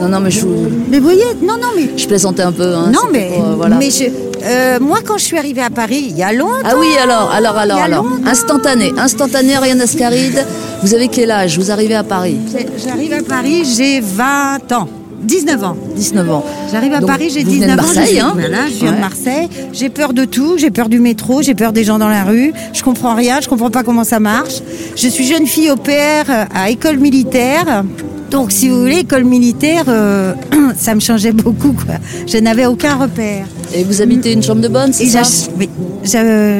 Non, 0.00 0.08
non, 0.08 0.20
mais 0.20 0.30
je, 0.30 0.40
vous- 0.40 0.68
Mais 0.88 0.98
vous 0.98 1.04
voyez, 1.04 1.24
non, 1.42 1.54
non, 1.54 1.68
mais. 1.76 1.88
je 1.96 2.06
plaisantais 2.06 2.42
un 2.42 2.52
peu. 2.52 2.74
hein, 2.74 2.90
non, 2.92 3.08
mais. 3.12 3.30
pour, 3.34 3.56
voilà. 3.56 3.76
mais 3.76 3.90
je, 3.90 4.04
euh, 4.46 4.78
moi, 4.80 4.98
quand 5.04 5.18
je 5.18 5.24
suis 5.24 5.38
arrivée 5.38 5.62
à 5.62 5.70
Paris, 5.70 6.06
il 6.10 6.16
y 6.16 6.22
a 6.22 6.32
longtemps. 6.32 6.52
Ah 6.64 6.74
oui, 6.78 6.88
alors, 7.02 7.30
alors, 7.32 7.56
alors, 7.56 7.78
alors. 7.78 8.04
longtemps. 8.04 8.26
Instantané, 8.26 8.92
instantané, 8.98 9.54
Ariane 9.56 9.80
Ascaride. 9.80 10.44
Vous 10.82 10.94
avez 10.94 11.08
quel 11.08 11.30
âge? 11.30 11.58
Vous 11.58 11.70
arrivez 11.70 11.94
à 11.94 12.04
Paris? 12.04 12.36
J'arrive 12.84 13.12
à 13.14 13.22
Paris, 13.22 13.64
j'ai 13.76 14.00
20 14.00 14.72
ans. 14.72 14.88
19 15.22 15.64
ans. 15.64 15.76
19 15.96 16.30
ans. 16.30 16.44
J'arrive 16.70 16.92
à 16.92 17.00
Donc, 17.00 17.08
Paris, 17.08 17.30
j'ai 17.34 17.42
vous 17.42 17.50
19 17.50 17.68
venez 17.70 17.76
de 17.76 17.80
ans. 17.80 17.82
je 17.90 17.94
Marseille, 17.94 18.06
suis- 18.14 18.20
hein? 18.20 18.32
Voilà, 18.34 18.66
je 18.68 18.74
viens 18.74 18.90
Ouais. 18.90 18.96
de 18.96 19.00
Marseille. 19.00 19.48
J'ai 19.72 19.88
peur 19.88 20.12
de 20.12 20.24
tout. 20.24 20.56
J'ai 20.56 20.70
peur 20.70 20.88
du 20.88 21.00
métro. 21.00 21.42
J'ai 21.42 21.54
peur 21.54 21.72
des 21.72 21.82
gens 21.82 21.98
dans 21.98 22.08
la 22.08 22.22
rue. 22.22 22.52
Je 22.72 22.82
comprends 22.84 23.14
rien. 23.16 23.40
Je 23.40 23.48
comprends 23.48 23.70
pas 23.70 23.82
comment 23.82 24.04
ça 24.04 24.20
marche. 24.20 24.60
Je 24.94 25.08
suis 25.08 25.26
jeune 25.26 25.46
fille 25.46 25.70
au 25.70 25.76
père 25.76 26.26
euh, 26.28 26.44
à 26.54 26.70
école 26.70 26.98
militaire. 26.98 27.82
Donc, 28.30 28.52
si 28.52 28.68
vous 28.68 28.80
voulez, 28.80 28.98
école 28.98 29.24
militaire, 29.24 29.84
euh, 29.88 30.34
ça 30.76 30.94
me 30.94 31.00
changeait 31.00 31.32
beaucoup. 31.32 31.72
Quoi. 31.72 31.96
Je 32.26 32.38
n'avais 32.38 32.66
aucun 32.66 32.96
repère. 32.96 33.46
Et 33.74 33.84
vous 33.84 34.02
habitez 34.02 34.32
une 34.32 34.42
chambre 34.42 34.60
de 34.60 34.68
bonne, 34.68 34.92
c'est 34.92 35.06
ça 35.06 35.22
oui, 35.58 35.68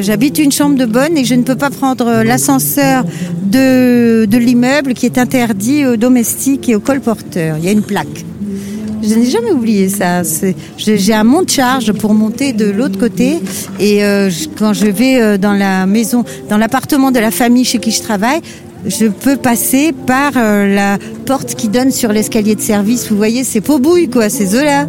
j'habite 0.01 0.39
une 0.39 0.51
chambre 0.51 0.77
de 0.77 0.85
bonne 0.85 1.17
et 1.17 1.23
je 1.23 1.35
ne 1.35 1.43
peux 1.43 1.55
pas 1.55 1.69
prendre 1.69 2.23
l'ascenseur 2.23 3.05
de, 3.43 4.25
de 4.25 4.37
l'immeuble 4.37 4.93
qui 4.93 5.05
est 5.05 5.17
interdit 5.17 5.85
aux 5.85 5.95
domestiques 5.95 6.67
et 6.69 6.75
aux 6.75 6.79
colporteurs. 6.79 7.57
Il 7.57 7.65
y 7.65 7.69
a 7.69 7.71
une 7.71 7.81
plaque. 7.81 8.25
Je 9.03 9.13
n'ai 9.13 9.29
jamais 9.29 9.51
oublié 9.51 9.89
ça. 9.89 10.21
J'ai 10.77 11.13
un 11.13 11.23
monte-charge 11.23 11.93
pour 11.93 12.13
monter 12.13 12.51
de 12.51 12.65
l'autre 12.65 12.99
côté. 12.99 13.39
Et 13.79 14.03
euh, 14.03 14.29
quand 14.57 14.73
je 14.73 14.87
vais 14.87 15.21
euh, 15.21 15.37
dans 15.37 15.53
la 15.53 15.85
maison, 15.85 16.25
dans 16.49 16.57
l'appartement 16.57 17.11
de 17.11 17.19
la 17.19 17.31
famille 17.31 17.63
chez 17.63 17.77
qui 17.77 17.91
je 17.91 18.01
travaille, 18.01 18.41
je 18.85 19.07
peux 19.07 19.37
passer 19.37 19.91
par 19.91 20.33
euh, 20.35 20.73
la 20.73 20.97
porte 21.25 21.55
qui 21.55 21.67
donne 21.67 21.91
sur 21.91 22.11
l'escalier 22.11 22.55
de 22.55 22.61
service. 22.61 23.09
Vous 23.09 23.17
voyez, 23.17 23.43
c'est 23.43 23.61
Paubouille, 23.61 24.09
quoi, 24.09 24.29
ces 24.29 24.55
eux-là. 24.55 24.87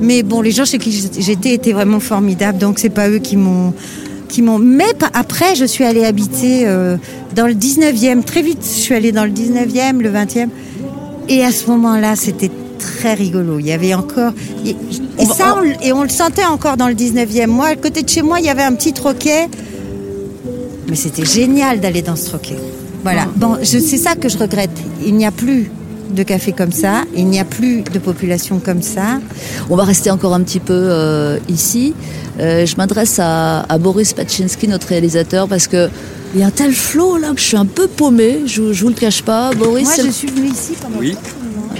Mais 0.00 0.22
bon, 0.22 0.40
les 0.40 0.50
gens 0.50 0.64
chez 0.64 0.78
qui 0.78 1.10
j'étais 1.18 1.54
étaient 1.54 1.72
vraiment 1.72 2.00
formidables, 2.00 2.58
donc 2.58 2.78
c'est 2.78 2.90
pas 2.90 3.08
eux 3.08 3.18
qui 3.18 3.36
m'ont 3.36 3.72
qui 4.28 4.42
m'ont. 4.42 4.58
Mais 4.58 4.92
après, 5.12 5.54
je 5.54 5.64
suis 5.64 5.84
allée 5.84 6.04
habiter 6.04 6.66
euh, 6.66 6.96
dans 7.34 7.46
le 7.46 7.54
19e. 7.54 8.24
Très 8.24 8.42
vite, 8.42 8.62
je 8.62 8.80
suis 8.80 8.94
allée 8.94 9.12
dans 9.12 9.24
le 9.24 9.30
19e, 9.30 10.00
le 10.00 10.10
20e. 10.10 10.48
Et 11.28 11.44
à 11.44 11.52
ce 11.52 11.68
moment-là, 11.70 12.16
c'était 12.16 12.50
très 12.78 13.14
rigolo. 13.14 13.58
Il 13.58 13.66
y 13.66 13.72
avait 13.72 13.94
encore. 13.94 14.32
On 15.18 15.62
et 15.82 15.92
on 15.92 16.02
le 16.02 16.08
sentait 16.08 16.44
encore 16.44 16.76
dans 16.76 16.88
le 16.88 16.94
19e. 16.94 17.46
Moi, 17.46 17.66
à 17.66 17.76
côté 17.76 18.02
de 18.02 18.08
chez 18.08 18.22
moi, 18.22 18.40
il 18.40 18.46
y 18.46 18.50
avait 18.50 18.62
un 18.62 18.74
petit 18.74 18.92
troquet. 18.92 19.48
Mais 20.88 20.96
c'était 20.96 21.24
génial 21.24 21.80
d'aller 21.80 22.02
dans 22.02 22.16
ce 22.16 22.26
troquet. 22.26 22.56
Voilà. 23.04 23.26
Bon, 23.36 23.58
je- 23.62 23.78
c'est 23.78 23.98
ça 23.98 24.16
que 24.16 24.28
je 24.28 24.36
regrette. 24.38 24.76
Il 25.06 25.14
n'y 25.14 25.26
a 25.26 25.30
plus 25.30 25.70
de 26.10 26.22
café 26.22 26.52
comme 26.52 26.72
ça. 26.72 27.02
Il 27.16 27.26
n'y 27.26 27.38
a 27.38 27.44
plus 27.44 27.82
de 27.82 27.98
population 27.98 28.58
comme 28.58 28.82
ça. 28.82 29.20
On 29.70 29.76
va 29.76 29.84
rester 29.84 30.10
encore 30.10 30.34
un 30.34 30.40
petit 30.42 30.60
peu 30.60 30.72
euh, 30.74 31.38
ici. 31.48 31.94
Euh, 32.40 32.66
je 32.66 32.76
m'adresse 32.76 33.18
à, 33.20 33.60
à 33.68 33.78
Boris 33.78 34.12
Pachinski, 34.12 34.66
notre 34.68 34.88
réalisateur, 34.88 35.46
parce 35.48 35.66
que 35.68 35.88
il 36.34 36.40
y 36.40 36.42
a 36.42 36.46
un 36.46 36.50
tel 36.50 36.72
flot 36.72 37.16
là 37.18 37.30
que 37.32 37.40
je 37.40 37.44
suis 37.46 37.56
un 37.56 37.66
peu 37.66 37.86
paumée. 37.86 38.40
Je, 38.46 38.72
je 38.72 38.82
vous 38.82 38.88
le 38.88 38.94
cache 38.96 39.22
pas, 39.22 39.52
Boris. 39.54 39.84
Moi, 39.84 39.92
c'est 39.94 40.02
je 40.02 40.06
le- 40.08 40.12
suis 40.12 40.28
venue 40.28 40.48
ici 40.48 40.72
pendant. 40.80 40.98
Oui, 40.98 41.16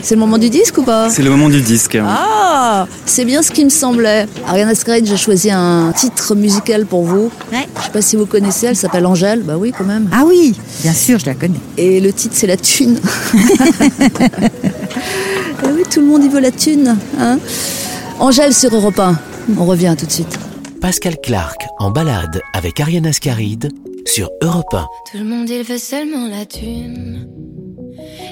c'est 0.04 0.14
le 0.14 0.20
moment 0.20 0.38
du 0.38 0.50
disque 0.50 0.78
ou 0.78 0.82
pas 0.82 1.08
c'est 1.10 1.22
le 1.22 1.30
moment 1.30 1.48
du 1.48 1.60
disque. 1.60 1.98
Ah, 2.00 2.86
c'est 3.06 3.24
bien 3.24 3.42
ce 3.42 3.50
qui 3.50 3.64
me 3.64 3.70
semblait. 3.70 4.26
Ariane 4.46 4.68
Ascaride, 4.68 5.06
j'ai 5.06 5.16
choisi 5.16 5.50
un 5.50 5.92
titre 5.96 6.34
musical 6.34 6.86
pour 6.86 7.02
vous. 7.04 7.30
Ouais. 7.50 7.66
Je 7.78 7.82
sais 7.82 7.90
pas 7.90 8.02
si 8.02 8.16
vous 8.16 8.26
connaissez, 8.26 8.66
elle 8.66 8.76
s'appelle 8.76 9.06
Angèle. 9.06 9.42
Bah 9.42 9.56
oui, 9.58 9.72
quand 9.76 9.84
même. 9.84 10.08
Ah 10.12 10.24
oui, 10.26 10.54
bien 10.82 10.92
sûr, 10.92 11.18
je 11.18 11.26
la 11.26 11.34
connais. 11.34 11.58
Et 11.78 12.00
le 12.00 12.12
titre, 12.12 12.34
c'est 12.36 12.46
La 12.46 12.56
Thune. 12.56 13.00
Ah 15.62 15.68
oui, 15.74 15.82
tout 15.90 16.00
le 16.00 16.06
monde 16.06 16.22
y 16.22 16.28
veut 16.28 16.40
la 16.40 16.50
thune. 16.50 16.96
Hein 17.18 17.38
Angèle 18.18 18.52
sur 18.52 18.74
Europe 18.74 18.98
1. 18.98 19.18
On 19.56 19.64
revient 19.64 19.94
tout 19.98 20.04
de 20.04 20.10
suite. 20.10 20.38
Pascal 20.80 21.16
Clark 21.22 21.62
en 21.78 21.90
balade 21.90 22.42
avec 22.52 22.80
Ariane 22.80 23.06
Ascaride 23.06 23.70
sur 24.04 24.28
Europe 24.42 24.74
1. 24.74 24.86
Tout 25.10 25.18
le 25.18 25.24
monde 25.24 25.48
il 25.48 25.62
veut 25.62 25.78
seulement 25.78 26.28
la 26.28 26.44
thune 26.44 27.26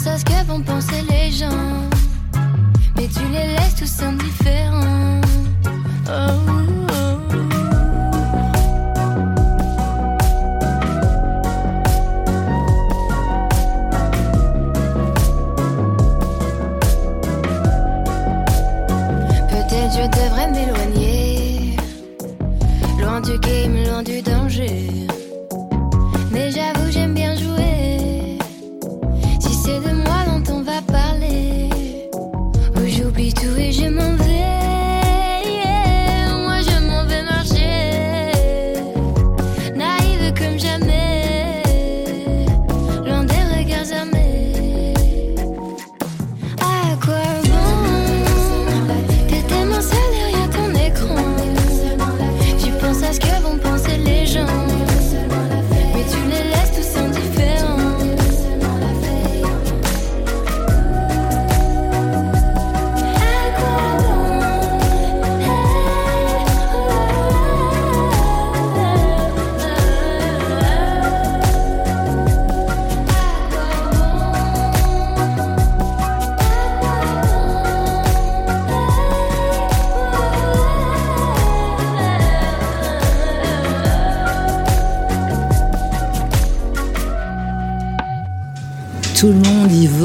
Tu 0.00 0.04
penses 0.04 0.14
à 0.14 0.18
ce 0.18 0.24
que 0.24 0.46
vont 0.46 0.62
penser 0.62 1.02
les 1.10 1.30
gens. 1.30 1.50
Mais 2.96 3.06
tu 3.06 3.20
les 3.30 3.54
laisses 3.54 3.74
tous 3.76 4.02
indifférents. 4.02 5.20
Oh, 6.08 6.89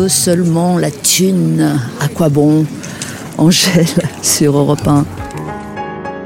veut 0.05 0.09
seulement 0.09 0.77
la 0.77 0.91
thune. 0.91 1.79
À 1.99 2.07
quoi 2.07 2.29
bon 2.29 2.63
Angèle 3.39 3.87
sur 4.21 4.55
Europe 4.55 4.87
1. 4.87 5.03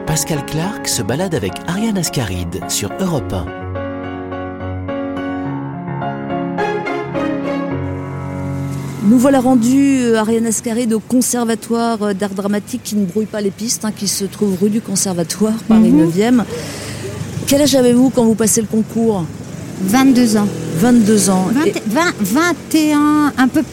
Pascal 0.05 0.45
Clark 0.45 0.85
se 0.85 1.01
balade 1.01 1.33
avec 1.33 1.53
Ariane 1.65 1.97
Ascaride 1.97 2.59
sur 2.67 2.89
Europe 2.99 3.31
1. 3.31 3.45
Nous 9.05 9.17
voilà 9.17 9.39
rendus, 9.39 10.01
euh, 10.01 10.17
Ariane 10.17 10.47
Ascaride, 10.47 10.91
au 10.91 10.99
Conservatoire 10.99 12.03
euh, 12.03 12.13
d'art 12.13 12.31
dramatique 12.31 12.81
qui 12.83 12.97
ne 12.97 13.05
brouille 13.05 13.27
pas 13.27 13.39
les 13.39 13.49
pistes, 13.49 13.85
hein, 13.85 13.93
qui 13.95 14.09
se 14.09 14.25
trouve 14.25 14.57
rue 14.61 14.69
du 14.69 14.81
Conservatoire, 14.81 15.55
Paris 15.69 15.93
9e. 15.93 16.43
Quel 17.47 17.61
âge 17.61 17.75
avez-vous 17.75 18.09
quand 18.09 18.25
vous 18.25 18.35
passez 18.35 18.59
le 18.59 18.67
concours? 18.67 19.23
22 19.81 20.35
ans. 20.35 20.47
22 20.79 21.29
ans. 21.29 21.47
20 21.53 21.65
Et, 21.65 21.73
20 21.87 22.01
21, 22.21 23.33
un 23.37 23.47
peu, 23.47 23.63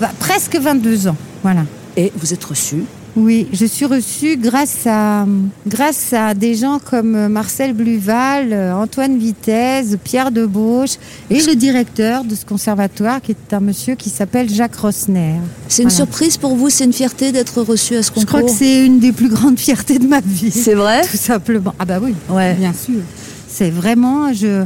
bah, 0.00 0.10
presque 0.18 0.56
22 0.56 1.08
ans. 1.08 1.16
Voilà. 1.42 1.62
et 1.96 2.12
vous 2.16 2.32
êtes 2.32 2.44
reçu? 2.44 2.82
Oui, 3.18 3.46
je 3.50 3.64
suis 3.64 3.86
reçue 3.86 4.36
grâce 4.36 4.80
à, 4.86 5.24
grâce 5.66 6.12
à 6.12 6.34
des 6.34 6.54
gens 6.54 6.78
comme 6.78 7.28
Marcel 7.28 7.72
Bluval, 7.72 8.52
euh, 8.52 8.74
Antoine 8.74 9.16
Vitesse, 9.16 9.96
Pierre 10.04 10.30
Debauche 10.30 10.96
et 11.30 11.40
le 11.40 11.54
directeur 11.54 12.24
de 12.24 12.34
ce 12.34 12.44
conservatoire 12.44 13.22
qui 13.22 13.30
est 13.32 13.54
un 13.54 13.60
monsieur 13.60 13.94
qui 13.94 14.10
s'appelle 14.10 14.50
Jacques 14.52 14.76
Rosner. 14.76 15.36
C'est 15.68 15.82
une 15.84 15.88
Voilà. 15.88 16.04
surprise 16.04 16.36
pour 16.36 16.56
vous, 16.56 16.68
c'est 16.68 16.84
une 16.84 16.92
fierté 16.92 17.32
d'être 17.32 17.62
reçu 17.62 17.96
à 17.96 18.02
ce 18.02 18.08
Je 18.08 18.12
concours? 18.12 18.26
crois 18.26 18.42
que 18.42 18.50
c'est 18.50 18.84
une 18.84 18.98
des 18.98 19.12
plus 19.12 19.30
grandes 19.30 19.58
fiertés 19.58 19.98
de 19.98 20.06
ma 20.06 20.20
vie. 20.20 20.50
C'est 20.50 20.74
vrai? 20.74 21.00
Tout 21.10 21.16
simplement. 21.16 21.74
Ah 21.78 21.86
bah 21.86 21.98
oui, 22.02 22.14
Ouais. 22.28 22.52
bien 22.52 22.74
sûr. 22.74 23.00
C'est 23.48 23.70
vraiment, 23.70 24.34
je, 24.34 24.64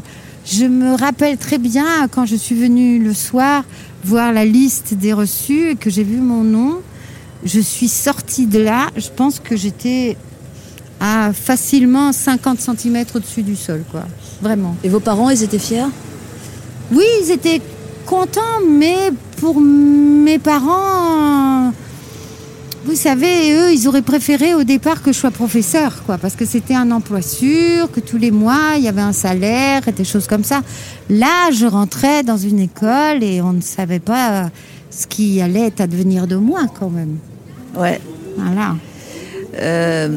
je 0.51 0.65
me 0.65 0.95
rappelle 0.97 1.37
très 1.37 1.59
bien 1.59 2.09
quand 2.11 2.27
je 2.27 2.35
suis 2.35 2.57
venue 2.57 2.99
le 2.99 3.15
soir 3.15 3.65
voir 4.05 4.33
la 4.33 4.45
liste 4.45 4.95
des 4.95 5.13
reçus 5.13 5.71
et 5.71 5.77
que 5.77 5.91
j'ai 5.91 6.03
vu 6.03 6.17
mon 6.17 6.43
nom. 6.43 6.81
Je 7.45 7.61
suis 7.61 7.89
sortie 7.89 8.47
de 8.47 8.59
là, 8.59 8.89
je 8.97 9.09
pense 9.15 9.39
que 9.39 9.57
j'étais 9.57 10.17
à 10.99 11.33
facilement 11.33 12.13
50 12.13 12.59
cm 12.61 13.05
au-dessus 13.15 13.43
du 13.43 13.57
sol, 13.57 13.85
quoi. 13.91 14.05
Vraiment. 14.43 14.77
Et 14.85 14.89
vos 14.89 15.01
parents, 15.01 15.31
ils 15.31 15.43
étaient 15.43 15.59
fiers? 15.59 15.87
Oui, 16.93 17.05
ils 17.23 17.31
étaient 17.31 17.63
contents, 18.05 18.61
mais 18.69 19.13
pour 19.37 19.61
mes 19.61 20.39
parents, 20.39 21.73
vous 22.85 22.95
savez, 22.95 23.53
eux, 23.53 23.73
ils 23.73 23.87
auraient 23.88 24.03
préféré 24.03 24.55
au 24.55 24.64
départ 24.64 25.03
que 25.03 25.12
je 25.12 25.19
sois 25.19 25.31
professeur, 25.31 26.03
quoi, 26.05 26.19
parce 26.19 26.35
que 26.35 26.45
c'était 26.45 26.75
un 26.75 26.90
emploi 26.90 27.21
sûr, 27.23 27.90
que 27.93 28.01
tous 28.01 28.16
les 28.16 28.31
mois, 28.31 28.75
il 28.77 28.83
y 28.83 28.88
avait 28.88 29.01
un 29.03 29.12
salaire 29.12 29.87
et 29.87 29.93
des 29.93 30.05
choses 30.05 30.27
comme 30.27 30.45
ça. 30.45 30.62
Là, 31.11 31.51
je 31.53 31.66
rentrais 31.66 32.23
dans 32.23 32.38
une 32.38 32.59
école 32.61 33.23
et 33.23 33.43
on 33.43 33.53
ne 33.53 33.61
savait 33.61 33.99
pas 33.99 34.51
ce 34.90 35.07
qui 35.07 35.40
allait 35.40 35.81
advenir 35.81 36.27
de 36.27 36.37
moi, 36.37 36.62
quand 36.79 36.90
même. 36.90 37.19
Ouais. 37.77 38.01
Voilà. 38.37 38.77
Euh, 39.59 40.09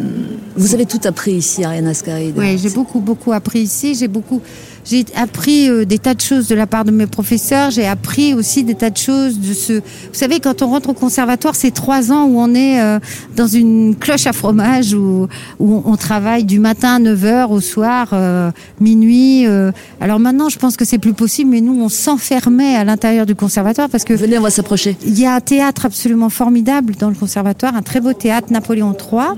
vous 0.56 0.74
avez 0.74 0.86
tout 0.86 1.02
appris 1.06 1.34
ici, 1.34 1.64
Ariane 1.64 1.88
Ascaride. 1.88 2.36
Oui, 2.38 2.58
j'ai 2.58 2.70
beaucoup, 2.70 3.00
beaucoup 3.00 3.34
appris 3.34 3.60
ici. 3.60 3.96
J'ai 3.96 4.08
beaucoup, 4.08 4.42
j'ai 4.86 5.06
appris 5.16 5.70
euh, 5.70 5.86
des 5.86 6.00
tas 6.00 6.14
de 6.14 6.22
choses 6.22 6.48
de 6.48 6.56
la 6.56 6.68
part 6.68 6.86
de 6.86 6.92
mes 6.92 7.08
professeurs. 7.08 7.72
J'ai 7.72 7.86
appris 7.88 8.34
aussi 8.34 8.64
des 8.64 8.76
tas 8.76 8.90
de 8.90 8.98
choses 8.98 9.40
de 9.40 9.54
ce. 9.54 9.74
Vous 9.74 9.82
savez, 10.14 10.40
quand 10.40 10.62
on 10.62 10.68
rentre 10.68 10.90
au 10.90 10.94
conservatoire, 10.94 11.56
c'est 11.56 11.72
trois 11.72 12.12
ans 12.12 12.26
où 12.26 12.40
on 12.40 12.54
est 12.54 12.82
euh, 12.82 13.00
dans 13.36 13.48
une 13.48 13.96
cloche 13.96 14.28
à 14.28 14.34
fromage 14.34 14.94
où, 14.94 15.28
où 15.60 15.84
on 15.86 15.96
travaille 15.96 16.44
du 16.44 16.60
matin 16.60 16.96
à 16.96 17.00
9h 17.00 17.50
au 17.52 17.62
soir, 17.62 18.10
euh, 18.14 18.52
minuit. 18.80 19.46
euh. 19.48 19.72
Alors 20.02 20.20
maintenant, 20.20 20.50
je 20.50 20.60
pense 20.60 20.78
que 20.78 20.86
c'est 20.86 20.98
plus 21.00 21.14
possible, 21.14 21.50
mais 21.52 21.62
nous, 21.62 21.82
on 21.82 21.90
s'enfermait 21.90 22.76
à 22.76 22.84
l'intérieur 22.84 23.26
du 23.26 23.36
conservatoire 23.36 23.90
parce 23.90 24.04
que 24.04 24.14
Venez, 24.14 24.38
on 24.38 24.42
va 24.42 24.50
s'approcher. 24.50 24.98
il 25.06 25.18
y 25.20 25.26
a 25.26 25.36
un 25.36 25.42
théâtre 25.42 25.86
absolument 25.86 26.30
formidable 26.30 26.96
dans 27.00 27.10
le 27.10 27.16
conservatoire, 27.16 27.76
un 27.76 27.82
très 27.82 28.02
beau 28.02 28.14
théâtre, 28.14 28.48
Napoléon 28.52 28.94
III. 28.94 29.38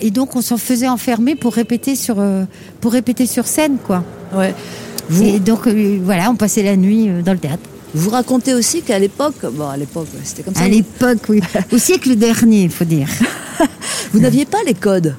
Et 0.00 0.10
donc, 0.10 0.36
on 0.36 0.42
s'en 0.42 0.56
faisait 0.56 0.88
enfermer 0.88 1.34
pour 1.34 1.54
répéter 1.54 1.94
sur, 1.96 2.16
euh, 2.18 2.44
pour 2.80 2.92
répéter 2.92 3.26
sur 3.26 3.46
scène, 3.46 3.76
quoi. 3.84 4.04
Ouais. 4.34 4.54
Vous, 5.08 5.24
Et 5.24 5.38
donc, 5.40 5.66
euh, 5.66 5.98
voilà, 6.02 6.30
on 6.30 6.36
passait 6.36 6.62
la 6.62 6.76
nuit 6.76 7.08
euh, 7.08 7.22
dans 7.22 7.32
le 7.32 7.38
théâtre. 7.38 7.62
vous 7.94 8.10
racontez 8.10 8.54
aussi 8.54 8.82
qu'à 8.82 8.98
l'époque, 8.98 9.36
bon, 9.52 9.68
à 9.68 9.76
l'époque, 9.76 10.08
c'était 10.24 10.42
comme 10.42 10.54
ça. 10.54 10.62
À 10.64 10.68
l'époque, 10.68 11.18
oui. 11.28 11.40
Au 11.72 11.78
siècle 11.78 12.14
dernier, 12.16 12.64
il 12.64 12.70
faut 12.70 12.84
dire. 12.84 13.08
Vous 14.12 14.20
n'aviez 14.20 14.44
pas 14.44 14.58
les 14.66 14.74
codes. 14.74 15.16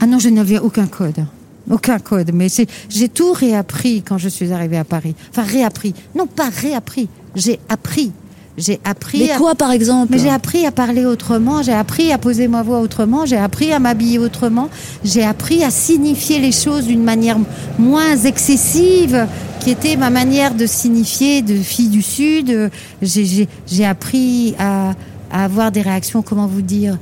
Ah 0.00 0.06
non, 0.06 0.18
je 0.18 0.28
n'avais 0.28 0.58
aucun 0.58 0.86
code. 0.86 1.24
Aucun 1.70 1.98
code. 1.98 2.32
Mais 2.34 2.48
c'est- 2.48 2.68
j'ai 2.88 3.08
tout 3.08 3.32
réappris 3.32 4.02
quand 4.02 4.18
je 4.18 4.28
suis 4.28 4.52
arrivée 4.52 4.76
à 4.78 4.84
Paris. 4.84 5.14
Enfin, 5.30 5.42
réappris. 5.42 5.94
Non, 6.16 6.26
pas 6.26 6.48
réappris. 6.50 7.08
J'ai 7.36 7.60
appris. 7.68 8.12
J'ai 8.58 8.80
appris. 8.84 9.18
Mais 9.20 9.30
à- 9.30 9.38
quoi, 9.38 9.54
par 9.54 9.70
exemple 9.72 10.08
Mais 10.10 10.18
j'ai 10.18 10.28
appris 10.28 10.66
à 10.66 10.70
parler 10.72 11.06
autrement, 11.06 11.62
j'ai 11.62 11.72
appris 11.72 12.12
à 12.12 12.18
poser 12.18 12.48
ma 12.48 12.62
voix 12.62 12.80
autrement, 12.80 13.24
j'ai 13.24 13.38
appris 13.38 13.72
à 13.72 13.78
m'habiller 13.78 14.18
autrement, 14.18 14.68
j'ai 15.04 15.24
appris 15.24 15.64
à 15.64 15.70
signifier 15.70 16.38
les 16.38 16.52
choses 16.52 16.84
d'une 16.86 17.02
manière 17.02 17.38
moins 17.78 18.14
excessive, 18.16 19.26
qui 19.60 19.70
était 19.70 19.96
ma 19.96 20.10
manière 20.10 20.54
de 20.54 20.66
signifier 20.66 21.40
de 21.40 21.56
fille 21.56 21.88
du 21.88 22.02
Sud. 22.02 22.70
J'ai- 23.00 23.48
appris 23.86 24.54
à, 24.58 24.90
à 25.30 25.44
avoir 25.44 25.72
des 25.72 25.80
réactions, 25.82 26.20
comment 26.22 26.46
vous 26.46 26.62
dire 26.62 26.98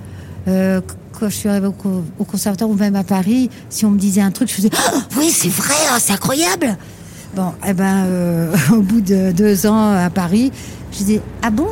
euh, 0.48 0.80
quand 1.18 1.28
je 1.28 1.34
suis 1.34 1.48
arrivée 1.48 1.66
au, 1.66 1.72
co- 1.72 2.04
au 2.18 2.24
conservatoire 2.24 2.70
ou 2.70 2.74
même 2.74 2.96
à 2.96 3.04
Paris, 3.04 3.50
si 3.68 3.84
on 3.84 3.90
me 3.90 3.98
disait 3.98 4.22
un 4.22 4.30
truc, 4.30 4.48
je 4.48 4.54
faisais 4.54 4.70
Ah, 4.74 5.00
oui 5.18 5.30
c'est 5.30 5.48
vrai, 5.50 5.74
ah, 5.90 5.98
c'est 6.00 6.12
incroyable. 6.14 6.76
Bon, 7.36 7.52
eh 7.68 7.72
ben, 7.74 8.04
euh, 8.06 8.52
au 8.72 8.80
bout 8.80 9.00
de 9.00 9.30
deux 9.32 9.66
ans 9.66 9.92
à 9.92 10.08
Paris, 10.10 10.50
je 10.92 10.96
disais 10.98 11.20
ah 11.42 11.50
bon, 11.50 11.68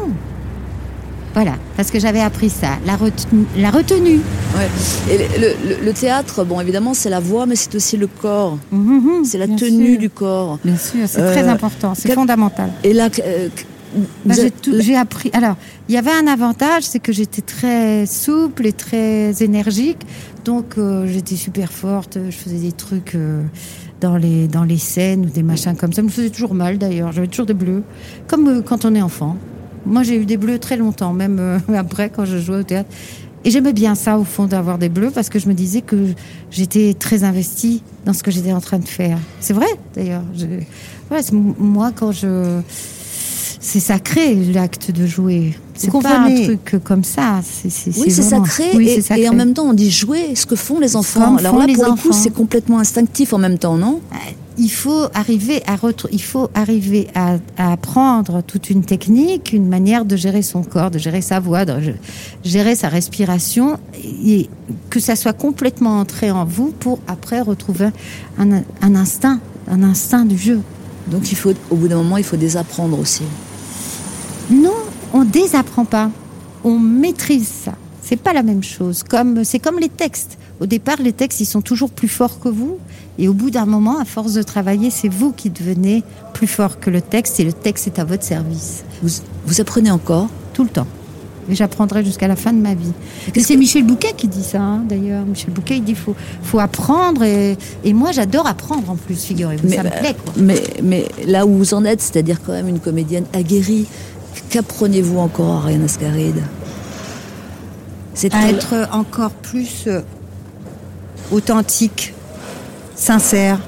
voilà, 1.34 1.54
parce 1.76 1.90
que 1.90 2.00
j'avais 2.00 2.20
appris 2.20 2.50
ça, 2.50 2.78
la 2.86 2.96
retenue. 2.96 3.44
La 3.56 3.70
retenue. 3.70 4.20
Ouais. 4.56 4.68
Et 5.14 5.38
le, 5.38 5.48
le- 5.68 5.84
le 5.84 5.92
théâtre, 5.92 6.42
bon, 6.44 6.60
évidemment, 6.60 6.94
c'est 6.94 7.10
la 7.10 7.20
voix, 7.20 7.46
mais 7.46 7.54
c'est 7.54 7.74
aussi 7.74 7.96
le 7.96 8.06
corps. 8.08 8.58
Mhm, 8.72 9.24
C'est 9.24 9.38
la 9.38 9.46
tenue 9.46 9.90
sûr. 9.92 9.98
du 9.98 10.10
corps. 10.10 10.58
Bien 10.64 10.76
sûr, 10.76 11.06
c'est 11.06 11.20
Euh, 11.20 11.32
très 11.32 11.46
important, 11.46 11.94
c'est 11.94 12.12
fondamental. 12.12 12.70
Et 12.82 12.92
là, 12.92 13.08
euh, 13.24 13.48
Bah, 14.24 14.34
vous 14.34 14.80
j'ai 14.80 14.96
appris. 14.96 15.30
Alors, 15.32 15.56
il 15.88 15.94
y 15.94 15.98
avait 15.98 16.10
un 16.10 16.26
avantage, 16.26 16.82
c'est 16.82 16.98
que 16.98 17.12
j'étais 17.12 17.40
très 17.42 18.04
souple 18.06 18.66
et 18.66 18.72
très 18.72 19.42
énergique, 19.42 20.00
donc 20.44 20.76
euh, 20.76 21.06
j'étais 21.06 21.36
super 21.36 21.72
forte. 21.72 22.18
Je 22.28 22.36
faisais 22.36 22.56
des 22.58 22.72
trucs 22.72 23.14
euh, 23.14 23.42
dans 24.00 24.16
les 24.16 24.48
dans 24.48 24.64
les 24.64 24.78
scènes 24.78 25.26
ou 25.26 25.28
des 25.30 25.42
machins 25.42 25.74
comme 25.76 25.92
ça. 25.92 25.96
Ça 25.96 26.02
me 26.02 26.08
faisait 26.08 26.30
toujours 26.30 26.54
mal 26.54 26.78
d'ailleurs. 26.78 27.12
J'avais 27.12 27.26
toujours 27.26 27.46
des 27.46 27.54
bleus, 27.54 27.82
comme 28.26 28.48
euh, 28.48 28.62
quand 28.62 28.84
on 28.84 28.94
est 28.94 29.02
enfant. 29.02 29.36
Moi, 29.86 30.02
j'ai 30.02 30.16
eu 30.16 30.26
des 30.26 30.36
bleus 30.36 30.58
très 30.58 30.76
longtemps, 30.76 31.12
même 31.12 31.38
euh, 31.40 31.58
après 31.76 32.10
quand 32.10 32.24
je 32.24 32.38
jouais 32.38 32.58
au 32.58 32.62
théâtre. 32.62 32.90
Et 33.44 33.50
j'aimais 33.50 33.72
bien 33.72 33.94
ça 33.94 34.18
au 34.18 34.24
fond 34.24 34.46
d'avoir 34.46 34.78
des 34.78 34.88
bleus 34.88 35.10
parce 35.14 35.28
que 35.28 35.38
je 35.38 35.48
me 35.48 35.54
disais 35.54 35.80
que 35.80 35.96
j'étais 36.50 36.92
très 36.94 37.22
investie 37.22 37.82
dans 38.04 38.12
ce 38.12 38.22
que 38.24 38.30
j'étais 38.32 38.52
en 38.52 38.60
train 38.60 38.78
de 38.80 38.88
faire. 38.88 39.18
C'est 39.40 39.54
vrai 39.54 39.66
d'ailleurs. 39.94 40.22
Je- 40.36 40.46
Voilà, 41.08 41.22
moi 41.32 41.92
quand 41.94 42.10
je 42.12 42.60
c'est 43.68 43.80
sacré 43.80 44.34
l'acte 44.34 44.90
de 44.90 45.06
jouer. 45.06 45.54
C'est 45.74 45.90
pas 45.92 46.20
un 46.20 46.42
truc 46.42 46.76
comme 46.82 47.04
ça. 47.04 47.40
Oui, 47.64 47.70
c'est 47.70 47.90
vraiment- 48.22 48.44
sacré, 48.46 48.64
Oui, 48.74 48.88
et, 48.88 48.94
c'est 48.96 49.02
sacré. 49.02 49.24
et 49.24 49.28
en 49.28 49.34
même 49.34 49.52
temps, 49.52 49.66
on 49.68 49.74
dit 49.74 49.90
jouer, 49.90 50.34
ce 50.34 50.46
que 50.46 50.56
font 50.56 50.80
les 50.80 50.96
enfants. 50.96 51.20
Comme 51.20 51.38
Alors 51.38 51.58
là, 51.58 51.66
pour 51.74 51.84
le 51.84 52.00
coup, 52.00 52.12
c'est 52.12 52.30
complètement 52.32 52.78
instinctif 52.78 53.34
en 53.34 53.38
même 53.38 53.58
temps, 53.58 53.76
non? 53.76 54.00
Il 54.56 54.70
faut 54.70 55.04
arriver 55.14 55.62
à 55.68 55.76
il 56.10 56.22
faut 56.22 56.48
arriver 56.54 57.08
à, 57.14 57.36
à 57.58 57.72
apprendre 57.72 58.42
toute 58.42 58.70
une 58.70 58.82
technique, 58.84 59.52
une 59.52 59.68
manière 59.68 60.04
de 60.06 60.16
gérer 60.16 60.42
son 60.42 60.62
corps, 60.62 60.90
de 60.90 60.98
gérer 60.98 61.20
sa 61.20 61.38
voix, 61.38 61.64
de 61.66 61.94
gérer 62.44 62.74
sa 62.74 62.88
respiration, 62.88 63.78
et 64.24 64.48
que 64.90 64.98
ça 64.98 65.14
soit 65.14 65.34
complètement 65.34 66.00
entré 66.00 66.30
en 66.30 66.44
vous 66.46 66.72
pour 66.80 66.98
après 67.06 67.40
retrouver 67.42 67.90
un, 68.38 68.62
un 68.82 68.94
instinct, 68.96 69.40
un 69.70 69.82
instinct 69.82 70.24
du 70.24 70.38
jeu. 70.38 70.60
Donc, 71.08 71.30
il 71.30 71.36
faut, 71.36 71.52
au 71.70 71.76
bout 71.76 71.86
d'un 71.88 71.96
moment, 71.98 72.16
il 72.16 72.24
faut 72.24 72.36
désapprendre 72.36 72.98
aussi. 72.98 73.22
Non, 74.50 74.74
on 75.12 75.24
désapprend 75.24 75.84
pas. 75.84 76.10
On 76.64 76.78
maîtrise 76.78 77.48
ça. 77.64 77.72
C'est 78.02 78.16
pas 78.16 78.32
la 78.32 78.42
même 78.42 78.62
chose. 78.62 79.02
Comme 79.02 79.44
c'est 79.44 79.58
comme 79.58 79.78
les 79.78 79.88
textes. 79.90 80.38
Au 80.60 80.66
départ, 80.66 80.96
les 81.00 81.12
textes, 81.12 81.40
ils 81.40 81.46
sont 81.46 81.60
toujours 81.60 81.90
plus 81.90 82.08
forts 82.08 82.40
que 82.40 82.48
vous. 82.48 82.78
Et 83.18 83.28
au 83.28 83.32
bout 83.32 83.50
d'un 83.50 83.66
moment, 83.66 83.98
à 83.98 84.04
force 84.04 84.32
de 84.32 84.42
travailler, 84.42 84.90
c'est 84.90 85.08
vous 85.08 85.32
qui 85.32 85.50
devenez 85.50 86.02
plus 86.34 86.46
fort 86.46 86.80
que 86.80 86.90
le 86.90 87.00
texte. 87.00 87.38
Et 87.40 87.44
le 87.44 87.52
texte 87.52 87.86
est 87.86 87.98
à 87.98 88.04
votre 88.04 88.24
service 88.24 88.84
Vous, 89.02 89.10
vous 89.46 89.60
apprenez 89.60 89.90
encore? 89.90 90.28
Tout 90.54 90.64
le 90.64 90.70
temps. 90.70 90.86
Et 91.50 91.54
j'apprendrai 91.54 92.04
jusqu'à 92.04 92.28
la 92.28 92.36
fin 92.36 92.52
de 92.52 92.58
ma 92.60 92.74
vie. 92.74 92.92
Et 93.34 93.40
c'est 93.40 93.54
que- 93.54 93.58
Michel 93.58 93.84
Bouquet 93.84 94.12
qui 94.16 94.28
dit 94.28 94.42
ça, 94.42 94.60
hein, 94.60 94.82
d'ailleurs. 94.86 95.24
Michel 95.24 95.50
Bouquet, 95.50 95.76
il 95.78 95.84
dit 95.84 95.94
faut, 95.94 96.14
faut 96.42 96.58
apprendre. 96.58 97.22
Et, 97.22 97.56
et 97.84 97.92
moi, 97.94 98.12
j'adore 98.12 98.46
apprendre 98.46 98.90
en 98.90 98.96
plus, 98.96 99.22
figurez-vous. 99.22 99.68
Ça 99.72 99.82
me 99.82 99.88
plaît, 99.90 100.14
quoi. 100.22 100.34
mais, 100.36 100.62
mais 100.82 101.06
là 101.26 101.46
où 101.46 101.54
vous 101.56 101.72
en 101.72 101.84
êtes, 101.86 102.02
c'est-à-dire 102.02 102.40
quand 102.44 102.52
même 102.52 102.68
une 102.68 102.80
comédienne 102.80 103.24
aguerrie, 103.32 103.86
qu'apprenez-vous 104.50 105.18
encore, 105.18 105.56
Ariane 105.56 105.84
Ascaride? 105.84 106.42
C'est 108.14 108.34
à 108.34 108.48
être 108.48 108.88
encore 108.92 109.30
plus 109.30 109.84
euh, 109.86 110.00
authentique, 111.30 112.14
sincère, 112.96 113.60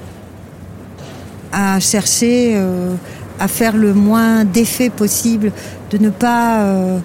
à 1.52 1.78
chercher 1.80 2.54
euh, 2.56 2.94
à 3.40 3.48
faire 3.48 3.76
le 3.76 3.94
moins 3.94 4.44
d'effets 4.44 4.90
possible, 4.90 5.50
de 5.90 5.98
ne 5.98 6.10
pas, 6.10 6.62
euh, 6.62 6.98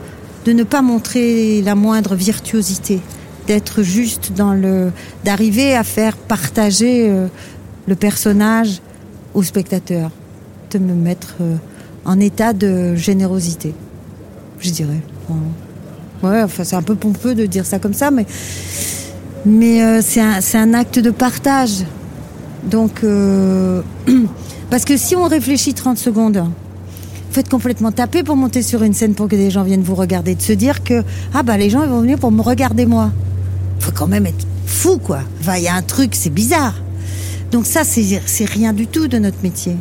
de 0.43 0.51
ne 0.51 0.63
pas 0.63 0.81
montrer 0.81 1.61
la 1.61 1.75
moindre 1.75 2.13
virtuosité, 2.13 2.99
d'être 3.47 3.83
juste 3.83 4.33
dans 4.33 4.53
le, 4.53 4.91
d'arriver 5.23 5.75
à 5.75 5.83
faire 5.83 6.17
partager 6.17 7.09
euh, 7.09 7.27
le 7.87 7.95
personnage 7.95 8.81
au 9.33 9.43
spectateur, 9.43 10.11
de 10.71 10.77
me 10.77 10.93
mettre 10.93 11.35
en 12.05 12.19
état 12.19 12.53
de 12.53 12.95
générosité, 12.95 13.73
je 14.59 14.69
dirais. 14.69 15.01
Ouais, 16.23 16.41
enfin 16.43 16.63
c'est 16.63 16.75
un 16.75 16.81
peu 16.81 16.95
pompeux 16.95 17.35
de 17.35 17.45
dire 17.45 17.65
ça 17.65 17.79
comme 17.79 17.93
ça, 17.93 18.11
mais 18.11 18.25
mais 19.45 19.83
euh, 19.83 20.01
c'est 20.01 20.21
un, 20.21 20.39
un 20.53 20.73
acte 20.73 20.99
de 20.99 21.11
partage. 21.11 21.83
Donc 22.63 23.03
euh, 23.03 23.81
parce 24.69 24.85
que 24.85 24.97
si 24.97 25.15
on 25.15 25.23
réfléchit 25.23 25.73
30 25.73 25.97
secondes, 25.97 26.43
faut 27.31 27.39
être 27.41 27.49
complètement 27.49 27.91
tapé 27.91 28.23
pour 28.23 28.35
monter 28.35 28.61
sur 28.61 28.81
une 28.83 28.93
scène 28.93 29.13
pour 29.13 29.27
que 29.27 29.35
des 29.35 29.51
gens 29.51 29.63
viennent 29.63 29.83
vous 29.83 29.95
regarder, 29.95 30.35
de 30.35 30.41
se 30.41 30.53
dire 30.53 30.83
que 30.83 31.03
ah 31.33 31.43
bah 31.43 31.57
les 31.57 31.69
gens 31.69 31.85
vont 31.85 32.01
venir 32.01 32.17
pour 32.17 32.31
me 32.31 32.41
regarder 32.41 32.85
moi. 32.85 33.11
Faut 33.79 33.91
quand 33.91 34.07
même 34.07 34.25
être 34.25 34.47
fou 34.65 34.97
quoi. 34.97 35.19
Il 35.57 35.63
y 35.63 35.67
a 35.67 35.75
un 35.75 35.81
truc, 35.81 36.15
c'est 36.15 36.29
bizarre. 36.29 36.75
Donc 37.51 37.65
ça 37.65 37.81
c'est 37.83 38.45
rien 38.45 38.73
du 38.73 38.87
tout 38.87 39.07
de 39.07 39.17
notre 39.17 39.41
métier. 39.43 39.75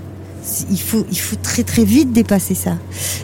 Il 0.71 0.81
faut 0.81 1.07
il 1.11 1.19
faut 1.19 1.37
très 1.37 1.63
très 1.63 1.85
vite 1.85 2.13
dépasser 2.13 2.55
ça. 2.55 2.77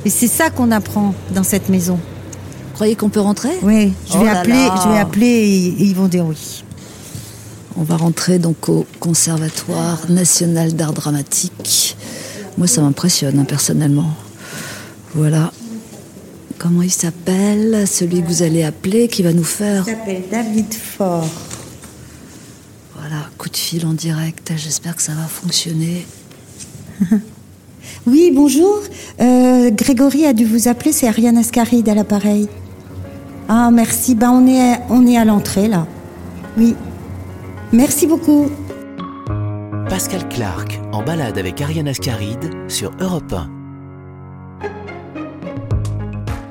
Et 0.04 0.10
c'est 0.10 0.26
ça 0.28 0.50
qu'on 0.50 0.70
apprend 0.70 1.14
dans 1.34 1.42
cette 1.42 1.68
maison. 1.68 1.94
Vous 1.96 2.74
croyez 2.74 2.96
qu'on 2.96 3.10
peut 3.10 3.20
rentrer? 3.20 3.50
Oui, 3.62 3.92
je 4.08 4.14
Oh 4.16 4.20
vais 4.20 4.24
là 4.26 4.40
appeler, 4.40 4.54
là. 4.54 4.80
je 4.84 4.88
vais 4.88 4.98
appeler 4.98 5.26
et, 5.26 5.66
et 5.68 5.82
ils 5.84 5.94
vont 5.94 6.08
dire 6.08 6.24
oui. 6.26 6.64
On 7.76 7.82
va 7.82 7.96
rentrer 7.96 8.38
donc 8.38 8.68
au 8.68 8.86
Conservatoire 9.00 9.98
national 10.10 10.74
d'art 10.74 10.92
dramatique. 10.92 11.96
Moi, 12.58 12.66
ça 12.66 12.80
m'impressionne 12.82 13.38
hein, 13.38 13.44
personnellement. 13.44 14.10
Voilà. 15.14 15.52
Comment 16.58 16.82
il 16.82 16.90
s'appelle 16.90 17.86
Celui 17.86 18.22
que 18.22 18.26
vous 18.26 18.42
allez 18.42 18.64
appeler, 18.64 19.08
qui 19.08 19.22
va 19.22 19.32
nous 19.32 19.44
faire. 19.44 19.84
Il 19.86 19.90
s'appelle 19.90 20.22
David 20.30 20.72
Faure. 20.74 21.24
Voilà, 22.98 23.26
coup 23.38 23.48
de 23.48 23.56
fil 23.56 23.86
en 23.86 23.94
direct. 23.94 24.52
J'espère 24.56 24.96
que 24.96 25.02
ça 25.02 25.12
va 25.12 25.22
fonctionner. 25.26 26.06
Oui, 28.06 28.30
bonjour. 28.34 28.78
Euh, 29.20 29.70
Grégory 29.70 30.26
a 30.26 30.32
dû 30.32 30.44
vous 30.44 30.68
appeler, 30.68 30.92
c'est 30.92 31.08
Ariane 31.08 31.38
Ascaride 31.38 31.88
à 31.88 31.94
l'appareil. 31.94 32.48
Ah, 33.48 33.70
merci. 33.72 34.14
Ben, 34.14 34.30
on 34.30 34.46
est, 34.46 34.74
à- 34.74 34.80
on 34.90 35.06
est 35.06 35.16
à 35.16 35.24
l'entrée, 35.24 35.66
là. 35.66 35.86
Oui. 36.58 36.74
Merci 37.72 38.06
beaucoup. 38.06 38.46
Pascal 39.88 40.28
Clark 40.28 40.78
en 40.92 41.02
balade 41.02 41.38
avec 41.38 41.60
Ariane 41.60 41.88
Ascaride 41.88 42.50
sur 42.68 42.92
Europe 43.00 43.32
1. 43.32 43.48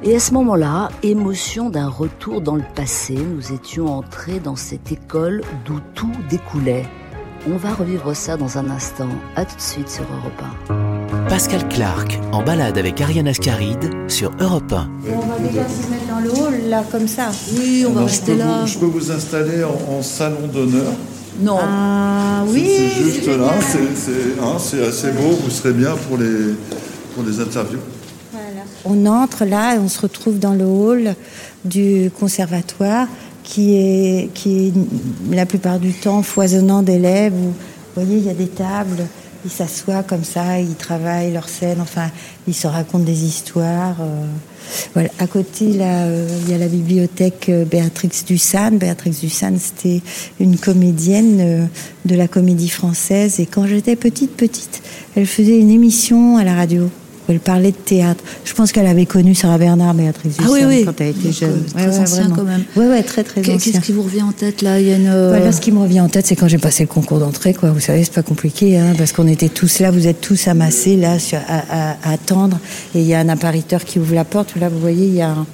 Et 0.04 0.16
à 0.16 0.20
ce 0.20 0.34
moment-là, 0.34 0.90
émotion 1.04 1.70
d'un 1.70 1.88
retour 1.90 2.42
dans 2.42 2.56
le 2.56 2.64
passé, 2.76 3.16
nous 3.16 3.54
étions 3.54 3.88
entrés 3.88 4.40
dans 4.40 4.56
cette 4.56 4.92
école 4.92 5.42
d'où 5.66 5.80
tout 5.94 6.12
découlait. 6.30 6.86
On 7.48 7.56
va 7.58 7.74
revivre 7.74 8.16
ça 8.16 8.38
dans 8.38 8.58
un 8.58 8.70
instant. 8.70 9.08
À 9.36 9.46
tout 9.46 9.56
de 9.56 9.62
suite 9.62 9.90
sur 9.90 10.04
Europe 10.04 10.42
1. 10.70 11.30
Pascal 11.30 11.68
Clark 11.70 12.20
en 12.32 12.44
balade 12.44 12.78
avec 12.78 13.00
Ariane 13.02 13.28
Ascaride 13.28 13.90
sur 14.08 14.32
Europe 14.40 14.72
1. 14.72 14.90
on 15.14 15.20
va 15.20 15.40
déjà 15.40 15.64
se 15.68 15.90
mettre 15.90 16.08
dans 16.10 16.20
le 16.20 16.30
hall, 16.32 16.70
là, 16.70 16.84
comme 16.92 17.08
ça. 17.08 17.30
Oui, 17.58 17.86
on 17.88 17.94
va 17.94 18.04
rester 18.06 18.36
là. 18.36 18.62
vous, 18.62 18.68
je 18.68 18.78
peux 18.78 18.86
vous 18.86 19.12
installer 19.12 19.64
en, 19.64 19.94
en 19.98 20.02
salon 20.02 20.48
d'honneur. 20.52 20.92
Non. 21.42 21.58
Ah, 21.62 22.44
oui. 22.48 22.66
c'est 22.78 23.04
juste 23.04 23.28
là, 23.28 23.52
c'est- 23.62 24.42
hein, 24.42 24.58
c'est 24.60 24.86
assez 24.86 25.12
beau, 25.12 25.30
vous 25.42 25.50
serez 25.50 25.72
bien 25.74 25.96
pour 26.08 26.18
les, 26.18 26.56
pour 27.16 27.24
les 27.24 27.40
interviews. 27.40 27.80
On 28.86 29.06
entre 29.06 29.46
là 29.46 29.76
et 29.76 29.80
on 29.80 29.88
se 29.90 30.00
retrouve 30.02 30.40
dans 30.40 30.54
le 30.54 30.66
hall 30.66 31.16
du 31.66 32.10
conservatoire 32.18 33.08
qui 33.50 33.74
est, 33.74 34.30
la 35.32 35.46
plupart 35.48 35.80
du 35.80 35.92
temps 35.92 36.22
foisonnant 36.22 36.84
d'élèves. 36.84 37.34
Où, 37.34 37.48
vous 37.48 37.54
voyez, 37.96 38.18
il 38.18 38.26
y 38.26 38.30
a 38.30 38.36
des 38.36 38.48
tables, 38.48 39.08
ils 39.44 39.50
s'assoient 39.50 40.04
comme 40.04 40.24
ça, 40.24 40.60
ils 40.60 40.76
travaillent 40.76 41.34
leur 41.34 41.50
scène, 41.50 41.80
enfin, 41.82 42.12
ils 42.48 42.54
se 42.54 42.68
racontent 42.68 43.04
des 43.04 43.26
histoires. 43.26 43.98
euh. 44.02 45.08
À 45.18 45.26
côté, 45.26 45.72
euh, 45.80 46.28
il 46.44 46.52
y 46.52 46.54
a 46.54 46.60
la 46.60 46.68
bibliothèque 46.68 47.50
euh, 47.50 47.66
Béatrix 47.66 48.12
Dussane. 48.28 48.78
Béatrix 48.78 49.16
Dussane, 49.20 49.58
c'était 49.58 50.04
une 50.40 50.58
comédienne 50.58 51.68
de 52.06 52.16
la 52.16 52.28
comédie 52.28 52.70
française. 52.70 53.40
Et 53.40 53.48
quand 53.48 53.66
j'étais 53.66 53.96
petite, 53.96 54.38
petite, 54.38 54.84
elle 55.16 55.26
faisait 55.26 55.58
une 55.58 55.72
émission 55.72 56.38
à 56.38 56.44
la 56.44 56.54
radio. 56.54 56.88
Où 57.30 57.32
Elle 57.32 57.40
parlait 57.40 57.72
de 57.72 57.78
théâtre. 57.78 58.24
Je 58.44 58.54
pense 58.54 58.72
qu'elle 58.72 58.88
avait 58.88 59.06
connu 59.06 59.36
Sarah 59.36 59.58
Bernard, 59.58 59.94
Béatrix 59.94 60.32
Ah 60.40 60.48
oui, 60.50 60.62
oui. 60.68 60.84
quand 60.86 61.00
elle 61.00 61.10
était 61.10 61.28
Donc, 61.30 61.34
jeune. 61.34 61.64
euh, 61.78 61.88
très 61.90 62.00
ancien 62.00 62.22
vraiment. 62.22 62.36
quand 62.36 62.44
même. 62.44 62.64
Ouais, 62.76 62.88
ouais, 62.88 63.04
très, 63.04 63.24
très 63.24 63.42
ancien. 63.42 63.58
Qu'est-ce 63.58 63.80
qui 63.80 63.92
vous 63.92 64.02
revient 64.04 64.24
en 64.24 64.32
tête 64.32 64.62
là 64.62 64.80
Il 64.80 64.88
y 64.88 64.92
a 64.92 64.96
une. 64.96 65.28
Voilà, 65.30 65.52
ce 65.52 65.62
qui 65.62 65.72
me 65.72 65.80
revient 65.80 66.02
en 66.02 66.10
tête, 66.10 66.26
c'est 66.28 66.36
quand 66.36 66.48
j'ai 66.48 66.58
passé 66.58 66.84
le 66.84 66.88
concours 66.90 67.20
d'entrée, 67.20 67.54
quoi. 67.54 67.70
Vous 67.72 67.80
savez, 67.80 68.04
c'est 68.04 68.14
pas 68.14 68.24
compliqué, 68.24 68.78
hein, 68.78 68.94
parce 68.98 69.12
qu'on 69.14 69.28
était 69.28 69.50
tous 69.50 69.80
là, 69.80 69.92
vous 69.92 70.08
êtes 70.08 70.22
tous 70.22 70.48
amassés 70.48 70.96
là, 70.98 71.20
sur- 71.20 71.38
à, 71.48 71.92
à- 71.92 71.98
à 72.04 72.12
attendre, 72.14 72.60
et 72.96 73.00
il 73.00 73.06
y 73.06 73.14
a 73.14 73.20
un 73.20 73.30
appariteur 73.30 73.86
qui 73.86 74.00
ouvre 74.00 74.16
la 74.16 74.26
porte. 74.26 74.56
Là, 74.60 74.70
vous 74.70 74.80
voyez, 74.80 75.06
il 75.08 75.16
y 75.16 75.22
a 75.22 75.30
un, 75.30 75.46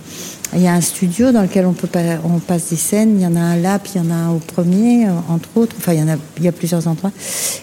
il 0.56 0.62
y 0.62 0.68
a 0.68 0.74
un 0.74 0.82
studio 0.82 1.32
dans 1.32 1.42
lequel 1.42 1.66
on 1.66 1.74
peut 1.74 1.88
pas, 1.88 2.00
on 2.24 2.40
passe 2.40 2.70
des 2.70 2.76
scènes. 2.78 3.18
Il 3.20 3.24
y 3.24 3.28
en 3.28 3.36
a 3.36 3.40
un 3.42 3.58
là, 3.58 3.80
puis 3.80 3.94
il 3.96 4.04
y 4.04 4.08
en 4.08 4.12
a 4.12 4.16
un 4.16 4.30
au 4.30 4.38
premier, 4.40 5.08
euh, 5.08 5.12
entre 5.30 5.50
autres. 5.56 5.76
Enfin, 5.80 5.94
il 5.94 6.00
y 6.00 6.04
en 6.04 6.08
a, 6.08 6.16
il 6.38 6.44
y 6.44 6.48
a 6.48 6.52
plusieurs 6.54 6.88
endroits, 6.88 7.12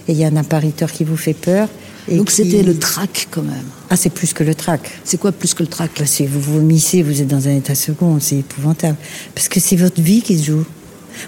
et 0.08 0.12
il 0.12 0.18
y 0.18 0.24
a 0.24 0.28
un 0.28 0.36
appariteur 0.36 0.90
qui 0.92 1.04
vous 1.04 1.16
fait 1.16 1.32
peur. 1.34 1.68
Et 2.08 2.16
Donc 2.16 2.28
qui- 2.28 2.36
c'était 2.36 2.62
le 2.62 2.76
trac 2.78 3.28
quand 3.30 3.42
même. 3.42 3.64
Ah, 3.90 3.96
c'est 3.96 4.10
plus 4.10 4.32
que 4.32 4.42
le 4.42 4.54
trac. 4.54 4.80
C'est 5.04 5.18
quoi 5.18 5.30
plus 5.32 5.54
que 5.54 5.62
le 5.62 5.68
trac? 5.68 5.98
Là, 5.98 6.06
si 6.06 6.26
vous 6.26 6.40
vomissez, 6.40 7.02
vous 7.02 7.20
êtes 7.20 7.28
dans 7.28 7.46
un 7.48 7.54
état 7.56 7.74
second, 7.74 8.18
c'est 8.20 8.38
épouvantable. 8.38 8.96
Parce 9.34 9.48
que 9.48 9.60
c'est 9.60 9.76
votre 9.76 10.00
vie 10.00 10.20
qui 10.22 10.38
se 10.38 10.44
joue. 10.46 10.64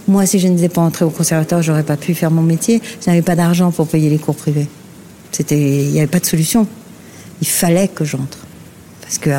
Moi, 0.09 0.27
si 0.27 0.39
je 0.39 0.49
n'étais 0.49 0.69
pas 0.69 0.81
entrée 0.81 1.05
au 1.05 1.11
conservatoire, 1.11 1.63
j'aurais 1.63 1.85
pas 1.85 1.97
pu 1.97 2.15
faire 2.15 2.31
mon 2.31 2.43
métier. 2.43 2.81
Je 3.05 3.11
n'avais 3.11 3.23
pas 3.23 3.37
d'argent 3.37 3.71
pour 3.71 3.87
payer 3.87 4.11
les 4.11 4.19
cours 4.19 4.35
privés. 4.35 4.67
C'était, 5.31 5.85
il 5.85 5.91
n'y 5.91 5.99
avait 5.99 6.07
pas 6.09 6.21
de 6.21 6.27
solution. 6.27 6.67
Il 7.41 7.47
fallait 7.47 7.89
que 7.89 8.05
j'entre. 8.05 8.39
Parce 9.03 9.19
que 9.19 9.31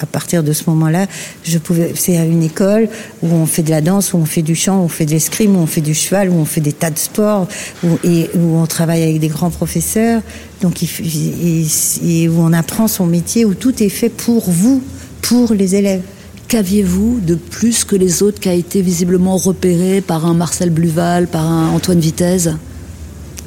à, 0.00 0.06
partir 0.06 0.42
de 0.42 0.52
ce 0.52 0.64
moment-là, 0.68 1.06
je 1.44 1.58
pouvais. 1.58 1.92
C'est 1.94 2.16
à 2.16 2.24
une 2.24 2.42
école 2.42 2.88
où 3.22 3.28
on 3.28 3.46
fait 3.46 3.62
de 3.62 3.70
la 3.70 3.80
danse, 3.80 4.12
où 4.12 4.16
on 4.16 4.24
fait 4.24 4.42
du 4.42 4.54
chant, 4.54 4.80
où 4.80 4.84
on 4.84 4.88
fait 4.88 5.06
de 5.06 5.10
l'escrime, 5.10 5.56
où 5.56 5.60
on 5.60 5.66
fait 5.66 5.80
du 5.80 5.94
cheval, 5.94 6.30
où 6.30 6.34
on 6.34 6.44
fait 6.44 6.60
des 6.60 6.72
tas 6.72 6.90
de 6.90 6.98
sports, 6.98 7.46
où, 7.84 7.98
et 8.04 8.30
où 8.34 8.56
on 8.56 8.66
travaille 8.66 9.02
avec 9.02 9.20
des 9.20 9.28
grands 9.28 9.50
professeurs. 9.50 10.22
Donc, 10.62 10.82
et, 10.82 11.66
et 12.04 12.28
où 12.28 12.34
on 12.38 12.52
apprend 12.52 12.88
son 12.88 13.06
métier, 13.06 13.44
où 13.44 13.54
tout 13.54 13.82
est 13.82 13.88
fait 13.88 14.10
pour 14.10 14.50
vous, 14.50 14.82
pour 15.22 15.54
les 15.54 15.74
élèves. 15.74 16.02
Qu'aviez-vous 16.48 17.20
de 17.24 17.36
plus 17.36 17.84
que 17.84 17.94
les 17.94 18.24
autres 18.24 18.40
qui 18.40 18.48
a 18.48 18.54
été 18.54 18.82
visiblement 18.82 19.36
repéré 19.36 20.00
par 20.00 20.26
un 20.26 20.34
Marcel 20.34 20.70
Bluval, 20.70 21.28
par 21.28 21.46
un 21.46 21.68
Antoine 21.68 22.00
Vitesse? 22.00 22.48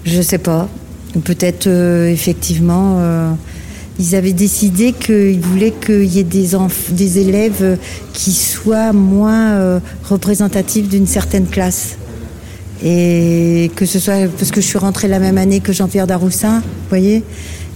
Je 0.05 0.21
sais 0.21 0.37
pas. 0.37 0.69
Peut-être 1.25 1.67
euh, 1.67 2.07
effectivement, 2.07 2.99
euh, 2.99 3.31
ils 4.03 4.15
avaient 4.15 4.33
décidé 4.33 4.91
qu'ils 4.91 5.39
voulaient 5.39 5.71
qu'il 5.71 6.05
y 6.05 6.19
ait 6.19 6.23
des, 6.23 7.19
élèves 7.19 7.61
euh, 7.61 7.75
qui 8.11 8.33
soient 8.33 8.91
moins 8.91 9.51
euh, 9.51 9.79
représentatifs 10.03 10.89
d'une 10.89 11.07
certaine 11.07 11.47
classe. 11.47 11.95
Et 12.83 13.71
que 13.77 13.85
ce 13.85 13.97
soit 13.99 14.27
parce 14.37 14.51
que 14.51 14.59
je 14.59 14.65
suis 14.65 14.77
rentrée 14.77 15.07
la 15.07 15.19
même 15.19 15.37
année 15.37 15.61
que 15.61 15.71
Jean-Pierre 15.71 16.05
Daroussin, 16.07 16.59
vous 16.59 16.89
voyez, 16.89 17.23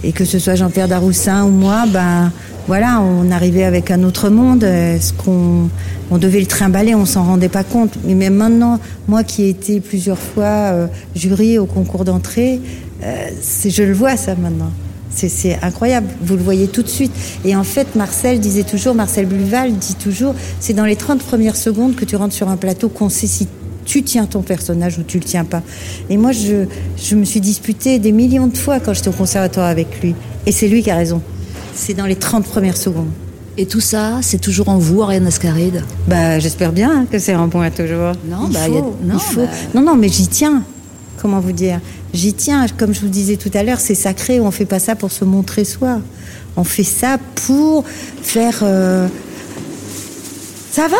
et 0.04 0.12
que 0.12 0.26
ce 0.26 0.38
soit 0.38 0.54
Jean-Pierre 0.54 0.88
Daroussin 0.88 1.44
ou 1.44 1.50
moi, 1.50 1.84
ben 1.90 2.30
voilà, 2.66 3.00
on 3.00 3.30
arrivait 3.30 3.64
avec 3.64 3.90
un 3.90 4.02
autre 4.02 4.28
monde. 4.28 4.64
Est-ce 4.64 5.14
qu'on 5.14 5.70
on 6.10 6.18
devait 6.18 6.40
le 6.40 6.46
trimballer, 6.46 6.94
on 6.94 7.06
s'en 7.06 7.24
rendait 7.24 7.48
pas 7.48 7.64
compte. 7.64 7.94
Mais 8.04 8.14
même 8.14 8.34
maintenant, 8.34 8.80
moi 9.08 9.24
qui 9.24 9.44
ai 9.44 9.48
été 9.48 9.80
plusieurs 9.80 10.18
fois 10.18 10.44
euh, 10.44 10.86
jury 11.16 11.58
au 11.58 11.64
concours 11.64 12.04
d'entrée, 12.04 12.60
euh, 13.02 13.30
je 13.64 13.82
le 13.82 13.94
vois 13.94 14.18
ça 14.18 14.34
maintenant. 14.34 14.72
C'est- 15.10 15.58
incroyable, 15.62 16.06
vous 16.22 16.36
le 16.36 16.42
voyez 16.42 16.68
tout 16.68 16.82
de 16.82 16.88
suite. 16.88 17.12
Et 17.44 17.56
en 17.56 17.64
fait, 17.64 17.94
Marcel 17.96 18.40
disait 18.40 18.62
toujours, 18.62 18.94
Marcel 18.94 19.26
Bluval 19.26 19.72
dit 19.76 19.94
toujours, 19.94 20.34
c'est 20.60 20.74
dans 20.74 20.84
les 20.84 20.96
30 20.96 21.20
premières 21.22 21.56
secondes 21.56 21.96
que 21.96 22.04
tu 22.04 22.16
rentres 22.16 22.34
sur 22.34 22.48
un 22.48 22.56
plateau 22.56 22.88
qu'on 22.88 23.08
sait 23.08 23.26
si 23.26 23.48
tu 23.84 24.02
tiens 24.02 24.26
ton 24.26 24.42
personnage 24.42 24.98
ou 24.98 25.02
tu 25.02 25.18
le 25.18 25.24
tiens 25.24 25.44
pas. 25.44 25.62
Et 26.10 26.16
moi, 26.18 26.32
je, 26.32 26.66
je 27.02 27.14
me 27.16 27.24
suis 27.24 27.40
disputée 27.40 27.98
des 27.98 28.12
millions 28.12 28.46
de 28.46 28.56
fois 28.56 28.80
quand 28.80 28.92
j'étais 28.92 29.08
au 29.08 29.12
conservatoire 29.12 29.66
avec 29.66 30.02
lui. 30.02 30.14
Et 30.46 30.52
c'est 30.52 30.68
lui 30.68 30.82
qui 30.82 30.90
a 30.90 30.96
raison. 30.96 31.22
C'est 31.74 31.94
dans 31.94 32.06
les 32.06 32.16
30 32.16 32.44
premières 32.44 32.76
secondes. 32.76 33.08
Et 33.56 33.66
tout 33.66 33.80
ça, 33.80 34.18
c'est 34.22 34.40
toujours 34.40 34.68
en 34.68 34.78
vous, 34.78 35.02
Ariane 35.02 35.26
Ascaride 35.26 35.82
Bah, 36.06 36.38
j'espère 36.38 36.70
bien 36.72 36.90
hein, 36.92 37.06
que 37.10 37.18
c'est 37.18 37.32
un 37.32 37.48
point 37.48 37.70
toujours. 37.70 38.12
Non, 38.30 38.46
il 38.48 38.52
bah, 38.52 38.60
faut, 38.66 38.94
il 39.04 39.18
faut. 39.20 39.40
bah- 39.40 39.48
non, 39.74 39.82
non, 39.82 39.96
mais 39.96 40.08
j'y 40.08 40.28
tiens. 40.28 40.62
Comment 41.20 41.40
vous 41.40 41.52
dire 41.52 41.80
J'y 42.14 42.32
tiens. 42.34 42.66
Comme 42.78 42.94
je 42.94 43.00
vous 43.00 43.08
disais 43.08 43.36
tout 43.36 43.50
à 43.54 43.62
l'heure, 43.62 43.80
c'est 43.80 43.94
sacré. 43.94 44.40
On 44.40 44.50
fait 44.50 44.64
pas 44.66 44.78
ça 44.78 44.94
pour 44.96 45.10
se 45.12 45.24
montrer 45.24 45.64
soi. 45.64 46.00
On 46.56 46.64
fait 46.64 46.84
ça 46.84 47.18
pour 47.46 47.84
faire. 48.22 48.60
euh, 48.62 49.06
Ça 50.72 50.88
va? 50.88 50.96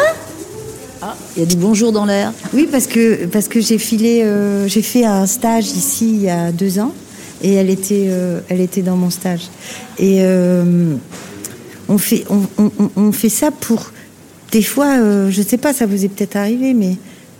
Ah, 1.00 1.16
il 1.36 1.40
y 1.40 1.42
a 1.44 1.46
du 1.46 1.56
bonjour 1.56 1.92
dans 1.92 2.04
l'air. 2.04 2.32
Oui, 2.52 2.68
parce 2.70 2.86
que, 2.88 3.26
parce 3.26 3.46
que 3.46 3.60
j'ai 3.60 3.78
filé, 3.78 4.22
euh, 4.24 4.66
j'ai 4.66 4.82
fait 4.82 5.04
un 5.04 5.26
stage 5.26 5.66
ici 5.68 6.10
il 6.10 6.22
y 6.22 6.28
a 6.30 6.50
deux 6.50 6.80
ans 6.80 6.92
Et 7.40 7.52
elle 7.54 7.70
était, 7.70 8.06
euh, 8.08 8.40
elle 8.48 8.60
était 8.60 8.82
dans 8.82 8.96
mon 8.96 9.10
stage. 9.10 9.42
Et 10.00 10.20
on, 11.88 11.98
fait, 11.98 12.24
on, 12.28 12.40
on- 12.58 12.70
on 12.96 13.12
fait 13.12 13.28
ça 13.28 13.50
pour. 13.52 13.92
Des 14.50 14.62
fois, 14.62 14.96
je 15.30 15.42
sais 15.42 15.58
pas, 15.58 15.72
ça 15.72 15.86
vous 15.86 16.04
est 16.04 16.08
peut-être 16.08 16.36
arrivé, 16.36 16.72
mais 16.74 16.96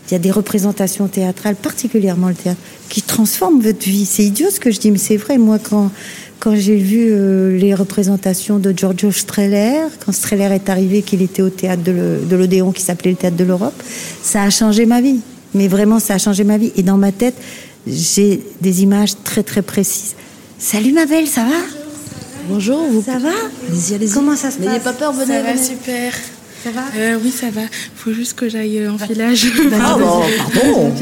il 0.08 0.12
y 0.12 0.14
a 0.14 0.18
des 0.18 0.30
représentations 0.30 1.06
théâtrales, 1.08 1.56
particulièrement 1.56 2.28
le 2.28 2.34
théâtre, 2.34 2.60
qui 2.88 3.02
transforment 3.02 3.60
votre 3.60 3.84
vie. 3.84 4.06
C'est 4.06 4.24
idiot 4.24 4.48
ce 4.50 4.58
que 4.60 4.70
je 4.70 4.80
dis, 4.80 4.90
mais 4.90 4.98
c'est 4.98 5.16
vrai. 5.16 5.36
Moi, 5.38 5.58
quand, 5.58 5.90
quand 6.40 6.54
j'ai 6.56 6.76
vu 6.76 7.08
euh, 7.10 7.58
les 7.58 7.74
représentations 7.74 8.58
de 8.58 8.72
Giorgio 8.76 9.12
Strehler, 9.12 9.80
quand 10.04 10.12
Strehler 10.12 10.54
est 10.54 10.68
arrivé, 10.70 11.02
qu'il 11.02 11.20
était 11.22 11.42
au 11.42 11.50
théâtre 11.50 11.82
de 11.82 12.36
l'Odéon, 12.36 12.72
qui 12.72 12.82
s'appelait 12.82 13.10
le 13.10 13.16
théâtre 13.16 13.36
de 13.36 13.44
l'Europe, 13.44 13.74
ça 14.22 14.42
a 14.42 14.50
changé 14.50 14.86
ma 14.86 15.00
vie. 15.00 15.20
Mais 15.54 15.68
vraiment, 15.68 15.98
ça 15.98 16.14
a 16.14 16.18
changé 16.18 16.44
ma 16.44 16.58
vie. 16.58 16.72
Et 16.76 16.82
dans 16.82 16.96
ma 16.98 17.12
tête, 17.12 17.34
j'ai 17.86 18.42
des 18.60 18.82
images 18.82 19.12
très 19.24 19.42
très 19.42 19.62
précises. 19.62 20.14
Salut 20.58 20.92
ma 20.92 21.06
belle, 21.06 21.26
ça 21.26 21.42
va? 21.44 21.56
Bonjour, 22.48 22.78
vous 22.90 23.02
Ça 23.02 23.18
va? 23.18 23.28
Allez-y, 23.68 23.94
allez-y. 23.94 24.10
Comment 24.12 24.34
ça 24.36 24.50
se 24.50 24.58
N'ayez 24.58 24.72
passe? 24.80 24.82
pas 24.84 24.92
peur, 24.94 25.12
venez. 25.12 25.26
Ça 25.34 25.42
va 25.42 25.52
venez. 25.52 25.62
super. 25.62 26.12
Ça 26.68 26.81
va 26.81 26.87
Euh, 26.96 27.18
oui, 27.22 27.31
ça 27.31 27.50
va. 27.50 27.62
Faut 27.94 28.12
juste 28.12 28.35
que 28.35 28.48
j'aille 28.48 28.78
euh, 28.81 28.92
en 28.92 28.98
filage. 28.98 29.46
Ah 29.81 29.96
bon, 29.98 30.20
pardon. 30.54 30.92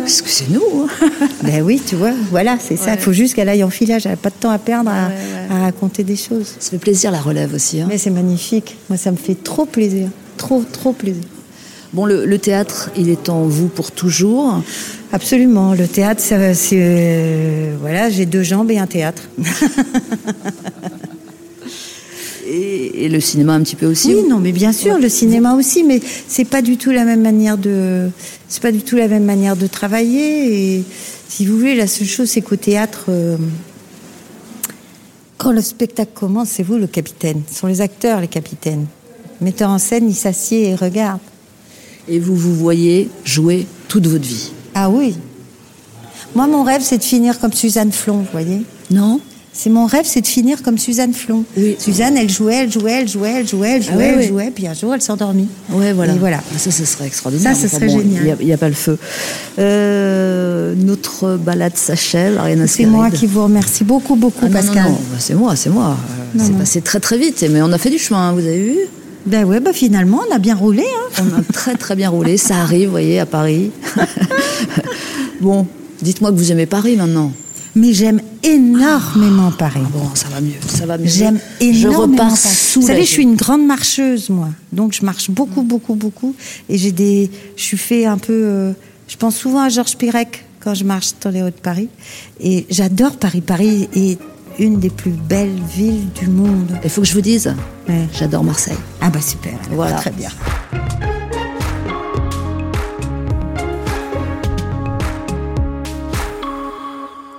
Parce 0.00 0.20
que 0.22 0.28
c'est 0.28 0.50
nous. 0.50 0.88
Ben 1.42 1.62
oui, 1.62 1.80
tu 1.86 1.94
vois, 1.96 2.12
voilà, 2.30 2.56
c'est 2.60 2.76
ça. 2.76 2.94
Il 2.94 3.00
faut 3.00 3.12
juste 3.12 3.34
qu'elle 3.34 3.48
aille 3.48 3.62
en 3.62 3.70
filage. 3.70 4.06
Elle 4.06 4.12
n'a 4.12 4.16
pas 4.16 4.30
de 4.30 4.34
temps 4.34 4.50
à 4.50 4.58
perdre 4.58 4.90
à, 4.90 5.10
à 5.54 5.60
raconter 5.60 6.02
des 6.02 6.16
choses. 6.16 6.54
Ça 6.58 6.70
fait 6.70 6.78
plaisir 6.78 7.10
la 7.12 7.20
relève 7.20 7.54
aussi. 7.54 7.80
hein. 7.80 7.86
Mais 7.88 7.98
c'est 7.98 8.10
magnifique. 8.10 8.76
Moi, 8.88 8.96
ça 8.96 9.10
me 9.12 9.16
fait 9.16 9.36
trop 9.40 9.64
plaisir. 9.66 10.08
Trop, 10.36 10.64
trop 10.72 10.92
plaisir. 10.92 11.22
Bon, 11.92 12.04
le, 12.04 12.26
le 12.26 12.38
théâtre, 12.38 12.90
il 12.96 13.08
est 13.08 13.28
en 13.28 13.42
vous 13.44 13.68
pour 13.68 13.92
toujours. 13.92 14.60
Absolument. 15.12 15.72
Le 15.74 15.86
théâtre, 15.86 16.20
ça, 16.20 16.52
c'est. 16.54 16.76
euh, 16.80 17.76
voilà, 17.80 18.10
j'ai 18.10 18.26
deux 18.26 18.42
jambes 18.42 18.70
et 18.72 18.78
un 18.78 18.86
théâtre. 18.88 19.22
Et, 22.48 23.04
et 23.04 23.08
le 23.08 23.20
cinéma 23.20 23.54
un 23.54 23.62
petit 23.62 23.74
peu 23.74 23.86
aussi. 23.86 24.14
Oui, 24.14 24.28
non, 24.28 24.38
mais 24.38 24.52
bien 24.52 24.72
sûr, 24.72 24.98
le 24.98 25.08
cinéma 25.08 25.54
aussi, 25.54 25.82
mais 25.82 26.00
c'est 26.28 26.44
pas 26.44 26.62
du 26.62 26.76
tout 26.76 26.92
la 26.92 27.04
même 27.04 27.20
manière 27.20 27.58
de, 27.58 28.08
c'est 28.48 28.62
pas 28.62 28.70
du 28.70 28.82
tout 28.82 28.96
la 28.96 29.08
même 29.08 29.24
manière 29.24 29.56
de 29.56 29.66
travailler. 29.66 30.76
Et 30.76 30.84
si 31.28 31.44
vous 31.44 31.58
voulez, 31.58 31.74
la 31.74 31.88
seule 31.88 32.06
chose, 32.06 32.30
c'est 32.30 32.42
qu'au 32.42 32.54
théâtre, 32.54 33.06
euh, 33.08 33.36
quand 35.38 35.50
le 35.50 35.60
spectacle 35.60 36.12
commence, 36.14 36.50
c'est 36.50 36.62
vous 36.62 36.76
le 36.76 36.86
capitaine. 36.86 37.42
Ce 37.50 37.58
sont 37.58 37.66
les 37.66 37.80
acteurs 37.80 38.20
les 38.20 38.28
capitaines. 38.28 38.86
Le 39.40 39.44
metteur 39.44 39.70
en 39.70 39.78
scène, 39.78 40.08
il 40.08 40.14
s'assied 40.14 40.68
et 40.68 40.74
regarde. 40.76 41.20
Et 42.08 42.20
vous 42.20 42.36
vous 42.36 42.54
voyez 42.54 43.10
jouer 43.24 43.66
toute 43.88 44.06
votre 44.06 44.24
vie. 44.24 44.52
Ah 44.74 44.88
oui. 44.88 45.16
Moi, 46.36 46.46
mon 46.46 46.62
rêve, 46.62 46.82
c'est 46.82 46.98
de 46.98 47.02
finir 47.02 47.40
comme 47.40 47.52
Suzanne 47.52 47.90
Flon, 47.90 48.18
vous 48.18 48.28
voyez. 48.30 48.62
Non? 48.90 49.20
C'est 49.58 49.70
mon 49.70 49.86
rêve, 49.86 50.04
c'est 50.04 50.20
de 50.20 50.26
finir 50.26 50.62
comme 50.62 50.76
Suzanne 50.76 51.14
Flon. 51.14 51.44
Oui. 51.56 51.76
Suzanne, 51.78 52.14
elle 52.18 52.28
jouait, 52.28 52.56
elle 52.56 52.70
jouait, 52.70 52.92
elle 53.00 53.08
jouait, 53.08 53.36
elle 53.38 53.48
jouait, 53.48 53.70
elle 53.76 53.82
jouait, 53.82 53.92
Ah 53.94 53.96
oui, 53.96 54.04
elle 54.04 54.18
oui. 54.18 54.28
jouait, 54.28 54.52
puis 54.54 54.66
un 54.66 54.74
jour, 54.74 54.94
elle 54.94 55.00
s'endormit. 55.00 55.48
Ouais, 55.70 55.94
voilà. 55.94 56.12
Et 56.12 56.18
voilà. 56.18 56.40
Ah, 56.54 56.58
Ça, 56.58 56.70
ce 56.70 56.84
serait 56.84 57.06
extraordinaire. 57.06 57.56
Ça, 57.56 57.62
ce 57.62 57.74
serait 57.74 57.86
bon, 57.86 57.98
génial. 57.98 58.36
Il 58.40 58.46
n'y 58.46 58.52
a, 58.52 58.58
pas 58.58 58.68
le 58.68 58.74
feu. 58.74 58.98
Euh, 59.58 60.74
notre 60.76 61.38
balade 61.38 61.74
s'achève. 61.76 62.38
C'est 62.66 62.84
moi 62.84 63.10
qui 63.10 63.26
vous 63.26 63.44
remercie 63.44 63.82
beaucoup, 63.84 64.14
beaucoup, 64.14 64.40
Ah, 64.42 64.48
non, 64.48 64.54
non, 64.54 64.60
Pascal. 64.60 64.84
non, 64.84 64.98
bah, 65.10 65.16
c'est 65.18 65.34
moi, 65.34 65.56
c'est 65.56 65.70
moi. 65.70 65.96
C'est 66.38 66.52
passé 66.58 66.80
très 66.82 67.00
très 67.00 67.16
vite, 67.16 67.42
mais 67.50 67.62
on 67.62 67.72
a 67.72 67.78
fait 67.78 67.90
du 67.90 67.98
chemin, 67.98 68.28
hein, 68.28 68.32
vous 68.32 68.40
avez 68.40 68.62
vu? 68.62 68.76
Ben 69.24 69.44
ouais, 69.44 69.58
bah 69.58 69.72
finalement, 69.72 70.20
on 70.30 70.34
a 70.34 70.38
bien 70.38 70.54
roulé. 70.54 70.84
Hein. 70.84 71.24
On 71.24 71.40
a 71.40 71.42
très 71.52 71.76
très 71.76 71.96
bien 71.96 72.10
roulé, 72.10 72.36
ça 72.36 72.56
arrive, 72.56 72.84
vous 72.86 72.90
voyez, 72.92 73.18
à 73.20 73.26
Paris. 73.26 73.70
bon, 75.40 75.66
dites-moi 76.02 76.30
que 76.30 76.36
vous 76.36 76.52
aimez 76.52 76.66
Paris 76.66 76.96
maintenant. 76.96 77.32
Mais 77.76 77.92
j'aime 77.92 78.20
énormément 78.42 79.52
Paris. 79.52 79.80
Bon, 79.92 80.08
ça 80.14 80.28
va 80.28 80.40
mieux, 80.40 80.54
ça 80.66 80.86
va 80.86 80.96
mieux. 80.98 81.06
J'aime 81.06 81.38
Je 81.60 81.66
énormément 81.66 82.24
repars 82.24 82.28
Paris. 82.42 82.56
Vous 82.74 82.82
savez, 82.86 83.02
je 83.04 83.10
suis 83.10 83.22
une 83.22 83.36
grande 83.36 83.66
marcheuse, 83.66 84.30
moi. 84.30 84.48
Donc, 84.72 84.94
je 84.94 85.04
marche 85.04 85.30
beaucoup, 85.30 85.62
beaucoup, 85.62 85.94
beaucoup. 85.94 86.34
Et 86.70 86.78
j'ai 86.78 86.90
des. 86.92 87.30
Je 87.56 87.62
suis 87.62 87.76
fait 87.76 88.06
un 88.06 88.16
peu. 88.18 88.32
euh, 88.32 88.72
Je 89.08 89.16
pense 89.16 89.36
souvent 89.36 89.60
à 89.60 89.68
Georges 89.68 89.96
Pirec 89.96 90.44
quand 90.60 90.72
je 90.74 90.84
marche 90.84 91.10
dans 91.22 91.30
les 91.30 91.42
Hauts-de-Paris. 91.42 91.88
Et 92.40 92.66
j'adore 92.70 93.16
Paris. 93.18 93.42
Paris 93.42 93.88
est 93.94 94.18
une 94.58 94.78
des 94.80 94.90
plus 94.90 95.10
belles 95.12 95.60
villes 95.76 96.08
du 96.18 96.28
monde. 96.28 96.70
Il 96.82 96.88
faut 96.88 97.02
que 97.02 97.06
je 97.06 97.12
vous 97.12 97.20
dise, 97.20 97.54
Ouais. 97.88 98.06
j'adore 98.18 98.42
Marseille. 98.42 98.78
Ah, 99.02 99.10
bah 99.10 99.20
super. 99.20 99.52
Voilà. 99.70 99.96
Très 99.96 100.10
bien. 100.12 100.30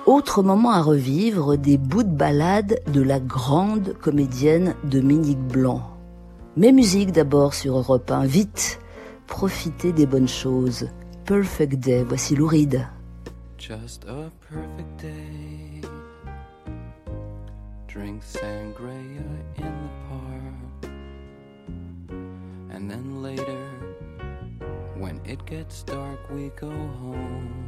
Autre 0.08 0.42
moment 0.42 0.70
à 0.70 0.80
revivre, 0.80 1.58
des 1.58 1.76
bouts 1.76 2.02
de 2.02 2.08
balade 2.08 2.80
de 2.90 3.02
la 3.02 3.20
grande 3.20 3.92
comédienne 3.92 4.74
Dominique 4.84 5.38
Blanc. 5.38 5.82
Mes 6.56 6.72
musiques 6.72 7.12
d'abord 7.12 7.52
sur 7.52 7.76
Europe 7.76 8.10
1. 8.10 8.24
Vite, 8.24 8.80
profitez 9.26 9.92
des 9.92 10.06
bonnes 10.06 10.26
choses. 10.26 10.88
Perfect 11.26 11.74
Day, 11.74 12.04
voici 12.04 12.34
Louride. 12.36 12.88
Just 13.58 14.06
a 14.06 14.30
perfect 14.48 14.98
day. 14.98 15.82
Drink 17.86 18.22
sangria 18.22 19.20
in 19.58 19.64
the 19.64 19.90
park. 20.08 20.90
And 22.72 22.88
then 22.88 23.22
later, 23.22 23.60
when 24.98 25.20
it 25.26 25.44
gets 25.44 25.82
dark, 25.82 26.18
we 26.34 26.50
go 26.58 26.70
home. 27.02 27.67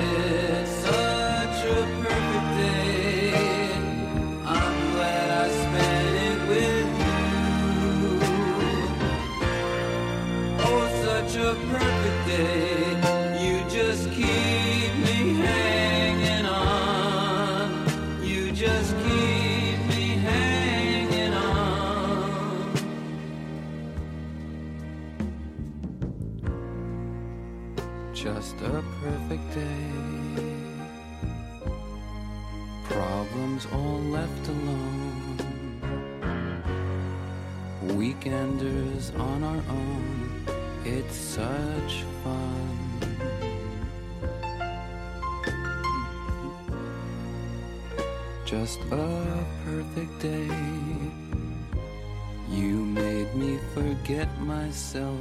myself. 54.71 55.19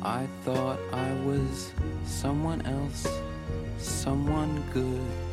I 0.00 0.28
thought 0.44 0.78
I 0.92 1.12
was 1.24 1.72
someone 2.04 2.64
else, 2.64 3.08
someone 3.78 4.62
good. 4.72 5.25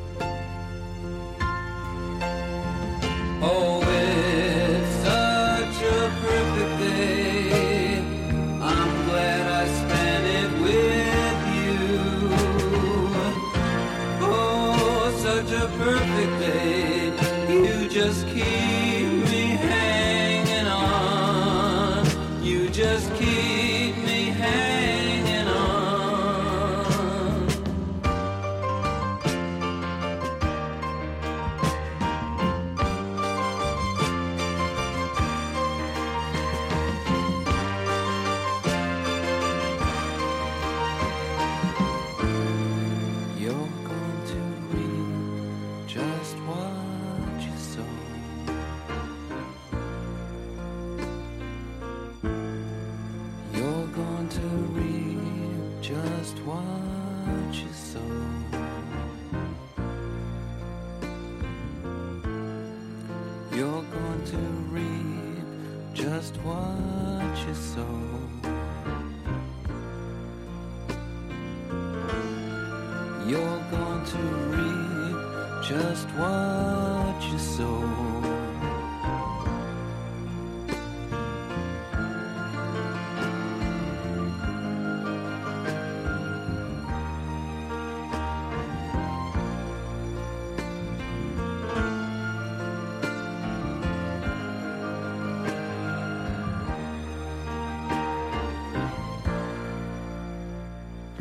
You're 73.26 73.64
going 73.72 74.06
to 74.06 74.18
reap 74.52 75.64
just 75.64 76.08
what 76.10 77.32
you 77.32 77.40
sow. 77.40 78.13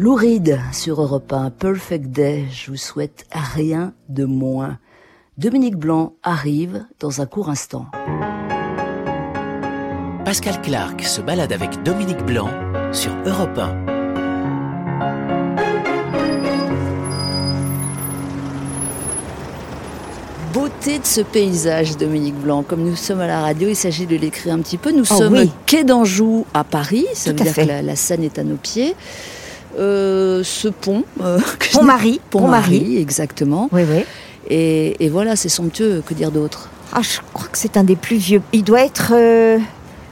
Louride 0.03 0.59
sur 0.73 1.01
Europe 1.01 1.33
1, 1.33 1.51
Perfect 1.51 2.07
Day, 2.11 2.47
je 2.51 2.73
vous 2.73 2.77
souhaite 2.77 3.25
rien 3.31 3.95
de 4.09 4.25
moins. 4.25 4.79
Dominique 5.39 5.77
Blanc 5.77 6.15
arrive 6.25 6.85
dans 6.99 7.21
un 7.21 7.27
court 7.27 7.49
instant. 7.49 7.87
Pascal 10.25 10.61
Clark 10.61 11.05
se 11.05 11.21
balade 11.21 11.53
avec 11.53 11.85
Dominique 11.85 12.27
Blanc 12.27 12.51
sur 12.91 13.13
Europe 13.25 13.57
1. 13.57 13.87
Beauté 20.53 20.99
de 20.99 21.07
ce 21.07 21.21
paysage, 21.23 21.97
Dominique 21.97 22.35
Blanc. 22.35 22.63
Comme 22.63 22.83
nous 22.85 22.97
sommes 22.97 23.21
à 23.21 23.27
la 23.27 23.41
radio, 23.41 23.69
il 23.69 23.77
s'agit 23.77 24.07
de 24.07 24.17
l'écrire 24.17 24.53
un 24.55 24.59
petit 24.59 24.77
peu. 24.77 24.91
Nous 24.93 25.05
Oh 25.11 25.17
sommes 25.17 25.33
oui. 25.35 25.51
quai 25.65 25.83
d'Anjou 25.85 26.45
à 26.53 26.63
Paris. 26.65 27.07
Ça 27.15 27.31
Tout 27.33 27.39
veut 27.39 27.45
dire 27.45 27.55
fait. 27.55 27.63
que 27.63 27.69
la, 27.69 27.83
la 27.83 27.97
Seine 27.97 28.23
est 28.23 28.39
à 28.39 28.45
nos 28.45 28.57
pieds. 28.57 28.95
Euh, 29.79 30.43
ce 30.45 30.69
pont. 30.69 31.05
euh, 31.23 31.39
que 31.59 31.67
je- 31.67 31.73
Pont-Marie, 31.73 32.21
Pont-Marie, 32.31 32.79
Pont-Marie. 32.79 32.99
exactement. 32.99 33.69
Oui, 33.73 33.83
oui. 33.91 34.05
Et, 34.51 34.97
et 35.05 35.09
voilà, 35.09 35.37
c'est 35.37 35.49
somptueux. 35.49 36.03
Que 36.07 36.15
dire 36.15 36.31
d'autre 36.31 36.69
Ah, 36.93 37.01
je 37.03 37.19
crois 37.33 37.49
que 37.51 37.57
c'est 37.59 37.77
un 37.77 37.85
des 37.85 37.97
plus 37.97 38.17
vieux. 38.17 38.43
Il 38.53 38.65
doit 38.65 38.83
être 38.83 39.13
euh, 39.15 39.59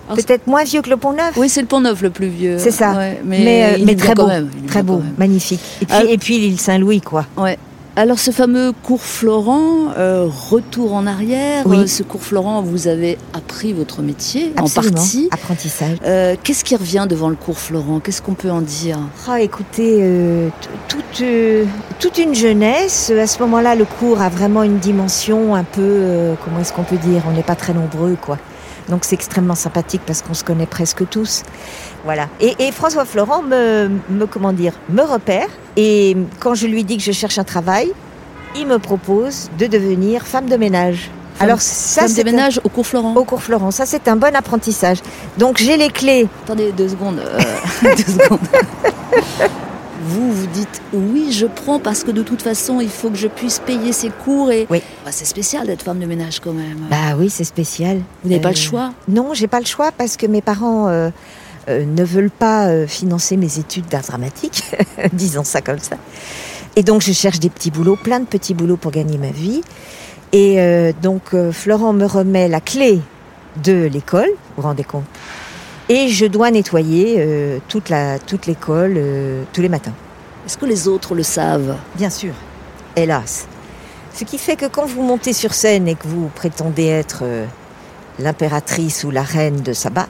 Ah, 0.09 0.15
peut-être 0.15 0.47
moins 0.47 0.65
vieux 0.65 0.83
que 0.83 0.89
le 0.91 0.97
Pont 0.97 1.13
Neuf. 1.13 1.37
Oui, 1.37 1.49
c'est 1.49 1.61
le 1.61 1.67
Pont 1.67 1.81
Neuf 1.81 2.01
le 2.01 2.11
plus 2.11 2.29
vieux. 2.29 2.59
C'est 2.59 2.71
ça. 2.71 2.93
Ouais, 2.93 3.21
mais, 3.25 3.39
mais 3.45 3.75
il 3.81 3.97
très 3.97 4.15
quand 4.15 4.23
beau, 4.23 4.29
même, 4.29 4.51
il 4.59 4.65
est 4.65 4.69
très 4.69 4.83
beau, 4.83 4.95
quand 4.99 5.05
même. 5.05 5.15
magnifique. 5.19 5.61
Et 5.83 5.87
puis, 5.87 5.97
Ah. 5.99 6.05
et 6.09 6.19
puis 6.19 6.39
l'île 6.39 6.61
Saint-Louis, 6.61 7.01
quoi. 7.01 7.27
Ouais. 7.37 7.59
Alors 7.97 8.18
ce 8.20 8.30
fameux 8.30 8.72
cours 8.84 9.03
Florent, 9.03 9.93
euh, 9.99 10.26
retour 10.51 10.95
en 10.95 11.07
arrière, 11.07 11.64
Oui. 11.66 11.78
euh, 11.78 11.86
ce 11.88 12.03
cours 12.05 12.22
Florent, 12.22 12.62
vous 12.62 12.86
avez 12.86 13.18
appris 13.34 13.72
votre 13.72 14.01
métier 14.01 14.53
Absolument. 14.57 14.93
en 14.93 14.95
partie. 14.95 15.28
Apprentissage. 15.32 15.99
Euh, 16.07 16.36
Qu'est-ce 16.43 16.64
qui 16.64 16.76
revient 16.76 17.07
devant 17.11 17.28
le 17.28 17.34
cours 17.34 17.59
Florent? 17.59 17.99
Qu'est-ce 18.01 18.22
qu'on 18.22 18.34
peut 18.34 18.51
en 18.51 18.61
dire? 18.62 18.97
Ah, 19.28 19.41
écoutez, 19.41 19.99
euh, 20.01 20.49
toute, 20.88 21.20
euh, 21.22 21.64
toute 21.99 22.16
une 22.18 22.34
jeunesse. 22.34 23.11
À 23.11 23.26
ce 23.26 23.41
moment-là, 23.41 23.74
le 23.74 23.84
cours 23.84 24.22
a 24.22 24.28
vraiment 24.28 24.62
une 24.62 24.78
dimension 24.78 25.55
un 25.57 25.64
peu, 25.64 25.80
euh, 25.82 26.34
comment 26.45 26.61
est-ce 26.61 26.72
qu'on 26.72 26.84
peut 26.84 26.97
dire? 26.97 27.22
On 27.28 27.32
n'est 27.32 27.43
pas 27.43 27.57
très 27.57 27.74
nombreux, 27.74 28.16
quoi. 28.20 28.38
Donc 28.89 29.05
c'est 29.05 29.14
extrêmement 29.14 29.55
sympathique 29.55 30.03
parce 30.07 30.22
qu'on 30.22 30.35
se 30.35 30.43
connaît 30.45 30.66
presque 30.66 31.09
tous. 31.09 31.43
Voilà. 32.05 32.28
Et, 32.41 32.55
et 32.59 32.72
François 32.72 33.05
Florent 33.05 33.43
me, 33.43 33.89
me, 34.09 34.26
comment 34.26 34.53
dire, 34.53 34.72
me 34.89 35.03
repère. 35.03 35.47
Et 35.76 36.16
quand 36.41 36.55
je 36.55 36.66
lui 36.66 36.83
dis 36.85 36.97
que 36.97 37.03
je 37.03 37.12
cherche 37.12 37.39
un 37.39 37.45
travail, 37.45 37.93
il 38.57 38.66
me 38.66 38.78
propose 38.78 39.49
de 39.59 39.66
devenir 39.66 40.26
femme 40.26 40.47
de 40.49 40.57
ménage. 40.57 41.11
Femme- 41.37 41.47
Alors 41.49 41.61
ça, 41.61 42.03
Femme 42.03 42.11
c'est 42.11 42.24
de 42.24 42.31
ménage 42.31 42.61
au 42.64 42.68
cours 42.68 42.87
Florent. 42.87 43.14
au 43.14 43.24
cours 43.24 43.43
Florent. 43.43 43.70
Ça, 43.70 43.87
c'est 43.87 44.09
un 44.09 44.16
bon 44.16 44.35
apprentissage. 44.35 44.99
Donc 45.39 45.59
j'ai 45.59 45.76
les 45.76 45.89
clés. 45.91 46.26
Attendez 46.45 46.72
deux 46.72 46.89
secondes. 46.89 47.20
euh, 47.20 47.39
deux 47.97 48.12
secondes. 48.12 48.41
Vous 50.11 50.33
vous 50.33 50.47
dites 50.49 50.83
oui, 50.93 51.31
je 51.31 51.47
prends 51.47 51.79
parce 51.79 52.03
que 52.03 52.11
de 52.11 52.23
toute 52.23 52.43
façon, 52.43 52.81
il 52.81 52.89
faut 52.89 53.11
que 53.11 53.17
je 53.17 53.29
puisse 53.29 53.61
payer 53.61 53.93
ces 53.93 54.11
cours 54.11 54.51
et 54.51 54.67
Oui. 54.71 54.83
Bah, 55.05 55.13
c'est 55.13 55.25
spécial 55.25 55.67
d'être 55.67 55.83
femme 55.83 56.01
de 56.01 56.07
ménage 56.07 56.41
quand 56.41 56.53
même. 56.53 56.79
Bah 56.91 57.15
oui, 57.17 57.31
c'est 57.31 57.45
spécial. 57.45 58.01
vous 58.25 58.31
n'avez 58.31 58.41
pas 58.41 58.49
euh, 58.49 58.53
le 58.53 58.57
choix. 58.57 58.93
Non, 59.09 59.35
j'ai 59.35 59.47
pas 59.47 59.61
le 59.61 59.67
choix 59.67 59.93
parce 59.97 60.17
que 60.17 60.27
mes 60.27 60.43
parents 60.43 60.89
euh, 60.89 61.11
euh, 61.69 61.85
ne 61.85 62.03
veulent 62.03 62.31
pas 62.31 62.67
euh, 62.67 62.87
financer 62.89 63.37
mes 63.37 63.59
études 63.59 63.87
d'art 63.87 64.03
dramatique, 64.03 64.65
disons 65.13 65.45
ça 65.45 65.61
comme 65.61 65.79
ça. 65.79 65.97
Et 66.77 66.83
donc 66.83 67.03
je 67.03 67.13
cherche 67.13 67.39
des 67.39 67.51
petits 67.51 67.71
boulots, 67.71 67.97
plein 67.97 68.21
de 68.21 68.27
petits 68.27 68.55
boulots 68.55 68.77
pour 68.77 68.91
gagner 68.91 69.19
ma 69.19 69.31
vie. 69.31 69.61
Et 70.33 70.61
euh, 70.61 70.93
donc 71.03 71.35
euh, 71.35 71.53
Florent 71.53 71.93
me 71.93 72.07
remet 72.07 72.49
la 72.49 72.61
clé 72.61 73.01
de 73.63 73.85
l'école, 73.93 74.29
vous 74.29 74.63
vous 74.63 74.63
rendez 74.63 74.85
compte? 74.85 75.05
Et 75.93 76.09
je 76.09 76.24
dois 76.24 76.53
nettoyer 76.53 77.16
euh, 77.18 77.59
toute 77.66 77.91
l'école 78.47 78.95
euh, 78.97 79.43
tous 79.53 79.61
les 79.61 79.68
matins. 79.68 79.93
Est-ce 80.47 80.57
que 80.57 80.64
les 80.64 80.86
autres 80.86 81.16
le 81.16 81.24
savent 81.24 81.76
Bien 81.97 82.11
sûr. 82.11 82.32
Hélas. 82.95 83.49
Ce 84.14 84.22
qui 84.22 84.38
fait 84.38 84.55
que 84.55 84.66
quand 84.66 84.86
vous 84.86 85.03
montez 85.03 85.32
sur 85.32 85.53
scène 85.53 85.88
et 85.88 85.97
que 85.97 86.07
vous 86.07 86.30
prétendez 86.32 86.86
être 86.86 87.22
euh, 87.24 87.45
l'impératrice 88.20 89.03
ou 89.03 89.11
la 89.11 89.24
reine 89.24 89.62
de 89.62 89.72
Saba, 89.72 90.07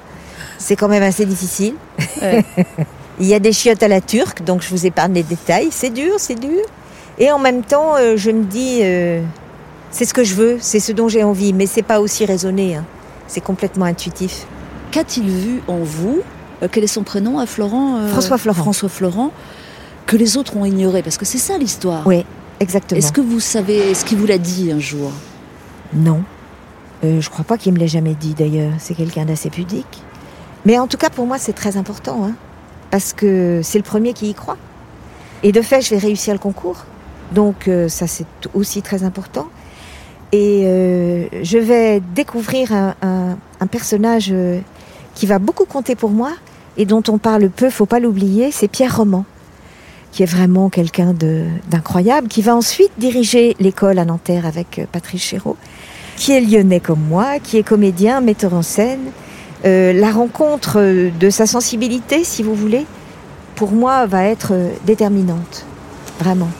c'est 0.59 0.77
quand 0.77 0.89
même 0.89 1.03
assez 1.03 1.25
difficile. 1.25 1.77
Ouais. 2.21 2.45
Il 3.19 3.27
y 3.27 3.33
a 3.33 3.39
des 3.39 3.53
chiottes 3.53 3.83
à 3.83 3.89
la 3.89 4.03
turque, 4.03 4.45
donc 4.45 4.61
je 4.61 4.69
vous 4.69 4.85
épargne 4.85 5.15
les 5.15 5.23
détails. 5.23 5.69
C'est 5.71 5.91
dur, 5.91 6.17
c'est 6.19 6.39
dur. 6.39 6.61
Et 7.19 7.33
en 7.33 7.39
même 7.39 7.63
temps, 7.63 7.97
euh, 7.97 8.19
je 8.19 8.31
me 8.31 8.45
dis, 8.45 8.81
euh, 8.83 9.23
c'est 9.91 10.05
ce 10.05 10.13
que 10.13 10.25
je 10.25 10.35
veux, 10.35 10.59
c'est 10.61 10.81
ce 10.81 10.93
dont 10.93 11.09
j'ai 11.09 11.25
envie, 11.25 11.55
mais 11.55 11.65
c'est 11.65 11.83
pas 11.83 12.01
aussi 12.01 12.27
raisonné. 12.27 12.77
hein. 12.77 12.85
C'est 13.29 13.41
complètement 13.41 13.87
intuitif. 13.87 14.47
Qu'a-t-il 14.91 15.29
vu 15.29 15.61
en 15.69 15.79
vous 15.79 16.21
Euh, 16.63 16.69
Quel 16.71 16.85
est 16.85 16.89
son 16.89 17.03
prénom 17.03 17.39
à 17.39 17.47
Florent 17.47 17.97
euh, 17.99 18.09
François 18.09 18.39
Florent. 18.39 18.63
François 18.63 18.89
Florent, 18.89 19.31
que 20.07 20.17
les 20.17 20.37
autres 20.37 20.57
ont 20.57 20.65
ignoré 20.65 21.03
Parce 21.03 21.17
que 21.17 21.25
c'est 21.25 21.39
ça 21.39 21.57
l'histoire. 21.59 22.07
Oui, 22.07 22.25
exactement. 22.61 22.99
Est-ce 22.99 23.13
que 23.13 23.21
vous 23.21 23.41
savez 23.41 23.95
ce 23.95 24.05
qu'il 24.05 24.19
vous 24.19 24.27
l'a 24.27 24.39
dit 24.39 24.71
un 24.73 24.79
jour? 24.81 25.11
Non. 25.95 26.23
Euh, 27.05 27.21
je 27.21 27.31
crois 27.31 27.45
pas 27.45 27.57
qu'il 27.57 27.73
me 27.73 27.79
l'ait 27.79 27.89
jamais 27.89 28.15
dit 28.15 28.35
d'ailleurs. 28.35 28.73
C'est 28.79 28.95
quelqu'un 28.95 29.25
d'assez 29.25 29.49
pudique. 29.51 30.03
Mais 30.67 30.79
en 30.79 30.87
tout 30.87 30.99
cas, 30.99 31.09
pour 31.09 31.27
moi, 31.27 31.39
c'est 31.39 31.55
très 31.55 31.77
important. 31.77 32.25
Hein, 32.25 32.33
parce 32.91 33.13
que 33.13 33.61
c'est 33.63 33.79
le 33.79 33.85
premier 33.85 34.13
qui 34.13 34.29
y 34.29 34.35
croit. 34.35 34.59
Et 35.43 35.53
de 35.53 35.63
fait, 35.63 35.81
je 35.81 35.91
vais 35.95 35.99
réussir 35.99 36.35
le 36.35 36.39
concours. 36.39 36.85
Donc, 37.33 37.69
euh, 37.69 37.89
ça, 37.89 38.07
c'est 38.07 38.27
aussi 38.53 38.83
très 38.83 39.05
important. 39.05 39.47
Et 40.33 40.65
euh, 40.67 41.27
je 41.43 41.57
vais 41.59 42.01
découvrir 42.15 42.73
un, 42.73 42.95
un- 43.03 43.37
un 43.61 43.67
personnage 43.67 44.33
qui 45.15 45.27
va 45.27 45.39
beaucoup 45.39 45.65
compter 45.65 45.95
pour 45.95 46.11
moi 46.11 46.33
et 46.77 46.87
dont 46.87 47.03
on 47.09 47.19
parle 47.19 47.51
peu, 47.51 47.71
faut 47.71 47.87
pas 47.87 48.01
l'oublier, 48.01 48.51
c'est 48.53 48.69
Pierre 48.69 48.97
Roman, 48.97 49.25
qui 50.13 50.23
est 50.23 50.27
vraiment 50.27 50.71
quelqu'un 50.71 51.15
d'incroyable, 51.69 52.29
qui 52.29 52.43
va 52.43 52.55
ensuite 52.57 52.93
diriger 52.99 53.57
l'école 53.61 53.99
à 53.99 54.05
Nanterre 54.05 54.47
avec 54.47 54.79
euh, 54.79 54.85
Patrice 54.91 55.23
Chéreau 55.23 55.57
qui 56.17 56.33
est 56.33 56.41
lyonnais 56.41 56.81
comme 56.81 57.01
moi, 57.01 57.39
qui 57.39 57.57
est 57.57 57.63
comédien, 57.63 58.21
metteur 58.21 58.53
en 58.53 58.61
scène. 58.61 59.11
Euh, 59.65 59.95
la 59.95 60.11
rencontre 60.11 60.79
euh, 60.79 61.11
de 61.19 61.31
sa 61.31 61.47
sensibilité, 61.47 62.25
si 62.25 62.43
vous 62.43 62.55
voulez, 62.55 62.85
pour 63.57 63.73
moi, 63.73 64.05
va 64.05 64.25
être 64.25 64.53
déterminante. 64.85 65.65
Vraiment. 66.19 66.51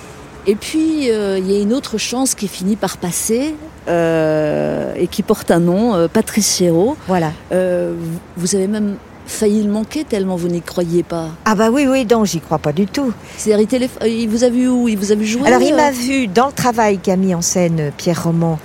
Et 0.47 0.55
puis, 0.55 1.09
il 1.09 1.51
y 1.51 1.57
a 1.57 1.61
une 1.61 1.75
autre 1.75 1.99
chance 1.99 2.35
qui 2.35 2.49
finit 2.49 2.77
par 2.77 2.97
passer 2.97 3.55
et 3.91 5.07
qui 5.07 5.23
porte 5.23 5.51
un 5.51 5.61
nom, 5.61 5.95
euh, 5.95 6.09
Patrice 6.09 6.57
Chéreau. 6.57 6.97
Voilà. 7.09 7.33
Euh, 7.53 7.95
vous- 8.37 8.55
avez 8.55 8.67
même 8.69 8.97
failli 9.27 9.63
le 9.63 9.71
manquer 9.71 10.03
tellement 10.05 10.35
vous 10.37 10.49
n'y 10.49 10.61
croyez 10.63 11.03
pas. 11.05 11.29
Ah 11.45 11.55
bah 11.55 11.71
oui, 11.71 11.87
oui, 11.89 12.05
non, 12.11 12.25
j'y 12.25 12.41
crois 12.41 12.59
pas 12.59 12.73
du 12.73 12.87
tout. 12.87 13.13
C'est-à-dire, 13.37 13.63
il, 13.63 13.69
téléph- 13.69 13.99
euh, 14.03 14.09
il 14.09 14.29
vous 14.29 14.43
a 14.45 14.49
vu 14.51 14.69
où? 14.69 14.89
Il 14.89 14.99
vous 14.99 15.13
a 15.13 15.15
vu 15.15 15.25
jouer 15.27 15.47
Alors, 15.47 15.63
il 15.63 15.73
euh 15.73 15.77
m'a 15.77 15.91
vu 15.93 16.27
dans 16.27 16.47
le 16.47 16.53
travail 16.53 16.99
qu'a 16.99 17.17
mis 17.17 17.35
en 17.35 17.41
scène 17.43 17.79
euh, 17.81 17.91
Pierre 17.97 18.25
Roman 18.25 18.59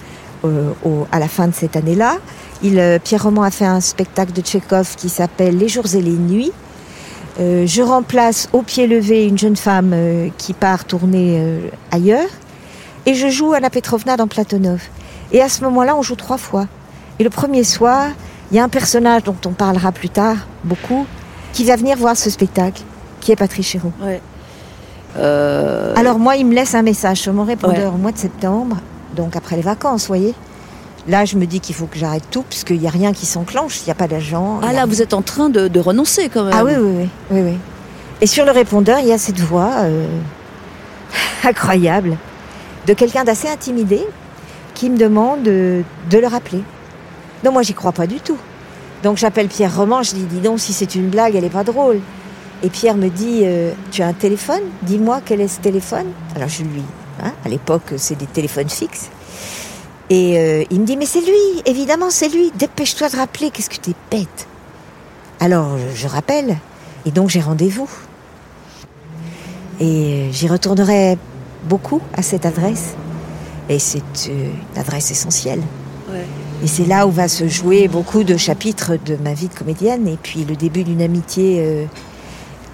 euh, 0.43 0.71
au- 0.83 1.05
à 1.11 1.19
la 1.19 1.27
fin 1.27 1.47
de 1.47 1.53
cette 1.53 1.75
année-là. 1.75 2.17
Il, 2.63 2.79
euh, 2.79 2.97
Pierre 3.03 3.23
Roman 3.23 3.43
a 3.43 3.51
fait 3.51 3.65
un 3.65 3.79
spectacle 3.81 4.31
de 4.33 4.41
Tchekhov 4.41 4.95
qui 4.95 5.09
s'appelle 5.09 5.57
Les 5.57 5.67
jours 5.67 5.85
et 5.93 6.01
les 6.01 6.11
nuits. 6.11 6.51
Euh, 7.39 7.65
je 7.67 7.81
remplace 7.81 8.47
au 8.53 8.61
pied 8.61 8.87
levé 8.87 9.27
une 9.27 9.37
jeune 9.37 9.57
femme 9.57 9.91
euh, 9.93 10.29
qui 10.37 10.53
part 10.53 10.85
tourner 10.85 11.37
euh, 11.39 11.59
ailleurs. 11.91 12.29
Et 13.05 13.13
je 13.13 13.27
joue 13.27 13.53
Anna 13.53 13.69
Petrovna 13.69 14.17
dans 14.17 14.27
Platonov. 14.27 14.79
Et 15.31 15.41
à 15.41 15.49
ce 15.49 15.63
moment-là, 15.63 15.95
on 15.95 16.01
joue 16.01 16.15
trois 16.15 16.37
fois. 16.37 16.67
Et 17.19 17.23
le 17.23 17.29
premier 17.29 17.63
soir, 17.63 18.07
il 18.51 18.57
y 18.57 18.59
a 18.59 18.63
un 18.63 18.69
personnage 18.69 19.23
dont 19.23 19.35
on 19.45 19.51
parlera 19.51 19.91
plus 19.91 20.09
tard, 20.09 20.37
beaucoup, 20.63 21.05
qui 21.53 21.63
va 21.65 21.75
venir 21.75 21.97
voir 21.97 22.15
ce 22.17 22.29
spectacle, 22.29 22.81
qui 23.21 23.31
est 23.31 23.35
Patrice 23.35 23.67
Chéreau. 23.67 23.91
Ouais. 24.01 24.21
Euh, 25.17 25.93
Alors 25.95 26.19
moi, 26.19 26.35
il 26.35 26.45
me 26.45 26.53
laisse 26.53 26.75
un 26.75 26.81
message 26.81 27.19
sur 27.21 27.33
mon 27.33 27.43
répondeur 27.45 27.77
Ouais. 27.91 27.95
au 27.95 27.97
mois 27.97 28.11
de 28.11 28.17
septembre, 28.17 28.77
donc 29.15 29.35
après 29.35 29.55
les 29.55 29.61
vacances, 29.61 30.01
vous 30.01 30.07
voyez. 30.07 30.33
Là, 31.07 31.23
je 31.23 31.37
me 31.37 31.45
dis 31.45 31.59
qu'il 31.59 31.75
faut 31.75 31.85
que 31.85 31.97
j'arrête 31.97 32.23
tout, 32.31 32.43
puisqu'il 32.49 32.79
n'y 32.79 32.87
a 32.87 32.91
rien 32.91 33.13
qui 33.13 33.25
s'enclenche, 33.25 33.79
il 33.81 33.85
n'y 33.85 33.91
a 33.91 33.95
pas 33.95 34.07
d'agent. 34.07 34.59
ah 34.63 34.69
a 34.69 34.73
là, 34.73 34.85
vous 34.85 35.01
êtes 35.01 35.13
en 35.13 35.21
train 35.21 35.49
de, 35.49 35.67
de 35.67 35.79
renoncer 35.79 36.29
quand 36.29 36.43
même. 36.43 36.53
Ah 36.55 36.63
oui, 36.65 36.73
oui, 36.77 36.91
oui, 36.97 37.09
oui, 37.31 37.41
oui. 37.51 37.57
Et 38.21 38.27
sur 38.27 38.43
le 38.45 38.51
répondeur, 38.51 38.99
il 38.99 39.07
y 39.07 39.13
a 39.13 39.17
cette 39.17 39.39
voix 39.39 39.71
euh, 39.81 40.07
incroyable 41.43 42.17
de 42.87 42.93
quelqu'un 42.93 43.23
d'assez 43.23 43.47
intimidé 43.47 44.05
qui 44.75 44.91
me 44.91 44.97
demande 44.97 45.41
de 45.41 45.83
le 46.11 46.27
rappeler. 46.27 46.61
Non, 47.43 47.51
moi, 47.51 47.63
j'y 47.63 47.73
crois 47.73 47.91
pas 47.91 48.05
du 48.05 48.19
tout. 48.19 48.37
Donc, 49.03 49.17
j'appelle 49.17 49.47
Pierre 49.47 49.75
Roman, 49.75 50.03
je 50.03 50.13
dis, 50.13 50.23
dis 50.23 50.39
donc, 50.39 50.59
si 50.59 50.73
c'est 50.73 50.93
une 50.93 51.09
blague, 51.09 51.35
elle 51.35 51.43
est 51.43 51.49
pas 51.49 51.63
drôle. 51.63 51.99
Et 52.63 52.69
Pierre 52.69 52.95
me 52.95 53.09
dit, 53.09 53.41
euh, 53.43 53.71
tu 53.91 54.01
as 54.01 54.07
un 54.07 54.13
téléphone? 54.13 54.61
Dis-moi 54.83 55.21
quel 55.25 55.41
est 55.41 55.47
ce 55.47 55.59
téléphone? 55.59 56.07
Alors, 56.35 56.49
je 56.49 56.63
lui, 56.63 56.81
hein, 57.23 57.33
à 57.43 57.49
l'époque, 57.49 57.93
c'est 57.97 58.17
des 58.17 58.25
téléphones 58.25 58.69
fixes. 58.69 59.09
Et 60.09 60.39
euh, 60.39 60.63
il 60.71 60.81
me 60.81 60.85
dit, 60.85 60.97
mais 60.97 61.05
c'est 61.05 61.21
lui, 61.21 61.61
évidemment, 61.65 62.09
c'est 62.09 62.29
lui, 62.29 62.51
dépêche-toi 62.55 63.09
de 63.09 63.17
rappeler, 63.17 63.51
qu'est-ce 63.51 63.69
que 63.69 63.77
t'es 63.77 63.93
bête? 64.09 64.47
Alors, 65.39 65.77
je, 65.77 66.01
je 66.01 66.07
rappelle, 66.07 66.57
et 67.05 67.11
donc 67.11 67.29
j'ai 67.29 67.41
rendez-vous. 67.41 67.89
Et 69.79 69.85
euh, 69.85 70.31
j'y 70.31 70.47
retournerai 70.47 71.17
beaucoup 71.65 72.01
à 72.15 72.21
cette 72.21 72.45
adresse. 72.45 72.95
Et 73.69 73.79
c'est 73.79 73.99
euh, 74.27 74.49
une 74.73 74.79
adresse 74.79 75.11
essentielle. 75.11 75.61
Et 76.63 76.67
c'est 76.67 76.85
là 76.85 77.05
où 77.05 77.11
va 77.11 77.27
se 77.27 77.47
jouer 77.47 77.87
beaucoup 77.87 78.23
de 78.23 78.37
chapitres 78.37 78.93
de 79.05 79.17
ma 79.21 79.33
vie 79.33 79.49
de 79.49 79.53
comédienne 79.53 80.07
et 80.07 80.17
puis 80.21 80.45
le 80.45 80.55
début 80.55 80.83
d'une 80.83 81.01
amitié 81.01 81.57
euh, 81.59 81.85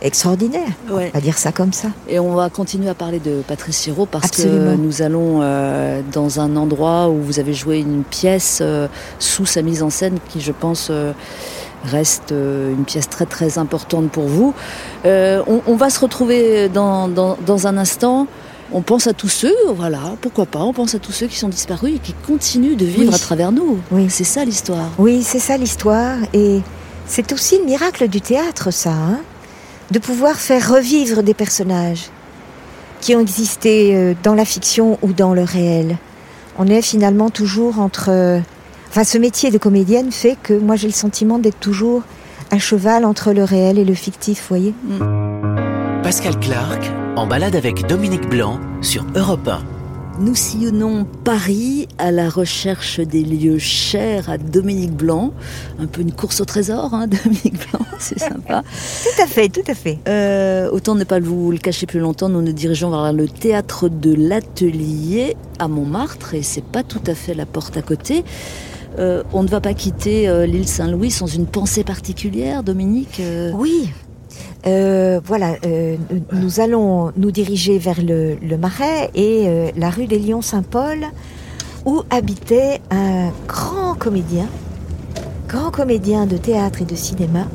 extraordinaire. 0.01 0.69
Ouais. 0.89 1.09
On 1.13 1.17
va 1.17 1.21
dire 1.21 1.37
ça 1.37 1.51
comme 1.51 1.73
ça. 1.73 1.89
Et 2.07 2.19
on 2.19 2.35
va 2.35 2.49
continuer 2.49 2.89
à 2.89 2.93
parler 2.93 3.19
de 3.19 3.41
Patrice 3.47 3.83
Chéreau 3.83 4.05
parce 4.05 4.25
Absolument. 4.25 4.71
que 4.71 4.77
nous 4.77 5.01
allons 5.01 5.39
euh, 5.41 6.01
dans 6.11 6.39
un 6.39 6.55
endroit 6.55 7.09
où 7.09 7.21
vous 7.21 7.39
avez 7.39 7.53
joué 7.53 7.79
une 7.79 8.03
pièce 8.03 8.59
euh, 8.61 8.87
sous 9.17 9.45
sa 9.47 9.61
mise 9.63 9.81
en 9.81 9.89
scène 9.89 10.19
qui, 10.29 10.41
je 10.41 10.51
pense, 10.51 10.89
euh, 10.91 11.13
reste 11.83 12.31
euh, 12.31 12.71
une 12.71 12.83
pièce 12.83 13.09
très 13.09 13.25
très 13.25 13.57
importante 13.57 14.11
pour 14.11 14.27
vous. 14.27 14.53
Euh, 15.05 15.41
on, 15.47 15.61
on 15.65 15.75
va 15.75 15.89
se 15.89 15.99
retrouver 15.99 16.69
dans, 16.69 17.07
dans, 17.07 17.37
dans 17.45 17.65
un 17.67 17.77
instant. 17.77 18.27
On 18.74 18.82
pense 18.82 19.07
à 19.07 19.13
tous 19.13 19.28
ceux, 19.28 19.53
voilà, 19.76 19.99
pourquoi 20.22 20.45
pas, 20.45 20.59
on 20.59 20.72
pense 20.72 20.95
à 20.95 20.99
tous 20.99 21.11
ceux 21.11 21.28
qui 21.28 21.38
sont 21.38 21.49
disparus 21.49 21.95
et 21.95 21.99
qui 21.99 22.13
continuent 22.26 22.78
de 22.78 22.86
vivre 22.86 23.09
Oui. 23.09 23.15
à 23.15 23.17
travers 23.19 23.51
nous. 23.51 23.80
Oui. 23.91 24.07
C'est 24.09 24.24
ça 24.24 24.45
l'histoire. 24.45 24.89
Oui, 24.97 25.24
c'est 25.24 25.39
ça 25.39 25.57
l'histoire. 25.57 26.15
Et 26.34 26.61
c'est 27.05 27.34
aussi 27.34 27.57
le 27.59 27.65
miracle 27.65 28.07
du 28.07 28.22
théâtre, 28.22 28.72
ça. 28.72 28.91
hein, 28.91 29.19
de 29.91 29.99
pouvoir 29.99 30.36
faire 30.38 30.72
revivre 30.74 31.22
des 31.22 31.34
personnages 31.34 32.05
qui 33.01 33.13
ont 33.15 33.19
existé 33.19 33.93
euh, 33.93 34.13
dans 34.24 34.36
la 34.36 34.45
fiction 34.45 34.97
ou 35.01 35.11
dans 35.11 35.34
le 35.34 35.43
réel. 35.43 35.97
On 36.57 36.67
est 36.67 36.82
finalement 36.82 37.30
toujours 37.30 37.80
entre... 37.80 38.05
euh, 38.09 38.39
Enfin, 38.89 39.03
ce 39.05 39.17
métier 39.17 39.51
de 39.51 39.57
comédienne 39.57 40.11
fait 40.11 40.38
que 40.43 40.53
moi 40.53 40.76
j'ai 40.76 40.88
le 40.88 40.93
sentiment 40.93 41.39
d'être 41.39 41.59
toujours 41.61 42.03
à 42.51 42.59
cheval 42.59 43.05
entre 43.05 43.32
le 43.32 43.43
réel 43.45 43.80
et 43.80 43.86
le 43.86 43.93
fictif, 43.93 44.41
vous 44.41 44.47
voyez 44.49 44.74
Pascal 46.03 46.38
Clark 46.39 46.91
en 47.16 47.28
balade 47.28 47.55
avec 47.55 47.86
Dominique 47.88 48.28
Blanc 48.30 48.59
sur 48.82 49.05
Europe 49.16 49.47
1. 49.47 49.62
Nous 50.20 50.36
sillonnons 50.36 51.05
Paris 51.24 51.88
à 51.97 52.12
la 52.12 52.30
recherche 52.30 52.99
des 52.99 53.24
lieux 53.24 53.57
chers 53.57 54.30
à 54.30 54.38
Dominique 54.38 54.91
Blanc. 54.91 55.34
Un 55.80 55.88
peu 55.88 56.01
une 56.01 56.12
course 56.12 56.41
au 56.41 56.45
trésor, 56.45 56.93
hein, 56.93 57.07
Dominique 57.24 57.55
Blanc, 57.70 57.86
c'est 57.99 58.20
sympa. 58.20 58.64
Tout 59.03 59.22
à 59.24 59.28
fait, 59.28 59.49
tout 59.49 59.64
à 59.68 59.74
fait. 59.74 59.99
Euh, 60.07 60.70
autant 60.72 60.95
ne 60.95 61.03
pas 61.03 61.20
vous 61.20 61.51
le 61.51 61.57
cacher 61.57 61.86
plus 61.86 61.99
longtemps, 61.99 62.30
nous 62.30 62.41
nous 62.41 62.53
dirigeons 62.53 62.91
vers 62.91 63.14
le 63.14 63.28
théâtre 63.28 63.89
de 63.89 64.14
l'Atelier 64.14 65.36
à 65.59 65.68
Montmartre 65.68 66.34
et 66.36 66.43
c'est 66.43 66.64
pas 66.64 66.84
tout 66.84 67.01
à 67.07 67.16
fait 67.16 67.34
la 67.34 67.45
porte 67.45 67.78
à 67.78 67.82
côté. 67.82 68.24
Euh, 68.99 69.24
on 69.32 69.43
ne 69.43 69.47
va 69.47 69.62
pas 69.62 69.74
quitter 69.74 70.28
euh, 70.28 70.45
l'île 70.45 70.68
Saint-Louis 70.68 71.12
sans 71.12 71.28
une 71.28 71.45
pensée 71.47 71.84
particulière, 71.86 72.62
Dominique. 72.64 73.20
euh, 73.22 73.51
Oui. 73.53 73.89
Euh, 74.68 75.20
voilà, 75.26 75.55
euh, 75.66 75.95
nous- 76.34 76.59
allons 76.59 77.12
nous 77.18 77.32
diriger 77.32 77.80
vers 77.80 77.99
le, 78.01 78.38
Marais 78.57 79.09
et 79.16 79.45
euh, 79.47 79.72
la 79.76 79.89
rue 79.89 80.05
des 80.05 80.20
Lions-Saint-Paul, 80.20 80.99
où 81.86 82.03
habitait 82.12 82.80
un 82.91 83.32
grand 83.47 83.95
comédien, 83.97 84.45
grand 85.47 85.72
comédien 85.72 86.28
de 86.28 86.38
théâtre 86.38 86.82
et 86.84 86.86
de 86.86 86.95
cinéma, 86.95 87.47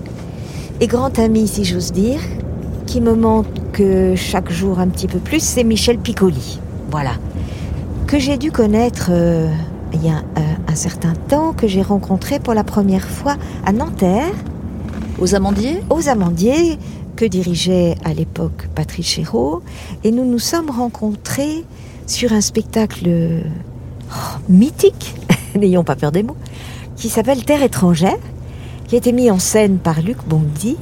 et 0.80 0.88
grand 0.88 1.16
ami, 1.18 1.46
si 1.46 1.64
j'ose 1.64 1.92
dire, 1.92 2.18
qui 2.86 3.00
me 3.00 3.14
manque 3.14 3.46
euh, 3.80 4.16
chaque 4.16 4.50
jour 4.50 4.80
un 4.80 4.88
petit 4.88 5.06
peu 5.06 5.18
plus, 5.18 5.40
c'est 5.40 5.64
Michel 5.64 5.98
Piccoli. 5.98 6.60
Voilà. 6.90 7.12
Que 8.08 8.18
j'ai 8.18 8.36
dû 8.36 8.50
connaître 8.50 9.10
euh, 9.10 9.48
il 9.92 10.04
y 10.04 10.08
a 10.10 10.22
un 10.68 10.74
certain 10.74 11.14
temps, 11.28 11.52
que 11.52 11.66
j'ai 11.68 11.82
rencontré 11.82 12.38
pour 12.40 12.52
la 12.52 12.64
première 12.64 13.04
fois 13.06 13.36
à 13.64 13.72
Nanterre 13.72 14.32
Aux 15.18 15.34
amandiers 15.34 15.80
aux 15.88 16.08
Amandiers 16.08 16.78
que 17.16 17.24
dirigeait 17.24 17.94
à 18.04 18.12
l'époque 18.12 18.68
Patrice 18.74 19.06
Chéreau. 19.06 19.62
Et 20.04 20.10
nous 20.10 20.24
nous 20.24 20.38
sommes 20.38 20.70
rencontrés 20.70 21.64
sur 22.06 22.32
un 22.32 22.42
spectacle 22.42 23.08
oh, 24.10 24.38
mythique, 24.48 25.14
n'ayons 25.56 25.84
pas 25.84 25.96
peur 25.96 26.12
des 26.12 26.22
mots, 26.22 26.36
qui 26.96 27.08
s'appelle 27.08 27.44
Terre 27.44 27.62
étrangère, 27.62 28.18
qui 28.86 28.94
a 28.94 28.98
été 28.98 29.12
mis 29.12 29.30
en 29.30 29.38
scène 29.38 29.78
par 29.78 30.02
Luc 30.02 30.18
Bondy. 30.28 30.76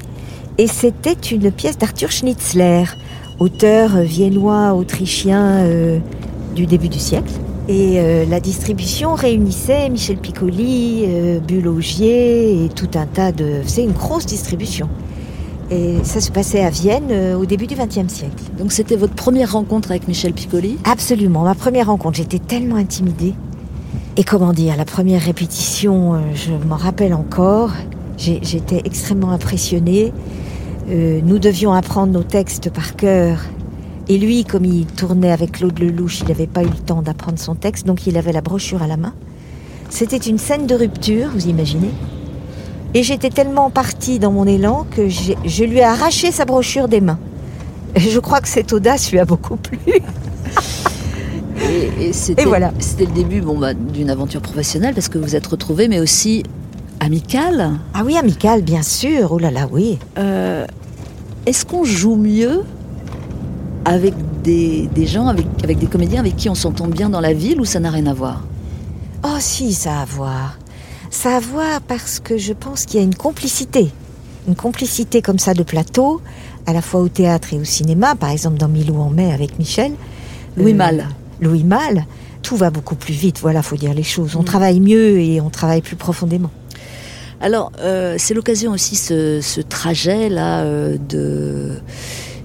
Et 0.59 0.66
c'était 0.66 1.12
une 1.12 1.51
pièce 1.51 1.78
d'Arthur 1.78 2.11
Schnitzler, 2.11 2.85
auteur 3.39 3.99
viennois, 4.03 4.74
autrichien 4.74 5.64
euh, 5.64 5.99
du 6.55 6.66
début 6.66 6.89
du 6.89 6.99
siècle. 6.99 7.32
Et 7.67 7.99
euh, 7.99 8.27
la 8.27 8.41
distribution 8.41 9.15
réunissait 9.15 9.89
Michel 9.89 10.19
Piccoli, 10.19 11.05
euh, 11.07 11.41
Bulogier 11.41 12.65
et 12.65 12.69
tout 12.69 12.91
un 12.95 13.07
tas 13.07 13.33
de... 13.33 13.62
C'est 13.67 13.83
une 13.83 13.93
grosse 13.93 14.27
distribution. 14.27 14.89
Et 15.71 15.97
ça 16.03 16.21
se 16.21 16.31
passait 16.31 16.62
à 16.62 16.69
Vienne 16.69 17.09
euh, 17.11 17.39
au 17.39 17.47
début 17.47 17.67
du 17.67 17.75
XXe 17.75 18.12
siècle. 18.12 18.43
Donc 18.59 18.71
c'était 18.71 18.97
votre 18.97 19.15
première 19.15 19.53
rencontre 19.53 19.93
avec 19.93 20.09
Michel 20.09 20.35
Piccoli? 20.35 20.77
Absolument, 20.85 21.43
ma 21.43 21.55
première 21.55 21.87
rencontre, 21.87 22.19
j'étais 22.19 22.39
tellement 22.39 22.77
intimidée. 22.77 23.33
Et 24.19 24.25
comment 24.25 24.53
dire, 24.53 24.77
la 24.77 24.85
première 24.85 25.23
répétition, 25.23 26.15
euh, 26.15 26.19
je 26.35 26.53
m'en 26.69 26.77
rappelle 26.77 27.15
encore, 27.15 27.71
j'étais 28.19 28.83
extrêmement 28.85 29.31
impressionnée. 29.31 30.12
Nous 30.87 31.39
devions 31.39 31.73
apprendre 31.73 32.12
nos 32.12 32.23
textes 32.23 32.69
par 32.71 32.95
cœur. 32.95 33.39
Et 34.09 34.18
lui, 34.18 34.44
comme 34.44 34.64
il 34.64 34.86
tournait 34.86 35.32
avec 35.32 35.52
Claude 35.52 35.78
Lelouch, 35.78 36.20
il 36.20 36.28
n'avait 36.28 36.46
pas 36.46 36.62
eu 36.62 36.68
le 36.68 36.72
temps 36.72 37.02
d'apprendre 37.02 37.38
son 37.38 37.55
texte, 37.55 37.86
donc 37.86 38.07
il 38.07 38.18
avait 38.18 38.32
la 38.32 38.42
brochure 38.42 38.82
à 38.82 38.86
la 38.86 38.96
main. 38.96 39.14
C'était 39.88 40.18
une 40.18 40.38
scène 40.38 40.66
de 40.66 40.74
rupture, 40.74 41.30
vous 41.32 41.46
imaginez 41.46 41.90
Et 42.92 43.02
j'étais 43.02 43.30
tellement 43.30 43.70
partie 43.70 44.18
dans 44.18 44.32
mon 44.32 44.46
élan 44.46 44.86
que 44.90 45.09
je 45.09 45.64
lui 45.64 45.78
ai 45.78 45.84
arraché 45.84 46.32
sa 46.32 46.44
brochure 46.44 46.88
des 46.88 47.00
mains. 47.00 47.18
Et 47.94 48.00
je 48.00 48.18
crois 48.18 48.40
que 48.40 48.48
cette 48.48 48.72
audace 48.72 49.11
lui 49.11 49.18
a 49.18 49.24
beaucoup 49.24 49.57
plu. 49.57 49.78
Et, 51.70 52.09
et 52.09 52.12
c'était, 52.12 52.44
voilà. 52.44 52.72
c'était 52.78 53.07
le 53.07 53.12
début 53.12 53.40
bon, 53.40 53.59
bah, 53.59 53.74
d'une 53.74 54.11
aventure 54.11 54.40
professionnelle 54.40 54.92
parce 54.92 55.09
que 55.09 55.18
vous 55.18 55.34
êtes 55.34 55.46
retrouvés, 55.46 55.88
mais 55.88 56.00
aussi 56.00 56.42
amicale. 57.00 57.70
Ah 57.94 58.02
oui, 58.05 58.16
amical, 58.16 58.62
bien 58.62 58.82
sûr. 58.82 59.32
Oh 59.32 59.38
là 59.38 59.50
là, 59.50 59.68
oui. 59.70 59.98
Euh, 60.18 60.66
est-ce 61.46 61.64
qu'on 61.64 61.84
joue 61.84 62.16
mieux 62.16 62.64
avec 63.85 64.14
des, 64.43 64.89
des 64.95 65.07
gens, 65.07 65.28
avec, 65.28 65.47
avec 65.62 65.78
des 65.78 65.87
comédiens 65.87 66.20
avec 66.20 66.37
qui 66.37 66.49
on 66.49 66.55
s'entend 66.55 66.87
bien 66.87 67.09
dans 67.11 67.20
la 67.20 67.32
ville 67.32 67.61
ou 67.61 67.64
ça 67.64 67.80
n'a 67.80 67.91
rien 67.91 68.07
à 68.07 68.14
voir? 68.14 68.45
Oh 69.24 69.37
si, 69.39 69.72
ça 69.72 69.99
a 69.99 70.03
à 70.03 70.05
voir. 70.05 70.59
Ça 71.11 71.35
a 71.35 71.37
à 71.37 71.41
voir 71.41 71.80
parce 71.82 72.20
que 72.20 72.37
je 72.39 72.53
pense 72.53 72.85
qu'il 72.87 72.99
y 72.99 73.03
a 73.03 73.05
une 73.05 73.14
complicité. 73.14 73.91
Une 74.49 74.55
complicité 74.57 75.22
comme 75.22 75.39
ça 75.39 75.55
de 75.55 75.62
plateau, 75.62 76.20
à 76.66 76.72
la 76.72 76.82
fois 76.82 77.01
au 77.01 77.09
théâtre 77.09 77.55
et 77.55 77.59
au 77.59 77.64
cinéma, 77.64 78.14
par 78.14 78.30
exemple 78.30 78.59
dans 78.59 78.68
Milou 78.68 78.97
en 79.01 79.11
mai 79.11 79.32
avec 79.32 79.59
Michel. 79.59 79.93
Louis 80.57 80.72
Euh, 80.72 80.76
Malle. 80.76 81.09
Louis 81.41 81.64
Malle. 81.64 82.05
Tout 82.43 82.57
va 82.57 82.68
beaucoup 82.70 82.95
plus 82.95 83.14
vite, 83.14 83.39
voilà, 83.41 83.62
faut 83.62 83.76
dire 83.76 83.95
les 83.95 84.03
choses. 84.03 84.37
On 84.37 84.43
Mm. 84.43 84.45
travaille 84.45 84.80
mieux 84.80 85.18
et 85.18 85.41
on 85.41 85.49
travaille 85.49 85.80
plus 85.80 85.97
profondément. 85.97 86.51
Alors, 87.41 87.72
euh, 87.80 88.16
c'est 88.18 88.35
l'occasion 88.35 88.72
aussi, 88.72 88.97
ce, 88.97 89.41
ce 89.43 89.61
trajet-là 89.62 90.61
euh, 90.61 90.97
de, 91.09 91.72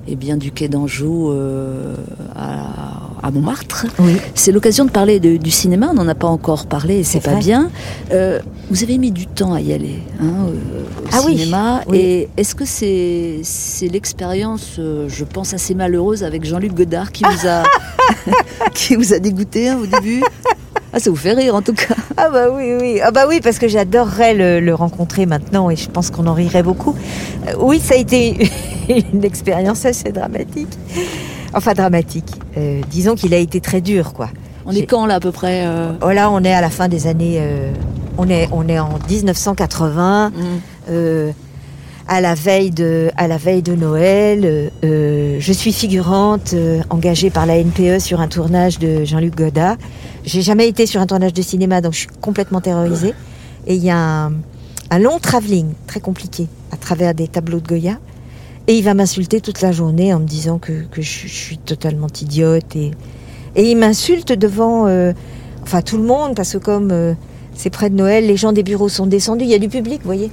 eh 0.10 0.16
bien, 0.16 0.38
du 0.38 0.52
quai 0.52 0.68
d'Anjou 0.68 1.30
euh, 1.32 1.96
à, 2.36 3.28
à 3.28 3.32
Montmartre. 3.32 3.86
Oui. 4.00 4.18
C'est 4.36 4.52
l'occasion 4.52 4.86
de 4.86 4.92
parler 4.92 5.20
de- 5.20 5.38
du 5.38 5.52
cinéma, 5.52 5.90
on 5.92 5.94
n'en 5.94 6.08
a 6.08 6.16
pas 6.16 6.28
encore 6.28 6.66
parlé 6.66 7.00
et 7.00 7.04
c'est 7.04 7.20
pas 7.20 7.32
vrai. 7.32 7.40
bien. 7.40 7.70
Euh, 8.12 8.40
vous 8.70 8.84
avez 8.84 8.98
mis 8.98 9.12
du 9.12 9.28
temps 9.28 9.54
à 9.54 9.62
y 9.62 9.74
aller 9.74 10.00
hein, 10.22 10.48
au 10.48 11.08
Ah 11.12 11.20
cinéma. 11.20 11.82
oui. 11.88 11.98
Et 11.98 12.30
est-ce 12.38 12.56
que 12.56 12.66
c'est 12.66 13.40
c'est 13.44 13.88
l'expérience, 13.88 14.76
euh, 14.80 15.08
je 15.10 15.24
pense, 15.26 15.54
assez 15.54 15.74
malheureuse 15.76 16.24
avec 16.24 16.46
Jean-Luc 16.46 16.74
Godard 16.74 17.12
qui 17.12 17.24
vous 17.24 17.48
a, 17.48 17.64
qui 18.74 18.96
vous 18.96 19.14
a 19.14 19.20
dégoûté 19.20 19.70
hein, 19.70 19.80
au 19.82 19.86
début? 19.86 20.24
Ah, 20.92 21.00
ça 21.00 21.10
vous 21.10 21.16
fait 21.16 21.34
rire 21.34 21.56
en 21.56 21.62
tout 21.62 21.74
cas. 21.74 21.96
Ah 22.18 22.30
bah 22.30 22.48
oui, 22.52 22.74
oui. 22.80 23.00
Ah 23.04 23.12
bah 23.12 23.26
oui, 23.28 23.40
parce 23.44 23.60
que 23.60 23.68
j'adorerais 23.68 24.34
le, 24.34 24.60
le 24.60 24.74
rencontrer 24.74 25.26
maintenant 25.26 25.70
et 25.70 25.76
je 25.76 25.90
pense 25.90 26.10
qu'on 26.10 26.26
en 26.28 26.34
rirait 26.34 26.64
beaucoup. 26.64 26.96
Euh, 27.48 27.54
oui, 27.60 27.80
ça 27.80 27.94
a 27.94 27.98
été 27.98 28.50
une 29.14 29.24
expérience 29.24 29.86
assez 29.86 30.12
dramatique. 30.12 30.78
Enfin, 31.54 31.74
dramatique. 31.74 32.32
Euh, 32.58 32.82
disons 32.90 33.16
qu'il 33.16 33.34
a 33.34 33.38
été 33.38 33.62
très 33.62 33.82
dur, 33.82 34.14
quoi. 34.14 34.30
On 34.66 34.72
est 34.72 34.86
quand 34.86 35.06
là 35.06 35.16
à 35.16 35.20
peu 35.20 35.32
près 35.32 35.64
euh, 35.66 35.94
Oh 36.02 36.12
là, 36.12 36.30
on 36.30 36.44
est 36.44 36.54
à 36.54 36.62
la 36.62 36.70
fin 36.70 36.88
des 36.88 37.08
années. 37.08 37.42
on, 38.18 38.30
est, 38.30 38.50
on 38.52 38.68
est 38.68 38.80
en 38.80 39.00
1980, 39.10 40.32
hmm. 40.36 40.92
À, 42.10 42.22
la 42.22 42.34
veille 42.34 42.72
de, 42.72 43.12
à 43.18 43.28
la 43.28 43.38
veille 43.38 43.62
de 43.62 43.76
Noël. 43.76 44.42
euh, 44.44 44.70
euh, 44.84 45.38
je 45.40 45.54
suis 45.54 45.72
figurante 45.72 46.54
euh, 46.54 46.82
engagée 46.90 47.30
par 47.30 47.46
la 47.46 47.64
NPE 47.64 48.00
sur 48.00 48.20
un 48.20 48.28
tournage 48.28 48.80
de 48.80 49.06
Jean-Luc 49.06 49.36
Godard. 49.36 49.78
J'ai 50.26 50.42
jamais 50.42 50.68
été 50.68 50.88
sur 50.88 51.00
un 51.00 51.06
tournage 51.06 51.34
de 51.34 51.42
cinéma, 51.44 51.82
donc 51.82 51.94
je 51.94 52.00
suis 52.00 52.08
complètement 52.20 52.62
terrorisée. 52.62 53.14
Et 53.68 53.76
il 53.76 53.84
y 53.84 53.92
a 53.92 54.32
un, 54.90 55.00
long 55.00 55.20
travelling 55.20 55.68
très 55.86 56.00
compliqué 56.00 56.48
à 56.72 56.78
travers 56.78 57.14
des 57.14 57.28
tableaux 57.28 57.60
de 57.60 57.68
Goya. 57.68 58.00
Et 58.68 58.74
il 58.76 58.84
va 58.84 58.96
m'insulter 58.96 59.40
toute 59.40 59.62
la 59.62 59.72
journée 59.72 60.12
en 60.12 60.20
me 60.20 60.26
disant 60.26 60.58
que, 60.58 60.74
je, 60.98 61.02
suis 61.02 61.60
totalement 61.60 62.08
idiote. 62.22 62.76
Et, 62.76 62.92
il 63.56 63.78
m'insulte 63.78 64.32
devant 64.32 64.88
enfin 65.62 65.82
tout 65.82 65.98
le 65.98 66.04
monde, 66.04 66.36
parce 66.36 66.54
que 66.54 66.58
comme 66.58 67.16
c'est 67.54 67.70
près 67.70 67.90
de 67.90 67.96
Noël, 67.96 68.26
les 68.26 68.38
gens 68.38 68.52
des 68.52 68.64
bureaux 68.64 68.90
sont 68.90 69.06
descendus, 69.06 69.46
il 69.46 69.52
y 69.52 69.56
a 69.56 69.60
du 69.60 69.70
public, 69.70 70.02
vous 70.02 70.08
voyez. 70.08 70.32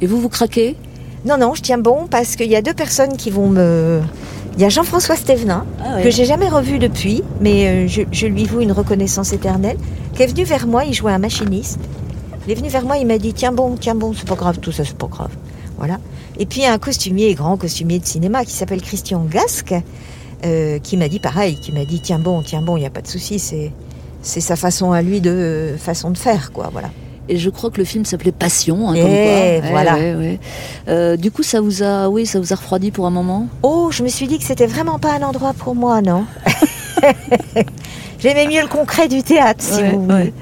Et 0.00 0.06
vous, 0.06 0.20
vous 0.20 0.28
craquez? 0.28 0.76
Non, 1.24 1.36
non, 1.38 1.54
je 1.54 1.62
tiens 1.62 1.78
bon 1.78 2.06
parce 2.10 2.36
qu'il 2.36 2.48
y 2.48 2.56
a 2.56 2.62
deux 2.62 2.74
personnes 2.74 3.16
qui 3.16 3.30
vont 3.30 3.48
me... 3.48 4.00
Il 4.56 4.62
y 4.62 4.64
a 4.64 4.68
Jean-François 4.68 5.14
Stévenin, 5.16 5.64
Ah 5.84 5.96
ouais. 5.96 6.02
que 6.02 6.10
j'ai 6.10 6.24
jamais 6.24 6.48
revu 6.48 6.78
depuis, 6.80 7.22
mais 7.40 7.66
euh, 7.68 7.86
je, 7.88 8.02
je 8.10 8.26
lui 8.26 8.44
voue 8.44 8.60
une 8.60 8.72
reconnaissance 8.72 9.32
éternelle, 9.32 9.76
qui 10.14 10.22
est 10.22 10.26
venu 10.26 10.42
vers 10.44 10.66
moi, 10.66 10.84
il 10.84 10.94
jouait 10.94 11.12
un 11.12 11.18
machiniste. 11.18 11.78
Il 12.46 12.52
est 12.52 12.54
venu 12.56 12.68
vers 12.68 12.82
moi, 12.84 12.96
il 12.96 13.06
m'a 13.06 13.18
dit 13.18 13.32
Tiens 13.34 13.52
bon, 13.52 13.76
tiens 13.76 13.94
bon, 13.94 14.12
c'est 14.14 14.26
pas 14.26 14.34
grave, 14.34 14.58
tout 14.58 14.72
ça, 14.72 14.84
c'est 14.84 14.96
pas 14.96 15.06
grave. 15.06 15.30
Voilà. 15.76 15.98
Et 16.40 16.46
puis 16.46 16.60
il 16.60 16.62
y 16.64 16.66
a 16.66 16.72
un 16.72 16.78
costumier, 16.78 17.34
grand 17.34 17.56
costumier 17.56 17.98
de 18.00 18.06
cinéma, 18.06 18.44
qui 18.44 18.52
s'appelle 18.52 18.82
Christian 18.82 19.24
Gasque, 19.30 19.74
euh, 20.44 20.78
qui 20.80 20.96
m'a 20.96 21.08
dit 21.08 21.20
pareil, 21.20 21.56
qui 21.60 21.70
m'a 21.72 21.84
dit 21.84 22.00
Tiens 22.00 22.18
bon, 22.18 22.42
tiens 22.42 22.62
bon, 22.62 22.76
il 22.76 22.80
n'y 22.80 22.86
a 22.86 22.90
pas 22.90 23.02
de 23.02 23.08
souci, 23.08 23.38
c'est. 23.38 23.70
C'est 24.20 24.40
sa 24.40 24.56
façon 24.56 24.90
à 24.90 25.00
lui 25.02 25.20
de 25.20 25.76
façon 25.78 26.10
de 26.10 26.18
faire, 26.18 26.50
quoi, 26.52 26.70
voilà. 26.72 26.90
Et 27.30 27.36
je 27.36 27.50
crois 27.50 27.70
que 27.70 27.76
le 27.78 27.84
film 27.84 28.04
s'appelait 28.06 28.32
Passion, 28.32 28.88
hein, 28.90 28.94
Eh, 28.96 29.60
quoi. 29.60 29.70
voilà. 29.70 29.94
ouais, 29.96 30.14
ouais. 30.14 30.40
Euh, 30.88 31.16
du 31.16 31.30
coup, 31.30 31.42
ça 31.42 31.60
vous 31.60 31.82
a, 31.82 32.08
oui, 32.08 32.24
ça 32.24 32.40
vous 32.40 32.52
a 32.52 32.56
refroidi 32.56 32.90
pour 32.90 33.06
un 33.06 33.10
moment? 33.10 33.46
Oh, 33.62 33.90
je 33.90 34.02
me 34.02 34.08
suis 34.08 34.26
dit 34.26 34.38
que 34.38 34.44
c'était 34.44 34.66
vraiment 34.66 34.98
pas 34.98 35.12
un 35.14 35.22
endroit 35.22 35.52
pour 35.52 35.74
moi, 35.74 36.00
non 36.00 36.24
J'aimais 38.20 38.48
mieux 38.48 38.62
le 38.62 38.68
concret 38.68 39.06
du 39.08 39.22
théâtre, 39.22 39.62
si 39.62 39.80
vous 39.82 40.02
voulez. 40.04 40.32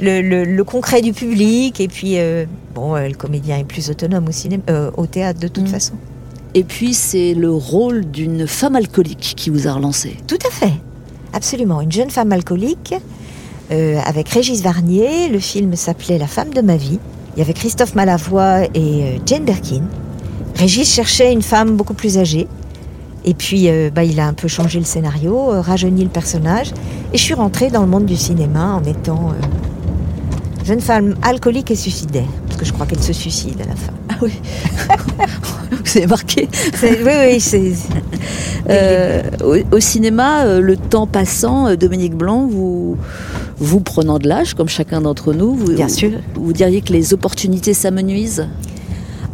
Le, 0.00 0.22
le- 0.22 0.44
le 0.44 0.64
concret 0.64 1.02
du 1.02 1.12
public, 1.12 1.80
et 1.80 1.88
puis, 1.88 2.18
euh, 2.18 2.46
bon, 2.74 2.94
euh, 2.96 3.08
le 3.08 3.14
comédien 3.14 3.58
est 3.58 3.64
plus 3.64 3.90
autonome 3.90 4.26
au, 4.28 4.32
cinéma, 4.32 4.62
au 4.96 5.06
théâtre 5.06 5.40
de 5.40 5.48
toute 5.48 5.64
Mm. 5.64 5.72
façon. 5.72 5.94
Et 6.54 6.64
puis, 6.64 6.94
c'est 6.94 7.34
le 7.34 7.50
rôle 7.52 8.06
d'une 8.10 8.46
femme 8.46 8.76
alcoolique 8.76 9.34
qui 9.36 9.50
vous 9.50 9.68
a 9.68 9.72
relancé. 9.74 10.16
Tout 10.26 10.38
à 10.46 10.50
fait, 10.50 10.72
absolument. 11.34 11.82
Une 11.82 11.92
jeune 11.92 12.08
femme 12.10 12.32
alcoolique, 12.32 12.94
euh, 13.70 13.98
avec 14.04 14.28
Régis 14.28 14.62
Varnier. 14.62 15.28
Le 15.28 15.38
film 15.38 15.76
s'appelait 15.76 16.18
La 16.18 16.26
femme 16.26 16.52
de 16.52 16.60
ma 16.60 16.76
vie. 16.76 16.98
Il 17.36 17.40
y 17.40 17.42
avait 17.42 17.52
Christophe 17.52 17.94
Malavoie 17.94 18.64
et 18.74 19.02
euh, 19.02 19.18
Jane 19.26 19.44
Birkin. 19.44 19.82
Régis 20.56 20.92
cherchait 20.92 21.32
une 21.32 21.42
femme 21.42 21.76
beaucoup 21.76 21.94
plus 21.94 22.18
âgée. 22.18 22.48
Et 23.26 23.34
puis, 23.34 23.68
euh, 23.68 23.90
bah, 23.92 24.04
il 24.04 24.20
a 24.20 24.26
un 24.26 24.32
peu 24.32 24.46
changé 24.46 24.78
le 24.78 24.84
scénario, 24.84 25.52
euh, 25.52 25.60
rajeuni 25.60 26.04
le 26.04 26.08
personnage. 26.08 26.72
Et 27.12 27.18
je 27.18 27.22
suis 27.22 27.34
rentrée 27.34 27.70
dans 27.70 27.80
le 27.80 27.88
monde 27.88 28.06
du 28.06 28.16
cinéma 28.16 28.74
en 28.74 28.84
étant 28.84 29.30
euh, 29.30 30.64
jeune 30.64 30.80
femme 30.80 31.16
alcoolique 31.22 31.72
et 31.72 31.74
suicidaire. 31.74 32.28
Parce 32.46 32.60
que 32.60 32.64
je 32.64 32.72
crois 32.72 32.86
qu'elle 32.86 33.02
se 33.02 33.12
suicide 33.12 33.60
à 33.60 33.66
la 33.66 33.74
fin. 33.74 33.92
Ah 34.08 34.14
oui. 34.22 34.40
vous 35.84 35.98
avez 35.98 36.06
marqué. 36.06 36.48
Oui, 36.82 36.98
oui, 37.04 37.40
c'est. 37.40 37.72
Au, 39.44 39.56
au 39.72 39.80
cinéma, 39.80 40.60
le 40.60 40.76
temps 40.76 41.08
passant, 41.08 41.74
Dominique 41.74 42.14
Blanc, 42.14 42.46
vous, 42.46 42.96
vous 43.58 43.80
prenant 43.80 44.18
de 44.18 44.28
l'âge, 44.28 44.54
comme 44.54 44.68
chacun 44.68 45.00
d'entre 45.00 45.32
nous, 45.32 45.54
vous, 45.54 45.72
Bien 45.72 45.88
sûr. 45.88 46.10
vous 46.34 46.52
diriez 46.52 46.80
que 46.82 46.92
les 46.92 47.14
opportunités 47.14 47.74
s'amenuisent? 47.74 48.48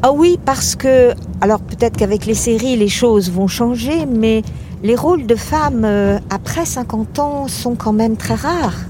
Ah 0.03 0.13
oui, 0.13 0.39
parce 0.45 0.75
que, 0.75 1.13
alors 1.41 1.61
peut-être 1.61 1.97
qu'avec 1.97 2.27
les 2.27 2.35
séries, 2.35 2.77
les 2.77 2.89
choses 2.89 3.31
vont 3.31 3.47
changer, 3.47 4.07
mais 4.07 4.43
les 4.83 4.97
rôles 4.97 5.27
de 5.27 5.37
femmes 5.37 5.85
euh, 5.85 6.19
après 6.31 6.65
50 6.67 7.19
ans 7.21 7.49
sont 7.49 7.75
quand 7.77 7.93
même 7.93 8.17
très 8.17 8.35
rares. 8.35 8.81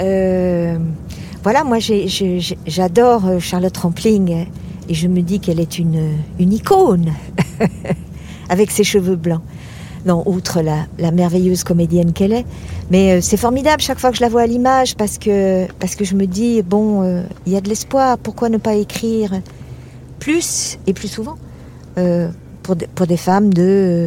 Euh, 0.00 0.78
voilà, 1.42 1.64
moi 1.64 1.78
j'adore 1.78 3.26
euh, 3.26 3.38
Charlotte 3.38 3.76
Rampling 3.76 4.46
et 4.88 4.94
je 4.94 5.08
me 5.08 5.20
dis 5.20 5.40
qu'elle 5.40 5.60
est 5.60 5.78
une, 5.78 6.10
une 6.38 6.52
icône 6.52 7.12
avec 8.48 8.70
ses 8.70 8.84
cheveux 8.84 9.16
blancs. 9.16 9.42
Non, 10.06 10.22
outre 10.26 10.60
la, 10.60 10.86
la 10.98 11.10
merveilleuse 11.10 11.64
comédienne 11.64 12.12
qu'elle 12.12 12.32
est. 12.32 12.44
Mais 12.90 13.12
euh, 13.12 13.20
c'est 13.22 13.38
formidable 13.38 13.80
chaque 13.80 13.98
fois 13.98 14.10
que 14.10 14.16
je 14.16 14.22
la 14.22 14.28
vois 14.28 14.42
à 14.42 14.46
l'image 14.46 14.96
parce 14.96 15.16
que, 15.18 15.66
parce 15.80 15.94
que 15.94 16.04
je 16.04 16.14
me 16.14 16.26
dis, 16.26 16.60
bon, 16.62 17.02
euh, 17.02 17.22
il 17.46 17.52
y 17.52 17.56
a 17.56 17.60
de 17.62 17.68
l'espoir, 17.70 18.18
pourquoi 18.18 18.50
ne 18.50 18.58
pas 18.58 18.74
écrire 18.74 19.30
plus 20.18 20.78
et 20.86 20.92
plus 20.92 21.08
souvent 21.08 21.36
euh, 21.98 22.28
pour, 22.62 22.76
des, 22.76 22.86
pour 22.86 23.06
des 23.06 23.16
femmes 23.16 23.52
de 23.52 23.62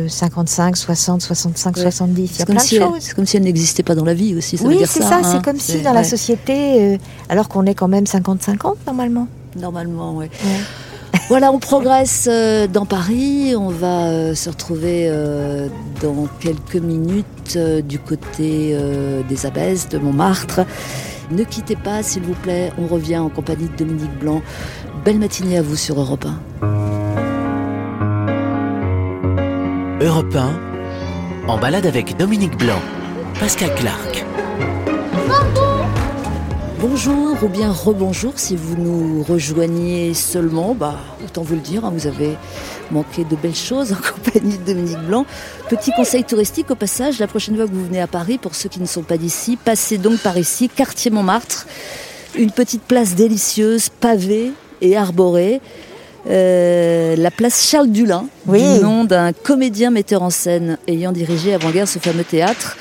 euh, 0.06 0.08
55, 0.10 0.78
60, 0.78 1.22
65, 1.22 1.76
Ouais. 1.78 1.84
70. 1.84 2.22
Il 2.22 2.24
y 2.26 2.28
C'est 2.36 2.44
a 2.44 2.46
comme, 2.46 2.60
si 2.60 2.76
elle, 2.76 2.82
choses. 2.84 2.94
c'est 3.00 3.16
comme 3.16 3.26
si 3.26 3.38
elle 3.38 3.44
n'existait 3.44 3.84
pas 3.84 3.96
dans 3.96 4.06
la 4.06 4.14
vie 4.14 4.36
aussi. 4.36 4.58
Ça 4.58 4.66
oui, 4.66 4.80
c'est 4.86 5.02
ça, 5.02 5.18
hein. 5.18 5.22
c'est 5.24 5.44
comme 5.44 5.60
si 5.60 5.82
dans 5.82 5.94
la 5.94 6.04
société, 6.04 6.94
euh, 6.94 6.98
alors 7.30 7.50
qu'on 7.50 7.66
est 7.66 7.76
quand 7.76 7.88
même 7.88 8.04
50-50 8.06 8.76
normalement. 8.86 9.28
Normalement, 9.60 10.16
oui. 10.18 10.28
Voilà, 11.30 11.52
on 11.52 11.60
progresse 11.60 12.30
euh, 12.32 12.68
dans 12.68 12.86
Paris. 12.86 13.54
On 13.58 13.68
va 13.68 14.06
euh, 14.06 14.34
se 14.34 14.50
retrouver 14.50 15.08
euh, 15.10 15.68
dans 16.02 16.26
quelques 16.40 16.78
minutes 16.78 17.58
du 17.58 18.00
côté 18.00 18.78
des 19.28 19.46
Abbesses, 19.46 19.90
de 19.90 19.98
Montmartre. 19.98 20.62
Ne 21.32 21.44
quittez 21.44 21.76
pas, 21.76 22.02
s'il 22.02 22.24
vous 22.24 22.34
plaît. 22.34 22.72
On 22.78 22.88
revient 22.88 23.18
en 23.18 23.30
compagnie 23.30 23.68
de 23.68 23.76
Dominique 23.76 24.18
Blanc. 24.20 24.42
Belle 25.04 25.20
matinée 25.20 25.58
à 25.58 25.62
vous 25.62 25.76
sur 25.76 26.00
Europe 26.00 26.26
1. 26.26 26.40
Europe 30.00 30.36
1, 30.36 31.50
en 31.50 31.58
balade 31.58 31.86
avec 31.86 32.16
Dominique 32.18 32.58
Blanc, 32.58 32.80
Pascal 33.40 33.74
Clark. 33.76 34.26
Bonjour 36.80 37.36
ou 37.44 37.48
bien 37.48 37.72
rebonjour 37.72 38.34
si 38.36 38.56
vous 38.56 38.76
nous 38.78 39.24
rejoignez 39.24 40.14
seulement, 40.14 40.76
bah 40.76 40.96
autant 41.26 41.42
vous 41.42 41.56
le 41.56 41.62
dire, 41.62 41.84
hein, 41.86 41.92
vous 41.94 42.06
avez 42.06 42.36
manqué 42.92 43.24
de 43.24 43.36
belles 43.36 43.56
choses 43.56 43.94
en 43.94 43.96
compagnie 44.14 44.58
de 44.60 44.64
Dominique 44.64 45.00
Blanc. 45.08 45.26
Petit 45.70 45.92
conseil 45.92 46.24
touristique 46.24 46.70
au 46.70 46.76
passage, 46.76 47.18
la 47.20 47.26
prochaine 47.28 47.56
fois 47.56 47.66
que 47.66 47.72
vous 47.74 47.86
venez 47.86 48.00
à 48.02 48.06
Paris, 48.08 48.38
pour 48.38 48.54
ceux 48.54 48.70
qui 48.70 48.80
ne 48.80 48.86
sont 48.86 49.02
pas 49.02 49.18
d'ici, 49.18 49.58
passez 49.58 49.98
donc 49.98 50.20
par 50.20 50.38
ici, 50.38 50.70
quartier 50.70 51.10
Montmartre, 51.10 51.66
une 52.38 52.52
petite 52.52 52.84
place 52.84 53.16
délicieuse, 53.16 53.90
pavée 53.90 54.52
et 54.82 54.96
arborée. 54.96 55.62
Euh, 56.30 57.16
la 57.16 57.32
place 57.32 57.68
Charles 57.70 57.88
Dulin, 57.90 58.26
Oui. 58.48 58.62
du 58.62 58.84
nom 58.84 59.04
d'un 59.06 59.32
comédien 59.34 59.90
metteur 59.92 60.22
en 60.22 60.30
scène 60.30 60.78
ayant 60.88 61.12
dirigé 61.14 61.54
avant-guerre 61.54 61.88
ce 61.88 62.00
fameux 62.00 62.26
théâtre 62.26 62.76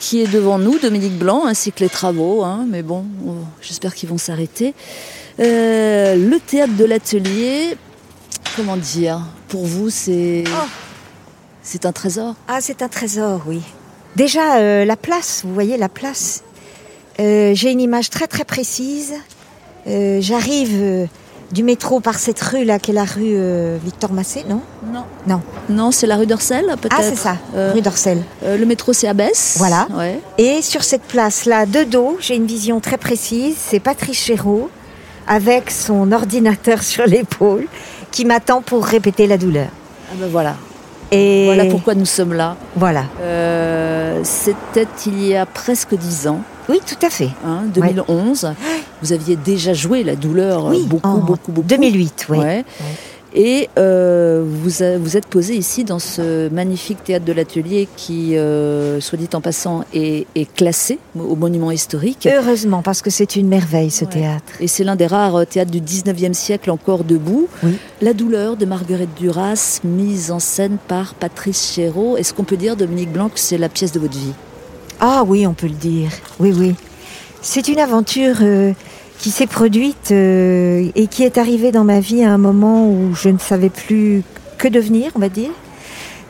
qui 0.00 0.20
est 0.22 0.26
devant 0.30 0.58
nous, 0.58 0.78
Dominique 0.78 1.18
Blanc, 1.18 1.46
ainsi 1.46 1.72
que 1.72 1.80
les 1.80 1.88
travaux, 1.88 2.44
hein, 2.44 2.66
mais 2.68 2.82
bon, 2.82 3.04
on- 3.26 3.34
j'espère 3.62 3.94
qu'ils 3.94 4.08
vont 4.08 4.18
s'arrêter. 4.18 4.74
Euh, 5.40 6.14
le 6.16 6.38
théâtre 6.38 6.74
de 6.76 6.84
l'atelier, 6.84 7.76
comment 8.56 8.76
dire, 8.76 9.20
pour 9.48 9.64
vous, 9.66 9.90
c'est 9.90 10.44
Oh. 10.46 10.66
c'est 11.62 11.86
un 11.86 11.92
trésor? 11.92 12.34
Ah, 12.48 12.58
c'est 12.60 12.82
un 12.82 12.88
trésor, 12.88 13.42
oui. 13.46 13.60
Déjà, 14.16 14.56
euh, 14.58 14.84
la 14.84 14.96
place, 14.96 15.42
vous 15.44 15.52
voyez 15.54 15.76
la 15.76 15.88
place? 15.88 16.42
Euh, 17.20 17.52
J'ai 17.54 17.70
une 17.72 17.80
image 17.80 18.10
très 18.10 18.26
très 18.26 18.44
précise. 18.44 19.14
J'arrive 19.86 21.06
du 21.52 21.62
métro 21.62 22.00
par 22.00 22.18
cette 22.18 22.40
rue 22.40 22.64
là, 22.64 22.78
qui 22.78 22.90
est 22.90 22.94
la 22.94 23.04
rue 23.04 23.34
euh, 23.36 23.78
Victor 23.84 24.12
Massé, 24.12 24.44
non? 24.48 24.60
Non. 24.92 25.04
Non. 25.26 25.40
Non, 25.68 25.90
c'est 25.92 26.06
la 26.06 26.16
rue 26.16 26.26
d'Orsel, 26.26 26.66
peut-être 26.80 26.96
Ah, 26.98 27.02
c'est 27.02 27.16
ça, 27.16 27.36
Euh, 27.54 27.72
rue 27.74 27.80
d'Orcel. 27.80 28.22
euh, 28.44 28.56
le 28.56 28.66
métro, 28.66 28.92
c'est 28.92 29.08
Abbesse. 29.08 29.54
Voilà. 29.58 29.86
Ouais. 29.96 30.20
Et 30.38 30.60
sur 30.62 30.82
cette 30.82 31.02
place-là, 31.02 31.66
de 31.66 31.84
dos, 31.84 32.16
j'ai 32.20 32.34
une 32.36 32.46
vision 32.46 32.80
très 32.80 32.96
précise. 32.98 33.56
C'est 33.58 33.80
Patrice 33.80 34.18
Chéreau, 34.18 34.70
avec 35.28 35.70
son 35.70 36.10
ordinateur 36.12 36.82
sur 36.82 37.06
l'épaule, 37.06 37.66
qui 38.10 38.24
m'attend 38.24 38.60
pour 38.62 38.84
répéter 38.84 39.26
la 39.26 39.38
douleur. 39.38 39.68
Ah 40.10 40.14
ben 40.18 40.28
voilà. 40.30 40.56
Et 41.12 41.44
Voilà 41.46 41.66
pourquoi 41.66 41.94
nous 41.94 42.06
sommes 42.06 42.32
là. 42.32 42.56
Voilà. 42.74 43.04
Euh, 44.16 44.20
C'était 44.24 44.86
il 45.06 45.26
y 45.26 45.36
a 45.36 45.46
presque 45.46 45.94
dix 45.94 46.26
ans. 46.28 46.40
Oui, 46.68 46.80
tout 46.86 47.06
à 47.06 47.10
fait. 47.10 47.30
hein, 47.46 47.62
2011. 47.74 48.52
Vous 49.02 49.12
aviez 49.12 49.36
déjà 49.36 49.72
joué 49.74 50.02
la 50.02 50.16
douleur 50.16 50.66
euh, 50.66 50.70
Oui, 50.70 50.84
beaucoup, 50.86 51.18
beaucoup, 51.18 51.52
beaucoup. 51.52 51.68
2008, 51.68 52.26
oui. 52.30 52.38
Ouais. 52.38 52.64
Et 53.38 53.68
euh, 53.78 54.42
vous, 54.46 54.82
a- 54.82 54.96
vous 54.96 55.18
êtes 55.18 55.26
posé 55.26 55.54
ici 55.56 55.84
dans 55.84 55.98
ce 55.98 56.48
magnifique 56.48 57.04
théâtre 57.04 57.26
de 57.26 57.34
l'atelier 57.34 57.86
qui, 57.94 58.34
euh, 58.34 58.98
soit 59.00 59.18
dit 59.18 59.28
en 59.34 59.42
passant, 59.42 59.84
est, 59.92 60.26
est 60.34 60.50
classé 60.54 60.98
au 61.18 61.36
monument 61.36 61.70
historique. 61.70 62.26
Heureusement, 62.32 62.80
parce 62.80 63.02
que 63.02 63.10
c'est 63.10 63.36
une 63.36 63.46
merveille 63.48 63.90
ce 63.90 64.06
Ouais. 64.06 64.10
théâtre. 64.10 64.52
Et 64.58 64.68
c'est 64.68 64.84
l'un 64.84 64.96
des 64.96 65.06
rares 65.06 65.46
théâtres 65.46 65.70
du 65.70 65.82
19e 65.82 66.32
siècle 66.32 66.70
encore 66.70 67.04
debout. 67.04 67.46
Oui. 67.62 67.76
La 68.00 68.14
douleur 68.14 68.56
de 68.56 68.64
Marguerite 68.64 69.14
Duras, 69.20 69.80
mise 69.84 70.30
en 70.30 70.38
scène 70.38 70.78
par 70.88 71.12
Patrice 71.12 71.72
Chéreau. 71.74 72.16
Est-ce 72.16 72.32
qu'on 72.32 72.44
peut 72.44 72.56
dire, 72.56 72.74
Dominique 72.74 73.12
Blanc, 73.12 73.28
que 73.28 73.38
c'est 73.38 73.58
la 73.58 73.68
pièce 73.68 73.92
de 73.92 74.00
votre 74.00 74.16
vie? 74.16 74.32
Ah 74.98 75.24
oui, 75.26 75.46
on 75.46 75.52
peut 75.52 75.66
le 75.66 75.74
dire. 75.74 76.08
Oui, 76.40 76.54
oui. 76.56 76.74
C'est 77.42 77.68
une 77.68 77.78
aventure 77.78 78.36
euh, 78.40 78.72
qui 79.18 79.30
s'est 79.30 79.46
produite 79.46 80.10
euh, 80.12 80.88
et 80.94 81.06
qui 81.06 81.24
est 81.24 81.38
arrivée 81.38 81.72
dans 81.72 81.84
ma 81.84 82.00
vie 82.00 82.24
à 82.24 82.32
un 82.32 82.38
moment 82.38 82.88
où 82.88 83.14
je 83.14 83.28
ne 83.28 83.38
savais 83.38 83.70
plus 83.70 84.22
que 84.58 84.68
devenir, 84.68 85.12
on 85.14 85.18
va 85.18 85.28
dire. 85.28 85.50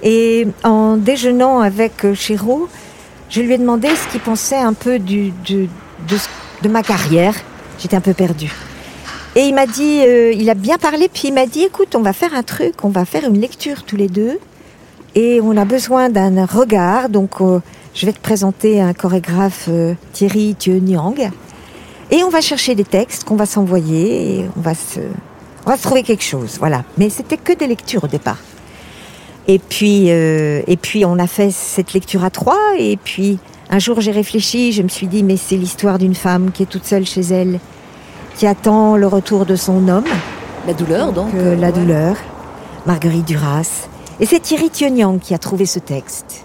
Et 0.03 0.47
en 0.63 0.97
déjeunant 0.97 1.61
avec 1.61 2.05
euh, 2.05 2.15
Chéreau, 2.15 2.69
je 3.29 3.41
lui 3.41 3.55
ai 3.55 3.59
demandé 3.59 3.89
ce 3.89 4.11
qu'il 4.13 4.21
pensait 4.21 4.57
un 4.57 4.73
peu 4.73 4.99
de, 4.99 5.33
ma 6.69 6.83
carrière. 6.83 7.35
J'étais 7.79 7.97
un 7.97 8.01
peu 8.01 8.15
perdue. 8.15 8.53
Et 9.35 9.43
il 9.43 9.55
m'a 9.55 9.67
dit, 9.67 10.01
euh, 10.01 10.33
il 10.33 10.49
a 10.49 10.55
bien 10.55 10.79
parlé, 10.79 11.09
puis 11.13 11.29
il 11.29 11.35
m'a 11.35 11.47
dit, 11.47 11.65
écoute, 11.65 11.95
on 11.95 12.03
va 12.03 12.13
faire 12.13 12.35
un 12.35 12.43
truc, 12.43 12.85
on 12.85 12.89
va 12.89 13.05
faire 13.05 13.25
une 13.25 13.41
lecture 13.41 13.83
tous 13.83 13.97
les 13.97 14.09
deux, 14.09 14.39
et 15.15 15.41
on 15.43 15.57
a 15.59 15.67
besoin 15.67 16.09
d'un 16.09 16.47
regard, 16.47 17.11
donc 17.11 17.33
je 17.95 18.07
vais 18.07 18.13
te 18.13 18.21
présenter 18.21 18.81
un 18.81 18.95
chorégraphe, 18.95 19.69
Thierry 20.15 20.55
Thieu 20.55 20.81
et 22.11 22.23
on 22.25 22.29
va 22.31 22.41
chercher 22.41 22.75
des 22.75 22.85
textes 22.85 23.25
qu'on 23.25 23.37
va 23.37 23.47
s'envoyer, 23.47 24.39
et 24.41 24.47
on 24.57 24.61
va 24.61 24.75
se, 24.75 25.01
on 25.65 25.71
va 25.71 25.77
se 25.77 25.83
trouver 25.83 26.03
quelque 26.03 26.23
chose, 26.25 26.57
voilà. 26.59 26.85
Mais 26.99 27.11
c'était 27.11 27.37
que 27.37 27.53
des 27.53 27.67
lectures 27.67 28.05
au 28.05 28.09
départ. 28.09 28.39
Et 29.49 29.59
puis, 29.59 30.07
euh, 30.11 30.63
et 30.67 30.77
puis 30.77 31.05
on 31.05 31.19
a 31.19 31.27
fait 31.27 31.51
cette 31.51 31.93
lecture 31.93 32.25
à 32.25 32.31
trois, 32.31 32.75
et 32.79 32.97
puis 32.97 33.39
un 33.71 33.79
jour 33.79 34.01
j'ai 34.01 34.13
réfléchi, 34.13 34.73
je 34.73 34.83
me 34.83 34.89
suis 34.89 35.07
dit, 35.07 35.23
mais 35.23 35.37
c'est 35.37 35.57
l'histoire 35.57 35.99
d'une 35.99 36.15
femme 36.15 36.51
qui 36.53 36.63
est 36.65 36.67
toute 36.67 36.85
seule 36.85 37.07
chez 37.07 37.23
elle, 37.23 37.61
qui 38.37 38.47
attend 38.47 38.97
le 38.97 39.07
retour 39.07 39.47
de 39.47 39.57
son 39.57 39.89
homme. 39.89 40.05
La 40.67 40.75
douleur, 40.75 41.13
donc. 41.13 41.33
euh, 41.35 41.57
la 41.57 41.69
ouais. 41.69 41.73
douleur, 41.73 42.17
Marguerite 42.87 43.25
Duras. 43.25 43.89
Et 44.19 44.27
c'est 44.27 44.41
Thierry 44.41 44.71
Thionian 44.71 45.19
qui 45.19 45.35
a 45.35 45.39
trouvé 45.39 45.67
ce 45.67 45.79
texte. 45.79 46.45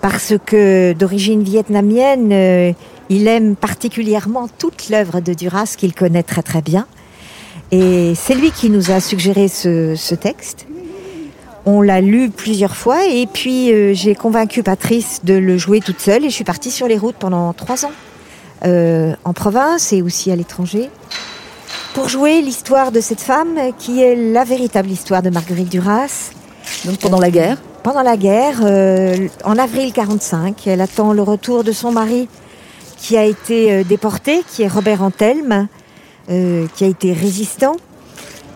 Parce 0.00 0.32
que 0.46 0.92
d'origine 0.94 1.42
vietnamienne, 1.42 2.30
euh, 2.32 2.72
il 3.10 3.26
aime 3.26 3.56
particulièrement 3.56 4.48
toute 4.58 4.88
l'œuvre 4.88 5.20
de 5.20 5.34
Duras 5.34 5.74
qu'il 5.76 5.92
connaît 5.92 6.22
très 6.22 6.42
très 6.42 6.62
bien. 6.62 6.86
Et 7.72 8.14
c'est 8.14 8.34
lui 8.34 8.52
qui 8.52 8.70
nous 8.70 8.90
a 8.90 9.00
suggéré 9.00 9.48
ce, 9.48 9.94
ce 9.96 10.14
texte. 10.14 10.66
On 11.66 11.82
l'a 11.82 12.00
lu 12.00 12.30
plusieurs 12.30 12.74
fois 12.74 13.04
et 13.06 13.26
puis 13.26 13.72
euh, 13.72 13.92
j'ai 13.94 14.14
convaincu 14.14 14.62
Patrice 14.62 15.20
de 15.24 15.34
le 15.34 15.58
jouer 15.58 15.80
toute 15.80 16.00
seule 16.00 16.24
et 16.24 16.30
je 16.30 16.34
suis 16.34 16.44
partie 16.44 16.70
sur 16.70 16.88
les 16.88 16.96
routes 16.96 17.16
pendant 17.16 17.52
trois 17.52 17.84
ans, 17.84 17.92
euh, 18.64 19.12
en 19.24 19.32
province 19.34 19.92
et 19.92 20.00
aussi 20.00 20.32
à 20.32 20.36
l'étranger, 20.36 20.88
pour 21.92 22.08
jouer 22.08 22.40
l'histoire 22.40 22.92
de 22.92 23.00
cette 23.00 23.20
femme 23.20 23.58
qui 23.78 24.02
est 24.02 24.16
la 24.16 24.44
véritable 24.44 24.88
histoire 24.88 25.22
de 25.22 25.30
Marguerite 25.30 25.68
Duras. 25.68 26.30
Donc 26.86 26.98
pendant 26.98 27.20
la 27.20 27.30
guerre? 27.30 27.58
Pendant 27.82 28.02
la 28.02 28.16
guerre, 28.16 28.60
euh, 28.62 29.28
en 29.44 29.58
avril 29.58 29.92
45, 29.92 30.66
elle 30.66 30.80
attend 30.80 31.12
le 31.12 31.22
retour 31.22 31.64
de 31.64 31.72
son 31.72 31.92
mari 31.92 32.28
qui 33.00 33.16
a 33.16 33.24
été 33.24 33.72
euh, 33.72 33.84
déporté, 33.84 34.42
qui 34.46 34.62
est 34.62 34.68
Robert 34.68 35.02
Antelme, 35.02 35.66
euh, 36.30 36.66
qui 36.74 36.84
a 36.84 36.86
été 36.86 37.12
résistant. 37.12 37.76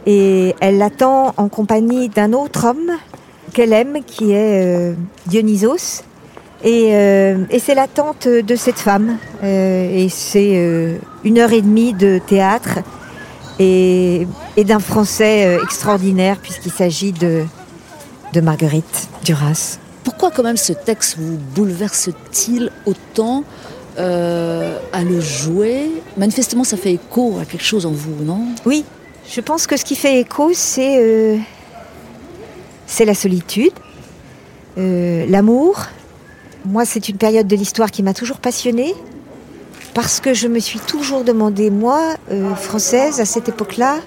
Et 0.07 0.55
elle 0.61 0.79
l'attend 0.79 1.33
en 1.39 1.49
compagnie 1.49 2.11
d'un 2.11 2.35
autre 2.35 2.67
homme 2.67 2.93
qu'elle 3.55 3.73
aime, 3.73 4.05
qui 4.07 4.33
est 4.33 4.65
euh, 4.65 4.95
Dionysos. 5.27 6.03
Et, 6.63 6.91
c'est 7.59 7.75
l'attente 7.75 8.27
de 8.27 8.57
cette 8.57 8.79
femme. 8.79 9.19
Et 9.43 10.09
c'est 10.09 10.99
une 11.23 11.39
heure 11.39 11.53
et 11.53 11.61
demie 11.61 11.93
de 11.93 12.19
théâtre 12.27 12.79
et, 13.59 14.27
d'un 14.57 14.79
français 14.79 15.59
extraordinaire, 15.63 16.39
puisqu'il 16.39 16.73
s'agit 16.73 17.13
de 17.13 17.45
Marguerite 18.41 19.09
Duras. 19.25 19.79
Pourquoi 20.05 20.31
quand 20.31 20.43
même 20.43 20.57
ce 20.57 20.73
texte 20.73 21.19
vous 21.19 21.37
bouleverse-t-il 21.55 22.71
autant? 22.87 23.45
Euh, 23.99 24.79
à 24.93 25.05
le 25.05 25.21
jouer 25.21 25.91
Manifestement, 26.17 26.65
ça 26.65 26.77
fait 26.77 26.95
écho 26.95 27.39
à 27.41 27.45
quelque 27.45 27.65
chose 27.65 27.87
en 27.87 27.91
vous, 27.91 28.25
non? 28.25 28.47
Oui, 28.67 28.85
je 29.29 29.41
pense 29.41 29.67
que 29.67 29.77
ce 29.77 29.85
qui 29.85 29.95
fait 29.95 30.21
écho, 30.21 30.51
c'est 30.53 30.99
euh, 31.01 31.37
la 33.01 33.15
solitude, 33.15 33.73
euh, 34.79 35.27
l'amour. 35.29 35.87
Moi, 36.65 36.85
c'est 36.85 37.09
une 37.09 37.19
période 37.19 37.47
de 37.47 37.57
l'histoire 37.57 37.91
qui 37.91 38.03
m'a 38.03 38.15
toujours 38.15 38.39
passionnée 38.39 38.95
parce 39.93 40.19
que 40.21 40.35
je 40.35 40.49
me 40.49 40.59
suis 40.59 40.81
toujours 40.81 41.23
demandé, 41.23 41.71
moi, 41.71 42.15
française, 42.57 43.21
à 43.21 43.25
cette 43.25 43.49
époque-là, 43.49 43.99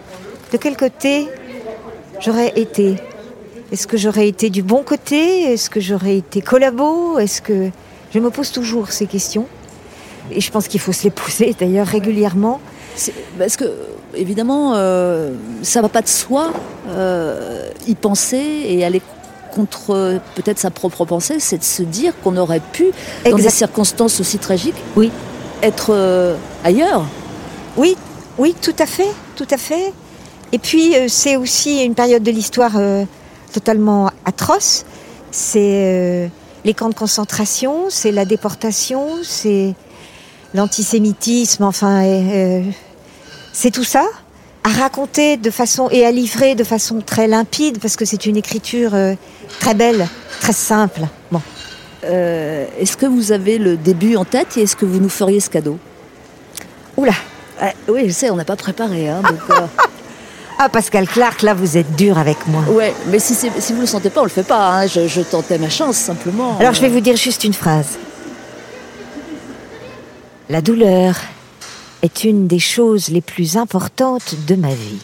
de 0.52 0.58
quel 0.58 0.76
côté 0.76 1.28
j'aurais 2.20 2.52
été. 2.58 2.96
Est-ce 3.72 3.88
que 3.88 3.96
j'aurais 3.96 4.28
été 4.28 4.50
du 4.50 4.64
bon 4.64 4.84
côté? 4.84 5.44
Est-ce 5.44 5.70
que 5.70 5.80
j'aurais 5.80 6.18
été 6.18 6.42
collabo? 6.42 7.20
Est-ce 7.20 7.42
que 7.42 7.70
je 8.14 8.20
me 8.20 8.30
pose 8.30 8.52
toujours 8.52 8.92
ces 8.92 9.08
questions 9.08 9.46
et 10.32 10.42
je 10.42 10.52
pense 10.52 10.68
qu'il 10.68 10.80
faut 10.80 10.94
se 10.94 11.04
les 11.06 11.10
poser 11.10 11.56
d'ailleurs 11.58 11.88
régulièrement. 11.88 12.60
Parce 13.38 13.58
que, 13.58 13.66
évidemment, 14.16 14.74
euh, 14.76 15.34
ça 15.62 15.82
va 15.82 15.90
pas 15.90 16.02
de 16.02 16.08
soi 16.08 16.52
euh, 16.90 17.70
y 17.88 17.96
penser 17.96 18.42
et 18.68 18.84
aller 18.84 19.02
contre 19.54 20.20
peut-être 20.36 20.60
sa 20.60 20.70
propre 20.70 21.06
pensée, 21.06 21.40
c'est 21.40 21.58
de 21.58 21.64
se 21.64 21.82
dire 21.84 22.14
qu'on 22.24 22.38
aurait 22.38 22.60
pu, 22.60 22.88
dans 23.26 23.38
des 23.38 23.50
circonstances 23.50 24.20
aussi 24.20 24.38
tragiques, 24.38 24.76
Oui. 24.96 25.12
être 25.64 25.88
euh, 25.92 26.36
ailleurs. 26.64 27.06
Oui, 27.76 27.98
oui, 28.38 28.56
tout 28.62 28.76
à 28.78 28.86
fait, 28.86 29.10
tout 29.36 29.48
à 29.50 29.58
fait. 29.58 29.94
Et 30.52 30.60
puis 30.60 30.94
c'est 31.08 31.36
aussi 31.36 31.84
une 31.84 31.96
période 31.96 32.24
de 32.24 32.32
l'histoire 32.32 32.74
totalement 33.52 34.10
atroce. 34.26 34.86
C'est 35.32 36.32
les 36.64 36.74
camps 36.74 36.90
de 36.90 36.96
concentration, 36.96 37.86
c'est 37.90 38.12
la 38.12 38.26
déportation, 38.26 39.08
c'est 39.24 39.76
l'antisémitisme, 40.58 41.64
enfin, 41.64 42.04
euh, 42.04 42.62
c'est 43.54 43.72
tout 43.72 43.84
ça 43.86 44.06
à 44.64 44.70
raconter 44.70 45.38
de 45.38 45.50
façon 45.50 45.88
et 45.92 46.06
à 46.06 46.12
livrer 46.12 46.56
de 46.56 46.64
façon 46.66 47.00
très 47.06 47.28
limpide 47.28 47.80
parce 47.80 47.96
que 47.96 48.04
c'est 48.04 48.26
une 48.26 48.36
écriture 48.36 48.94
euh, 48.94 49.14
très 49.62 49.74
belle, 49.74 50.08
très 50.42 50.54
simple. 50.54 51.02
Bon, 51.32 51.42
Euh, 52.04 52.66
est-ce 52.80 52.96
que 52.96 53.06
vous 53.08 53.32
avez 53.32 53.58
le 53.58 53.76
début 53.76 54.16
en 54.18 54.24
tête 54.26 54.56
et 54.58 54.62
est-ce 54.64 54.76
que 54.76 54.86
vous 54.86 55.00
nous 55.00 55.10
feriez 55.10 55.40
ce 55.40 55.50
cadeau? 55.50 55.78
Oula. 56.96 57.14
Ah, 57.60 57.72
Oui, 57.88 58.04
je 58.08 58.12
sais, 58.14 58.30
on 58.30 58.36
n'a 58.36 58.46
pas 58.46 58.56
préparé. 58.56 59.10
Hein, 59.10 59.22
donc, 59.24 59.40
Ah 60.60 60.70
Pascal 60.70 61.08
Clark, 61.08 61.42
là 61.44 61.54
vous 61.54 61.78
êtes 61.78 61.96
dur 61.96 62.18
avec 62.18 62.38
moi. 62.48 62.62
ouais, 62.70 62.94
mais 63.10 63.20
si, 63.20 63.34
si 63.36 63.74
vous 63.74 63.82
le 63.82 63.88
sentez 63.88 64.10
pas, 64.10 64.22
on 64.22 64.24
le 64.26 64.30
fait 64.30 64.44
pas. 64.56 64.70
hein. 64.80 64.88
Je, 64.88 65.08
je 65.08 65.22
tentais 65.22 65.58
ma 65.58 65.70
chance 65.70 65.98
simplement. 65.98 66.58
Alors 66.60 66.74
je 66.74 66.82
vais 66.82 66.90
vous 66.90 67.00
dire 67.00 67.16
juste 67.16 67.44
une 67.44 67.54
phrase. 67.54 67.98
La 70.50 70.62
douleur 70.62 71.16
est 72.04 72.24
une 72.24 72.48
des 72.48 72.60
choses 72.60 73.10
les 73.10 73.22
plus 73.22 73.58
importantes 73.58 74.36
de 74.48 74.56
ma 74.56 74.70
vie. 74.70 75.00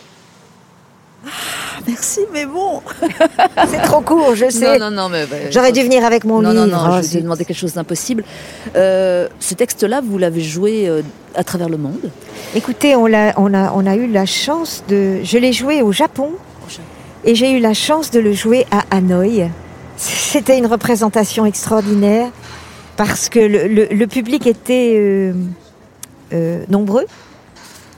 Merci, 1.87 2.21
mais 2.31 2.45
bon. 2.45 2.81
C'est 3.69 3.81
trop 3.81 3.99
court, 4.01 4.35
je 4.35 4.49
sais. 4.49 4.77
Non, 4.79 4.89
non, 4.89 5.03
non, 5.03 5.09
mais. 5.09 5.25
bah, 5.25 5.35
J'aurais 5.51 5.73
dû 5.73 5.81
venir 5.81 6.05
avec 6.05 6.23
mon 6.23 6.41
non, 6.41 6.51
livre. 6.51 6.65
non, 6.65 6.77
non, 6.77 6.83
Oh, 6.91 7.01
je 7.01 7.07
vous 7.07 7.17
ai 7.17 7.21
demandé 7.21 7.43
quelque 7.43 7.57
chose 7.57 7.73
d'impossible. 7.73 8.23
Euh, 8.75 9.27
ce 9.39 9.53
texte-là, 9.53 10.01
vous 10.01 10.17
l'avez 10.17 10.41
joué 10.41 10.87
euh, 10.87 11.01
à 11.35 11.43
travers 11.43 11.67
le 11.67 11.77
monde? 11.77 12.09
Écoutez, 12.55 12.95
on 12.95 13.11
a, 13.13 13.37
on, 13.37 13.53
a, 13.53 13.71
on 13.73 13.85
a 13.85 13.95
eu 13.95 14.07
la 14.07 14.25
chance 14.25 14.83
de... 14.87 15.19
Je 15.23 15.37
l'ai 15.37 15.51
joué 15.51 15.81
au 15.81 15.91
Japon 15.91 16.31
et 17.25 17.35
j'ai 17.35 17.51
eu 17.51 17.59
la 17.59 17.73
chance 17.73 18.11
de 18.11 18.19
le 18.19 18.31
jouer 18.33 18.65
à 18.71 18.83
Hanoï. 18.95 19.49
C'était 19.97 20.57
une 20.57 20.67
représentation 20.67 21.45
extraordinaire 21.45 22.29
parce 22.97 23.29
que 23.29 23.39
le, 23.39 23.67
le- 23.67 23.87
le 23.91 24.07
public 24.07 24.45
était 24.47 24.93
euh, 24.95 25.33
euh, 26.33 26.63
nombreux 26.69 27.05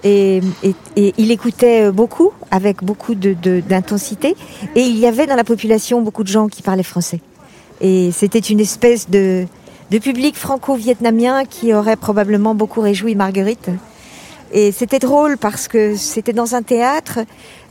et, 0.04 0.41
et- 0.64 0.76
et 0.96 1.14
il 1.18 1.32
écoutait 1.32 1.91
beaucoup 1.91 2.32
avec 2.52 2.84
beaucoup 2.84 3.16
de- 3.16 3.34
de- 3.34 3.62
d'intensité 3.68 4.36
et 4.76 4.82
il 4.82 4.98
y 4.98 5.08
avait 5.08 5.26
dans 5.26 5.36
la 5.36 5.43
population 5.43 6.02
beaucoup 6.02 6.24
de 6.24 6.30
gens 6.30 6.48
qui 6.48 6.62
parlaient 6.62 6.84
français. 6.84 7.22
Et 7.82 8.12
c'était 8.14 8.39
une 8.39 8.60
espèce 8.60 9.10
de, 9.10 9.46
de 9.91 9.98
public 10.00 10.38
franco-vietnamien 10.38 11.43
qui 11.46 11.74
aurait 11.74 11.98
probablement 11.98 12.56
beaucoup 12.56 12.82
réjoui 12.82 13.16
Marguerite. 13.16 13.70
Et 14.54 14.72
c'était 14.72 15.00
drôle 15.00 15.38
parce 15.38 15.68
que 15.68 15.96
c'était 15.96 16.32
dans 16.32 16.56
un 16.56 16.62
théâtre 16.62 17.20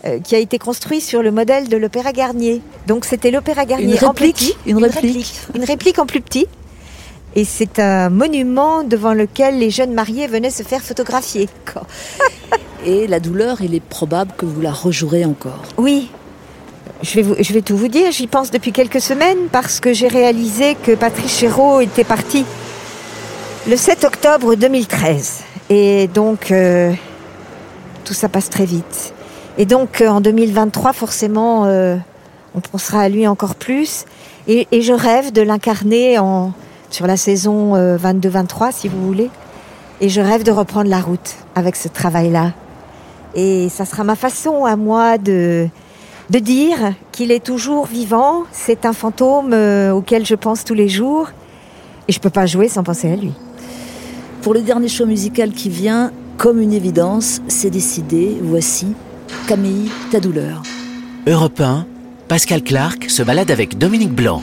euh, 0.05 0.19
qui 0.19 0.35
a 0.35 0.39
été 0.39 0.59
construit 0.59 1.01
sur 1.01 1.23
le 1.23 1.31
modèle 1.31 1.69
de 1.69 1.77
l'Opéra 1.79 2.13
Garnier. 2.13 2.61
Donc 2.87 3.07
c'était 3.07 3.31
l'Opéra 3.31 3.65
Garnier 3.65 3.97
Une 3.97 4.05
en 4.05 4.09
réplique, 4.11 4.37
petit, 4.37 4.55
une 4.67 4.85
réplique. 4.85 5.35
une 5.55 5.65
réplique 5.65 5.99
en 5.99 6.05
plus 6.07 6.21
petit. 6.21 6.47
Et 7.37 7.45
c'est 7.45 7.79
un 7.81 8.11
monument 8.11 8.85
devant 8.85 9.13
lequel 9.13 9.59
les 9.59 9.71
jeunes 9.71 9.93
mariés 9.93 10.27
venaient 10.29 10.51
se 10.51 10.63
faire 10.63 10.81
photographier. 10.83 11.49
Et 12.87 13.07
la 13.07 13.19
douleur, 13.19 13.61
il 13.63 13.75
est 13.75 13.83
probable 13.83 14.33
que 14.37 14.45
vous 14.47 14.61
la 14.61 14.71
rejouerez 14.73 15.25
encore. 15.25 15.63
Oui, 15.79 16.11
je 17.03 17.15
vais, 17.17 17.23
vous- 17.23 17.35
je 17.41 17.53
vais 17.53 17.63
tout 17.63 17.77
vous 17.77 17.89
dire. 17.89 18.13
J'y 18.13 18.27
pense 18.27 18.51
depuis 18.51 18.73
quelques 18.73 19.01
semaines 19.01 19.49
parce 19.51 19.81
que 19.81 19.93
j'ai 19.95 20.07
réalisé 20.09 20.77
que 20.83 20.93
Patrice 20.95 21.39
Chéreau 21.39 21.81
était 21.81 22.05
parti 22.05 22.45
le 23.69 23.77
7 23.77 24.05
octobre 24.05 24.55
2013. 24.55 25.41
Et 25.71 26.09
donc, 26.09 26.51
euh, 26.53 26.93
tout 28.05 28.13
ça 28.15 28.29
passe 28.29 28.51
très 28.51 28.67
vite. 28.67 29.15
Et 29.57 29.65
donc, 29.65 30.03
euh, 30.03 30.09
en 30.09 30.21
2023, 30.21 30.93
forcément, 30.93 31.65
euh, 31.65 31.97
on 32.55 32.61
pensera 32.61 33.01
à 33.01 33.09
lui 33.09 33.27
encore 33.27 33.55
plus. 33.55 34.05
Et, 34.47 34.69
et 34.73 34.83
je 34.83 34.93
rêve 34.93 35.33
de 35.33 35.41
l'incarner 35.41 36.19
en, 36.19 36.53
sur 36.95 37.07
la 37.09 37.17
saison 37.17 37.75
euh, 37.75 37.99
22-23, 37.99 38.73
si 38.73 38.89
vous 38.89 39.05
voulez. 39.05 39.31
Et 40.01 40.09
je 40.09 40.21
rêve 40.21 40.45
de 40.45 40.53
reprendre 40.53 40.89
la 40.89 41.01
route 41.01 41.35
avec 41.55 41.75
ce 41.77 41.89
travail-là. 41.89 42.53
Et 43.35 43.69
ça 43.69 43.85
sera 43.85 44.05
ma 44.05 44.15
façon 44.15 44.65
à 44.65 44.77
moi 44.77 45.19
de, 45.19 45.67
de 46.31 46.39
dire 46.39 46.95
qu'il 47.11 47.33
est 47.33 47.45
toujours 47.45 47.87
vivant. 47.87 48.45
C'est 48.53 48.87
un 48.87 48.93
fantôme 48.93 49.53
euh, 49.53 49.93
auquel 49.93 50.25
je 50.25 50.37
pense 50.37 50.65
tous 50.65 50.75
les 50.75 50.89
jours. 50.89 51.31
Et 52.07 52.13
je 52.13 52.21
peux 52.21 52.31
pas 52.31 52.47
jouer 52.47 52.69
sans 52.69 52.85
penser 52.85 53.11
à 53.11 53.17
lui. 53.17 53.33
Pour 54.43 54.55
le 54.55 54.61
dernier 54.61 54.89
show 54.89 55.07
musical 55.07 55.51
qui 55.53 55.71
vient, 55.71 56.13
Comme 56.37 56.61
une 56.61 56.73
évidence, 56.73 57.41
c'est 57.47 57.71
décidé, 57.71 58.37
voici 58.43 58.89
Camille, 59.47 59.91
ta 60.11 60.19
douleur. 60.19 60.63
Europe 61.27 61.61
1, 61.61 61.87
Pascal 62.29 62.63
Clark 62.63 63.09
se 63.09 63.23
balade 63.23 63.51
avec 63.51 63.79
Dominique 63.79 64.13
Blanc. 64.13 64.43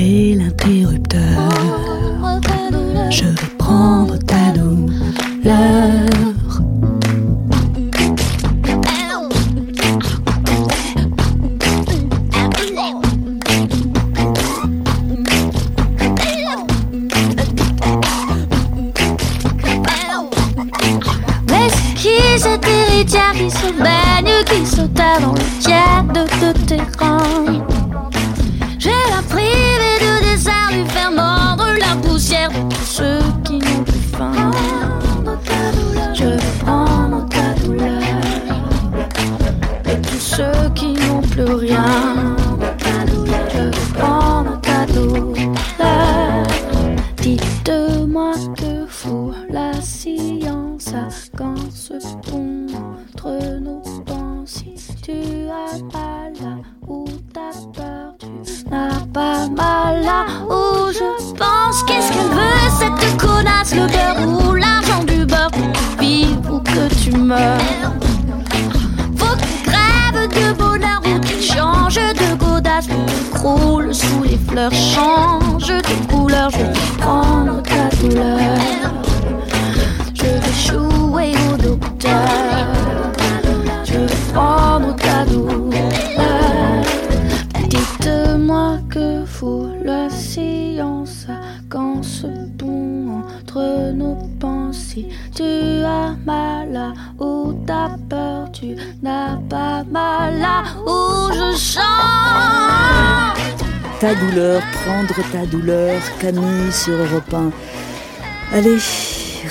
saboter 0.00 0.34
l'interrupteur. 0.34 1.48
Je 3.10 3.24
vais 3.24 3.48
prendre 3.58 4.16
ta 4.18 4.52
douleur. 4.52 6.06
Qui 23.36 23.50
se 23.50 23.72
baigne, 23.72 24.44
qui 24.46 24.66
sauta 24.66 25.18
dans 25.20 25.32
le 25.32 25.40
tiède 25.60 26.12
de 26.12 26.52
tes 26.66 26.82
reins 26.98 27.59
tous 32.68 32.84
ceux 32.84 33.20
qui 33.44 33.58
n'ont 33.58 33.84
plus 33.84 33.98
faim. 34.16 34.50
Je 36.14 36.24
vais 36.24 36.58
prendre 36.64 37.26
ta 37.28 37.54
douleur 37.62 38.02
de 39.84 39.94
tous 40.08 40.20
ceux 40.20 40.70
qui 40.74 40.92
n'ont 40.94 41.22
plus 41.22 41.54
rien. 41.54 41.84
Je 43.52 43.58
vais 43.58 43.70
prendre 43.98 44.60
ta 44.60 44.86
douleur. 44.86 45.30
Dites-moi 47.16 48.32
que 48.56 48.86
fout 48.86 49.34
la 49.50 49.72
science 49.80 50.92
quand 51.36 51.70
se 51.72 51.94
pond 52.28 52.66
entre 52.72 53.60
nos 53.60 53.82
pensées. 54.04 54.74
Tu 55.02 55.12
as 55.50 55.78
mal 55.92 56.32
là 56.40 56.56
où 56.86 57.04
t'as 57.32 57.56
peur, 57.74 58.14
tu 58.18 58.68
n'as 58.70 59.00
pas 59.12 59.48
mal 59.48 60.02
là 60.02 60.26
où 60.46 60.92
je 60.92 61.34
pense. 61.34 61.82
Qu'est-ce 61.84 62.12
qu'elle 62.12 62.28
veut 62.28 62.49
le 63.68 63.86
beurre 63.86 64.26
ou 64.26 64.54
l'argent 64.54 65.04
du 65.04 65.26
beurre 65.26 65.50
pour 65.50 65.70
que 65.70 65.78
tu 65.78 66.00
vives 66.00 66.50
ou 66.50 66.60
que 66.60 66.94
tu 67.02 67.12
meurs? 67.12 67.58
Faut 69.16 69.36
qu'il 69.36 69.70
crève 69.70 70.28
de 70.28 70.52
bonheur 70.54 71.00
ou 71.04 71.20
qu'il 71.20 71.42
change 71.42 71.96
de 71.96 72.34
godasse 72.38 72.88
ou 72.88 73.34
croule 73.34 73.94
sous 73.94 74.22
les 74.22 74.38
fleurs, 74.48 74.72
change 74.72 75.66
de 75.68 76.10
couleur. 76.10 76.50
Je 76.50 76.58
vais 76.58 76.72
prendre 76.98 77.62
ta 77.62 77.94
douleur. 77.96 78.38
Je 80.14 80.24
vais 80.24 80.56
jouer 80.66 81.32
au 81.52 81.56
docteur. 81.58 82.66
Je 83.84 83.92
vais 83.92 84.32
prendre 84.32 84.96
ta 84.96 85.24
douleur. 85.26 85.70
Dites-moi 87.68 88.78
que 88.88 89.24
faut 89.26 89.68
la 89.84 90.08
science 90.08 91.26
quand 91.68 92.02
ce 92.02 92.39
nos 93.58 94.16
pensées. 94.38 95.06
Tu 95.34 95.42
as 95.42 96.14
mal 96.24 96.72
là 96.72 96.92
où 97.18 97.54
t'as 97.66 97.96
peur, 98.08 98.50
tu 98.52 98.76
n'as 99.02 99.36
pas 99.48 99.84
mal 99.84 100.38
là 100.38 100.62
où 100.86 101.32
je 101.32 101.56
chante. 101.56 101.80
Ta 104.00 104.14
douleur, 104.14 104.62
prendre 104.84 105.30
ta 105.32 105.46
douleur, 105.46 106.00
Camille 106.18 106.72
sur 106.72 106.94
Europe 106.94 107.34
1. 107.34 107.50
Allez, 108.52 108.78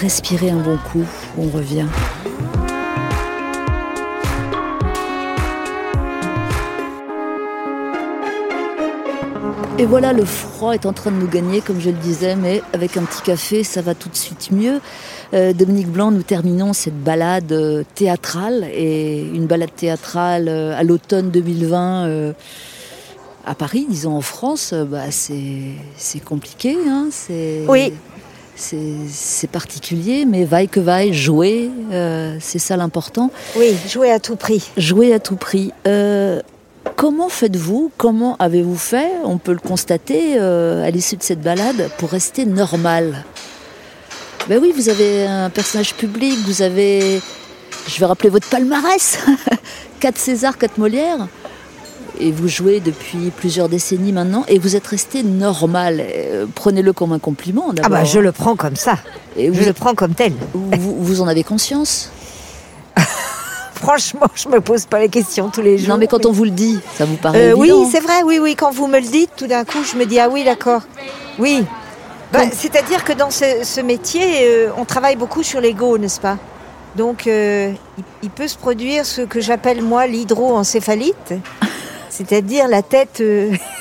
respirez 0.01 0.51
un 0.51 0.57
bon 0.57 0.77
coup, 0.91 1.05
on 1.37 1.49
revient. 1.49 1.87
Et 9.79 9.85
voilà, 9.85 10.11
le 10.11 10.25
froid 10.25 10.73
est 10.73 10.85
en 10.85 10.91
train 10.91 11.09
de 11.09 11.15
nous 11.15 11.27
gagner, 11.29 11.61
comme 11.61 11.79
je 11.79 11.89
le 11.89 11.95
disais, 11.95 12.35
mais 12.35 12.61
avec 12.73 12.97
un 12.97 13.03
petit 13.03 13.21
café, 13.21 13.63
ça 13.63 13.81
va 13.81 13.95
tout 13.95 14.09
de 14.09 14.15
suite 14.15 14.51
mieux. 14.51 14.81
Euh, 15.33 15.53
Dominique 15.53 15.87
Blanc, 15.87 16.11
nous 16.11 16.21
terminons 16.21 16.73
cette 16.73 17.01
balade 17.01 17.49
euh, 17.53 17.83
théâtrale, 17.95 18.67
et 18.73 19.21
une 19.21 19.45
balade 19.45 19.73
théâtrale 19.73 20.49
euh, 20.49 20.77
à 20.77 20.83
l'automne 20.83 21.31
2020 21.31 22.07
euh, 22.07 22.33
à 23.45 23.55
Paris, 23.55 23.85
disons 23.89 24.17
en 24.17 24.21
France, 24.21 24.73
bah, 24.73 25.03
c'est 25.11 26.19
compliqué. 26.25 26.75
Hein, 26.87 27.07
c'est- 27.09 27.63
Oui. 27.69 27.93
C'est 28.57 29.49
particulier, 29.49 30.25
mais 30.25 30.43
vaille 30.43 30.67
que 30.67 30.81
vaille, 30.81 31.13
jouer, 31.13 31.71
c'est 32.41 32.59
ça 32.59 32.75
l'important. 32.75 33.31
Oui, 33.55 33.73
jouer 33.87 34.11
à 34.11 34.19
tout 34.19 34.35
prix. 34.35 34.69
Jouer 34.75 35.13
à 35.13 35.19
tout 35.21 35.37
prix. 35.37 35.71
Comment 36.99 37.29
faites-vous? 37.29 37.93
Comment 37.95 38.35
avez-vous 38.39 38.75
fait? 38.75 39.09
On 39.23 39.37
peut 39.37 39.53
le 39.53 39.59
constater 39.59 40.33
euh, 40.37 40.85
à 40.85 40.89
l'issue 40.91 41.15
de 41.15 41.23
cette 41.23 41.39
balade 41.39 41.89
pour 41.97 42.09
rester 42.09 42.45
normal. 42.45 43.23
Ben 44.49 44.59
oui, 44.61 44.73
vous 44.75 44.89
avez 44.89 45.25
un 45.25 45.49
personnage 45.49 45.93
public, 45.95 46.37
vous 46.45 46.61
avez, 46.61 47.21
je 47.87 47.99
vais 48.01 48.05
rappeler 48.05 48.27
votre 48.29 48.49
palmarès, 48.49 49.17
quatre 50.01 50.17
Césars, 50.17 50.57
quatre 50.57 50.77
Molières, 50.77 51.29
et 52.19 52.33
vous 52.33 52.49
jouez 52.49 52.81
depuis 52.81 53.31
plusieurs 53.31 53.69
décennies 53.69 54.11
maintenant, 54.11 54.43
et 54.49 54.59
vous 54.59 54.75
êtes 54.75 54.87
resté 54.87 55.23
normal. 55.23 56.01
Euh, 56.05 56.47
Prenez-le 56.53 56.91
comme 56.91 57.13
un 57.13 57.19
compliment. 57.19 57.71
Ah 57.81 57.87
bah 57.87 58.03
je 58.03 58.19
le 58.19 58.33
prends 58.33 58.57
comme 58.57 58.75
ça. 58.75 58.97
Et 59.37 59.45
Je 59.45 59.57
vous, 59.57 59.65
le 59.65 59.71
prends 59.71 59.95
comme 59.95 60.15
tel. 60.15 60.33
vous, 60.53 61.01
vous 61.01 61.21
en 61.21 61.29
avez 61.29 61.43
conscience? 61.45 62.11
Franchement, 63.81 64.27
je 64.35 64.49
me 64.49 64.59
pose 64.59 64.85
pas 64.85 64.99
les 64.99 65.09
questions 65.09 65.49
tous 65.49 65.61
les 65.61 65.77
jours. 65.77 65.89
Non, 65.89 65.97
mais 65.97 66.07
quand 66.07 66.25
on 66.25 66.31
vous 66.31 66.43
le 66.43 66.51
dit, 66.51 66.79
ça 66.97 67.05
vous 67.05 67.15
paraît 67.15 67.51
Euh, 67.51 67.53
oui, 67.55 67.71
c'est 67.91 68.01
vrai, 68.01 68.23
oui, 68.25 68.37
oui. 68.39 68.55
Quand 68.55 68.71
vous 68.71 68.87
me 68.87 68.99
le 68.99 69.05
dites, 69.07 69.31
tout 69.37 69.47
d'un 69.47 69.63
coup, 69.63 69.83
je 69.83 69.97
me 69.97 70.05
dis 70.05 70.19
ah 70.19 70.27
oui, 70.29 70.43
d'accord. 70.43 70.81
Oui. 71.39 71.63
Bah, 72.33 72.41
C'est-à-dire 72.51 73.03
que 73.03 73.13
dans 73.13 73.29
ce, 73.31 73.45
ce 73.63 73.79
métier, 73.81 74.21
euh, 74.43 74.69
on 74.77 74.85
travaille 74.85 75.15
beaucoup 75.15 75.43
sur 75.43 75.61
l'ego, 75.61 75.97
n'est-ce 75.97 76.19
pas? 76.19 76.37
Donc, 76.95 77.25
euh, 77.27 77.71
il, 77.97 78.03
il 78.23 78.29
peut 78.29 78.47
se 78.47 78.57
produire 78.57 79.05
ce 79.05 79.21
que 79.21 79.39
j'appelle 79.39 79.81
moi 79.81 80.07
l'hydroencéphalite, 80.07 81.33
c'est-à-dire 82.09 82.67
la 82.67 82.81
tête 82.81 83.23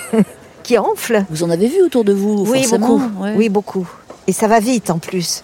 qui 0.63 0.79
enfle. 0.79 1.25
Vous 1.31 1.43
en 1.43 1.51
avez 1.51 1.67
vu 1.67 1.83
autour 1.83 2.05
de 2.05 2.13
vous, 2.13 2.45
Oui, 2.47 2.61
forcément. 2.63 2.87
beaucoup. 2.99 3.23
ouais. 3.25 3.35
Oui, 3.37 3.49
beaucoup. 3.49 3.89
Et 4.27 4.33
ça 4.33 4.47
va 4.47 4.61
vite 4.61 4.91
en 4.91 4.99
plus. 4.99 5.43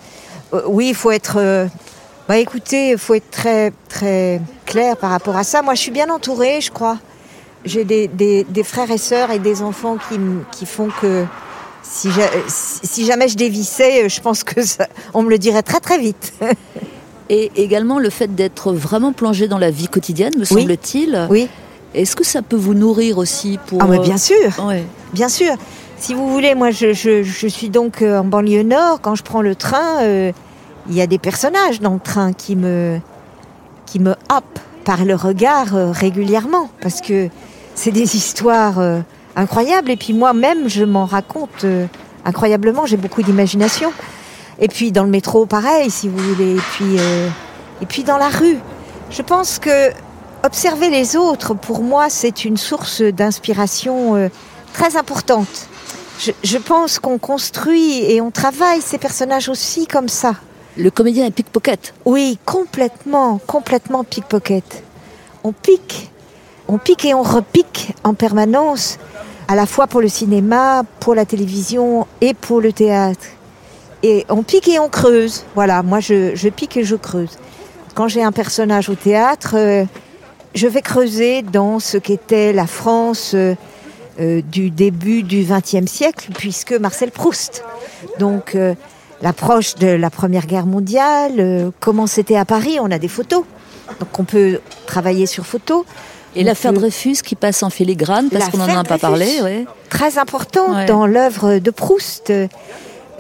Oui, 0.69 0.89
il 0.91 0.95
faut 0.95 1.11
être. 1.11 1.39
Euh, 2.25 2.29
bah 2.29 2.39
écoutez, 2.39 2.91
il 2.91 2.99
faut 2.99 3.15
être 3.15 3.31
très, 3.31 3.73
très 3.89 4.41
clair 4.67 4.97
par 4.97 5.11
rapport 5.11 5.37
à 5.37 5.45
ça. 5.45 5.63
Moi, 5.63 5.75
je 5.75 5.81
suis 5.81 5.91
bien 5.91 6.11
entourée, 6.11 6.61
je 6.61 6.71
crois. 6.71 6.99
J'ai 7.65 7.85
des, 7.85 8.09
des- 8.09 8.45
des 8.45 8.63
frères 8.63 8.91
et 8.91 8.99
sœurs 8.99 9.31
et 9.31 9.39
des 9.39 9.63
enfants 9.63 9.97
qui, 10.09 10.19
qui 10.53 10.67
font 10.67 10.89
que 11.01 11.25
si, 11.83 12.11
ja- 12.11 12.29
si 12.47 12.87
si 12.87 13.05
jamais 13.07 13.29
je 13.29 13.37
dévissais, 13.37 14.09
je 14.09 14.21
pense 14.21 14.45
que 14.45 14.63
ça, 14.63 14.87
on 15.15 15.23
me 15.23 15.31
le 15.31 15.39
dirait 15.39 15.63
très 15.63 15.81
très 15.81 15.99
vite. 15.99 16.33
Et 17.31 17.51
également 17.57 17.99
le 17.99 18.11
fait 18.11 18.35
d'être 18.35 18.73
vraiment 18.75 19.15
plongé 19.15 19.49
dans 19.49 19.57
la 19.57 19.71
vie 19.71 19.89
quotidienne, 19.89 20.35
me 20.37 20.41
Oui. 20.41 20.47
semble-t-il. 20.47 21.27
Oui. 21.31 21.49
Est-ce 21.95 22.17
que 22.17 22.25
ça 22.25 22.43
peut 22.43 22.57
vous 22.57 22.75
nourrir 22.75 23.17
aussi 23.17 23.59
pour 23.67 23.81
Ah, 23.83 23.87
mais 23.89 23.99
euh, 23.99 24.03
bien 24.03 24.19
sûr. 24.19 24.67
ouais. 24.67 24.85
Bien 25.15 25.31
sûr. 25.31 25.55
Si 25.97 26.13
vous 26.13 26.29
voulez, 26.31 26.55
moi, 26.55 26.71
je, 26.71 26.93
je- 26.93 27.23
je 27.23 27.47
suis 27.47 27.71
donc 27.71 28.03
euh, 28.03 28.19
en 28.19 28.25
banlieue 28.25 28.63
nord. 28.63 29.01
Quand 29.01 29.15
je 29.15 29.23
prends 29.23 29.41
le 29.41 29.55
train, 29.55 30.03
euh, 30.03 30.33
il 30.89 30.95
y 30.95 31.01
a 31.01 31.07
des 31.07 31.19
personnages 31.19 31.81
dans 31.81 31.95
le 31.95 32.01
train 32.01 32.33
qui 32.33 32.57
me, 32.57 33.01
qui 33.87 33.99
me 33.99 34.13
happent 34.29 34.61
par 34.85 35.05
le 35.05 35.15
regard 35.15 35.75
euh, 35.75 35.91
régulièrement. 35.91 36.69
Parce 36.81 37.01
que 37.01 37.29
c'est 37.75 37.91
des 37.91 38.17
histoires 38.17 38.79
euh, 38.79 39.01
incroyables. 39.37 39.91
Et 39.91 39.97
puis 39.97 40.13
moi-même, 40.13 40.69
je 40.69 40.85
m'en 40.85 41.07
raconte 41.07 41.65
euh, 41.65 41.87
incroyablement. 42.25 42.87
J'ai 42.87 42.97
beaucoup 42.97 43.23
d'imagination. 43.23 43.93
Et 44.61 44.69
puis 44.69 44.93
dans 44.93 45.05
le 45.05 45.11
métro, 45.11 45.47
pareil, 45.47 45.91
si 45.91 46.09
vous 46.09 46.19
voulez. 46.19 46.57
Et 46.57 46.61
puis, 46.73 46.97
et 47.83 47.87
puis 47.87 48.05
dans 48.05 48.19
la 48.19 48.29
rue. 48.29 48.59
Je 49.11 49.23
pense 49.23 49.59
que 49.59 49.91
observer 50.45 50.91
les 50.91 51.17
autres, 51.17 51.55
pour 51.55 51.83
moi, 51.83 52.09
c'est 52.09 52.45
une 52.45 52.57
source 52.57 53.03
d'inspiration 53.03 54.31
très 54.73 54.97
importante. 54.97 55.69
Je 56.45 56.59
pense 56.59 57.01
qu'on 57.01 57.19
construit 57.19 58.05
et 58.05 58.21
on 58.21 58.31
travaille 58.31 58.81
ces 58.81 58.99
personnages 58.99 59.49
aussi 59.49 59.89
comme 59.89 60.09
ça. 60.09 60.35
Le 60.77 60.91
comédien 60.91 61.25
est 61.25 61.31
pickpocket. 61.31 61.95
Oui, 62.05 62.37
complètement, 62.45 63.39
complètement 63.47 64.03
pickpocket. 64.03 64.83
On 65.45 65.53
pique, 65.53 66.11
on 66.67 66.79
pique 66.79 67.05
et 67.05 67.15
on 67.15 67.23
repique 67.23 67.95
en 68.03 68.15
permanence, 68.15 68.99
à 69.47 69.55
la 69.55 69.67
fois 69.67 69.87
pour 69.87 70.01
le 70.01 70.09
cinéma, 70.09 70.83
pour 70.99 71.15
la 71.15 71.27
télévision 71.27 72.09
et 72.21 72.35
pour 72.35 72.61
le 72.61 72.73
théâtre. 72.73 73.25
Et 74.03 74.27
on 74.29 74.43
pique 74.43 74.67
et 74.67 74.81
on 74.81 74.89
creuse. 74.89 75.45
Voilà, 75.55 75.85
moi 75.85 76.01
je, 76.01 76.35
je 76.35 76.49
pique 76.49 76.77
et 76.77 76.83
je 76.83 76.97
creuse. 76.97 77.39
Quand 77.95 78.09
j'ai 78.09 78.25
un 78.25 78.33
personnage 78.33 78.89
au 78.89 78.97
théâtre, 78.97 79.55
euh, 79.55 79.85
je 80.57 80.67
vais 80.67 80.83
creuser 80.83 81.43
dans 81.43 81.79
ce 81.79 81.99
qu'était 81.99 82.53
la 82.53 82.67
France 82.67 83.31
euh, 83.35 83.55
euh, 84.19 84.43
du 84.43 84.71
début 84.71 85.23
du 85.23 85.45
XXe 85.49 85.87
siècle, 85.87 86.31
puisque 86.37 86.73
Marcel 86.73 87.13
Proust. 87.13 87.63
Donc 88.19 88.57
l'approche 89.25 89.75
de 89.77 89.89
la 89.89 90.11
Première 90.11 90.47
Guerre 90.47 90.67
mondiale, 90.67 91.33
euh, 91.39 91.71
comment 91.81 92.07
c'était 92.07 92.37
à 92.37 92.45
Paris, 92.45 92.77
on 92.81 92.91
a 92.91 92.99
des 92.99 93.09
photos. 93.09 93.43
Donc 94.01 94.19
on 94.19 94.25
peut 94.25 94.61
travailler 94.87 95.27
sur 95.27 95.45
photo. 95.47 95.85
Et 96.37 96.43
l'affaire 96.43 96.73
Dreyfus 96.73 97.19
qui 97.25 97.37
passe 97.37 97.63
en 97.63 97.71
filigrane, 97.71 98.29
parce 98.29 98.49
qu'on 98.51 98.59
n'en 98.59 98.77
a 98.79 98.85
pas 98.85 98.99
parlé. 98.99 99.41
Ouais. 99.43 99.65
très 99.89 100.19
importante 100.19 100.75
Ouais. 100.77 100.87
dans 100.87 101.07
l'œuvre 101.07 101.59
de 101.59 101.71
Proust. 101.71 102.31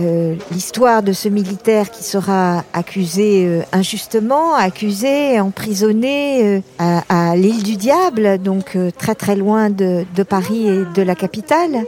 Euh, 0.01 0.35
L'histoire 0.51 1.05
de 1.05 1.13
ce 1.13 1.29
militaire 1.29 1.89
qui 1.93 2.03
sera 2.03 2.65
accusé 2.73 3.45
euh, 3.47 3.63
injustement, 3.73 4.53
accusé, 4.57 5.39
emprisonné 5.39 6.43
euh, 6.43 6.61
à, 6.81 7.31
à 7.31 7.37
l'île 7.37 7.63
du 7.63 7.77
Diable, 7.77 8.39
donc 8.39 8.77
très 8.99 9.15
très 9.15 9.37
loin 9.37 9.71
de, 9.71 10.05
de 10.17 10.23
Paris 10.25 10.67
et 10.69 10.85
de 10.97 11.03
la 11.03 11.15
capitale, 11.15 11.85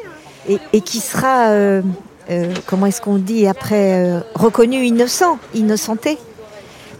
et, 0.48 0.58
et 0.72 0.80
qui 0.82 1.00
sera, 1.00 1.48
euh, 2.30 2.52
comment 2.66 2.86
est-ce 2.86 3.00
qu'on 3.00 3.18
dit 3.18 3.46
après, 3.46 3.94
euh, 3.94 4.20
reconnu 4.34 4.84
innocent, 4.84 5.38
innocenté? 5.54 6.18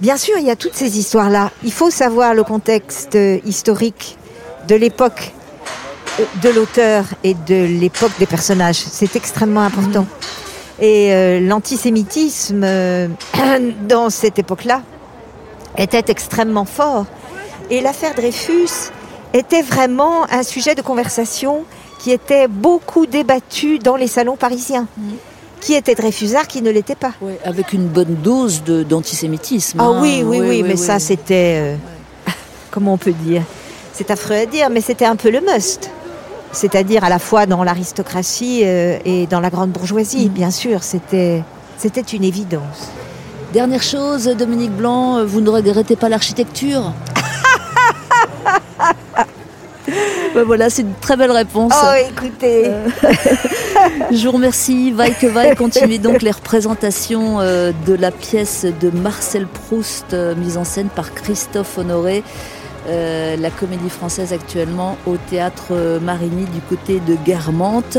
Bien 0.00 0.16
sûr, 0.16 0.36
il 0.38 0.44
y 0.44 0.50
a 0.50 0.56
toutes 0.56 0.74
ces 0.74 0.98
histoires-là. 0.98 1.50
Il 1.64 1.72
faut 1.72 1.90
savoir 1.90 2.34
le 2.34 2.44
contexte 2.44 3.16
historique 3.44 4.18
de 4.68 4.74
l'époque 4.74 5.32
euh, 6.20 6.24
de 6.42 6.48
l'auteur 6.50 7.04
et 7.24 7.34
de 7.34 7.64
l'époque 7.80 8.12
des 8.18 8.26
personnages. 8.26 8.76
C'est 8.76 9.16
extrêmement 9.16 9.62
important. 9.62 10.06
Et 10.80 11.12
euh, 11.12 11.40
l'antisémitisme 11.40 12.62
euh, 12.64 13.08
dans 13.88 14.10
cette 14.10 14.38
époque-là 14.38 14.82
était 15.76 16.04
extrêmement 16.08 16.64
fort. 16.64 17.06
Et 17.70 17.80
l'affaire 17.80 18.14
Dreyfus 18.14 18.90
était 19.32 19.62
vraiment 19.62 20.30
un 20.30 20.42
sujet 20.42 20.74
de 20.74 20.82
conversation 20.82 21.64
qui 21.98 22.10
était 22.12 22.48
beaucoup 22.48 23.06
débattu 23.06 23.78
dans 23.78 23.96
les 23.96 24.06
salons 24.06 24.36
parisiens. 24.36 24.86
Qui 25.60 25.74
était 25.74 25.94
Dreyfusard, 25.94 26.46
qui 26.46 26.62
ne 26.62 26.70
l'était 26.70 26.94
pas. 26.94 27.12
Avec 27.44 27.72
une 27.72 27.86
bonne 27.86 28.14
dose 28.22 28.62
d'antisémitisme. 28.62 29.78
Ah 29.80 29.84
hein. 29.86 29.98
oui, 30.02 30.22
oui, 30.24 30.40
oui, 30.40 30.62
mais 30.62 30.76
ça 30.76 30.98
c'était... 30.98 31.58
euh, 31.60 31.76
comment 32.70 32.92
on 32.92 32.98
peut 32.98 33.12
dire? 33.12 33.42
C'est 33.92 34.10
affreux 34.10 34.36
à 34.36 34.46
dire, 34.46 34.68
mais 34.70 34.80
c'était 34.80 35.06
un 35.06 35.16
peu 35.16 35.30
le 35.30 35.40
must. 35.40 35.90
C'est-à-dire 36.52 37.02
à 37.04 37.08
la 37.08 37.18
fois 37.18 37.46
dans 37.46 37.64
l'aristocratie 37.64 38.60
euh, 38.64 38.98
et 39.04 39.26
dans 39.26 39.40
la 39.40 39.50
grande 39.50 39.70
Mm. 39.70 39.72
bourgeoisie, 39.72 40.28
bien 40.28 40.50
sûr, 40.50 40.82
c'était 40.82 41.42
c'était 41.78 42.00
une 42.00 42.24
évidence. 42.24 42.90
Dernière 43.52 43.82
chose, 43.82 44.26
Dominique 44.26 44.72
Blanc, 44.72 45.24
vous 45.24 45.40
ne 45.40 45.50
regrettez 45.50 45.96
pas 45.96 46.08
l'architecture? 46.08 46.92
Ben 50.36 50.44
voilà, 50.44 50.68
c'est 50.70 50.82
une 50.82 50.92
très 51.00 51.16
belle 51.16 51.30
réponse. 51.32 51.72
Oh, 51.74 51.94
écoutez, 52.10 52.70
Je 54.12 54.26
vous 54.26 54.32
remercie. 54.32 54.90
Vaille 54.92 55.14
que 55.20 55.26
vaille, 55.26 55.56
continuez 55.56 55.96
donc 55.98 56.20
les 56.22 56.30
représentations 56.30 57.40
euh, 57.40 57.72
de 57.86 57.94
la 57.94 58.10
pièce 58.10 58.66
de 58.80 58.90
Marcel 58.90 59.46
Proust, 59.46 60.12
euh, 60.12 60.34
mise 60.34 60.58
en 60.58 60.64
scène 60.64 60.88
par 60.88 61.14
Christophe 61.14 61.78
Honoré. 61.78 62.22
euh, 62.88 63.36
la 63.36 63.50
comédie 63.50 63.88
française 63.90 64.32
actuellement 64.34 64.96
au 65.06 65.16
théâtre 65.16 65.68
euh, 65.72 65.98
Marigny 66.00 66.44
du 66.44 66.60
côté 66.68 67.00
de 67.00 67.16
Guermantes. 67.24 67.98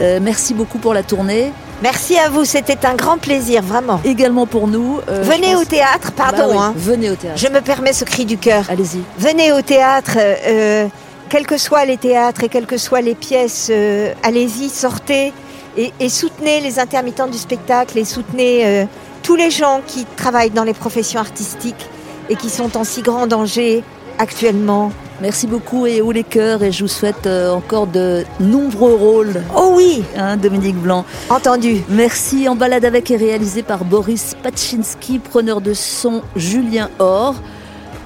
Euh, 0.00 0.18
merci 0.20 0.54
beaucoup 0.54 0.78
pour 0.78 0.92
la 0.94 1.02
tournée. 1.04 1.52
merci 1.82 2.18
à 2.18 2.28
vous, 2.28 2.44
c'était 2.44 2.84
un 2.86 2.94
grand 2.94 3.18
plaisir, 3.18 3.62
vraiment. 3.62 4.00
Également 4.04 4.46
pour 4.46 4.66
nous. 4.68 4.98
euh, 5.08 5.22
Venez 5.22 5.54
au 5.56 5.64
théâtre, 5.64 6.10
pardon, 6.12 6.38
Bah 6.38 6.46
oui, 6.50 6.56
hein. 6.58 6.74
Venez 6.76 7.10
au 7.10 7.14
théâtre. 7.14 7.38
je 7.38 7.48
me 7.48 7.60
permets 7.60 7.92
ce 7.92 8.04
cri 8.04 8.24
du 8.26 8.36
cœur. 8.36 8.64
Allez-y. 8.68 9.00
Venez 9.18 9.52
au 9.52 9.62
théâtre, 9.62 10.12
euh, 10.18 10.34
euh, 10.48 10.86
quels 11.28 11.46
que 11.46 11.58
soient 11.58 11.84
les 11.84 11.96
théâtres 11.96 12.44
et 12.44 12.48
quelles 12.48 12.66
que 12.66 12.78
soient 12.78 13.00
les 13.00 13.14
pièces, 13.14 13.68
euh, 13.70 14.12
allez-y, 14.22 14.68
sortez 14.68 15.32
et, 15.76 15.92
et 16.00 16.08
soutenez 16.08 16.60
les 16.60 16.78
intermittents 16.78 17.28
du 17.28 17.38
spectacle 17.38 17.98
et 17.98 18.04
soutenez 18.04 18.66
euh, 18.66 18.84
tous 19.22 19.36
les 19.36 19.50
gens 19.50 19.80
qui 19.86 20.06
travaillent 20.16 20.50
dans 20.50 20.64
les 20.64 20.74
professions 20.74 21.20
artistiques 21.20 21.86
et 22.28 22.36
qui 22.36 22.50
sont 22.50 22.76
en 22.76 22.84
si 22.84 23.02
grand 23.02 23.26
danger 23.26 23.82
actuellement. 24.18 24.92
Merci 25.20 25.48
beaucoup 25.48 25.86
et 25.86 26.00
haut 26.00 26.12
les 26.12 26.22
cœurs 26.22 26.62
et 26.62 26.70
je 26.70 26.84
vous 26.84 26.88
souhaite 26.88 27.26
euh, 27.26 27.50
encore 27.50 27.88
de 27.88 28.24
nombreux 28.38 28.94
rôles, 28.94 29.42
Oh 29.56 29.72
oui, 29.74 30.04
hein, 30.16 30.36
Dominique 30.36 30.76
Blanc. 30.76 31.04
entendu. 31.28 31.82
Merci. 31.88 32.48
En 32.48 32.54
balade 32.54 32.84
avec 32.84 33.10
est 33.10 33.16
réalisé 33.16 33.64
par 33.64 33.84
Boris 33.84 34.36
Pachinski, 34.42 35.18
preneur 35.18 35.60
de 35.60 35.74
son 35.74 36.22
Julien 36.36 36.88
Or. 37.00 37.34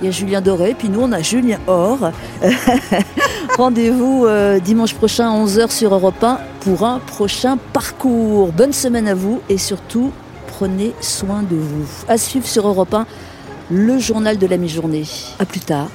Il 0.03 0.07
y 0.07 0.09
a 0.09 0.11
Julien 0.11 0.41
Doré, 0.41 0.75
puis 0.77 0.89
nous 0.89 1.01
on 1.01 1.13
a 1.13 1.23
Julien 1.23 1.61
Or. 1.69 2.11
Rendez-vous 3.57 4.27
euh, 4.27 4.59
dimanche 4.59 4.95
prochain 4.95 5.31
à 5.31 5.45
11h 5.45 5.71
sur 5.71 5.95
Europe 5.95 6.21
1 6.21 6.41
pour 6.59 6.85
un 6.85 6.99
prochain 6.99 7.57
parcours. 7.73 8.51
Bonne 8.51 8.73
semaine 8.73 9.07
à 9.07 9.15
vous 9.15 9.41
et 9.49 9.59
surtout 9.59 10.11
prenez 10.49 10.93
soin 11.01 11.45
de 11.45 11.55
vous. 11.55 11.87
À 12.09 12.19
suivre 12.19 12.49
sur 12.49 12.67
Europe 12.67 12.93
1, 12.93 13.07
le 13.71 14.01
journal 14.01 14.39
de 14.39 14.47
la 14.49 14.57
mi-journée. 14.57 15.05
À 15.39 15.45
plus 15.45 15.61
tard. 15.61 15.87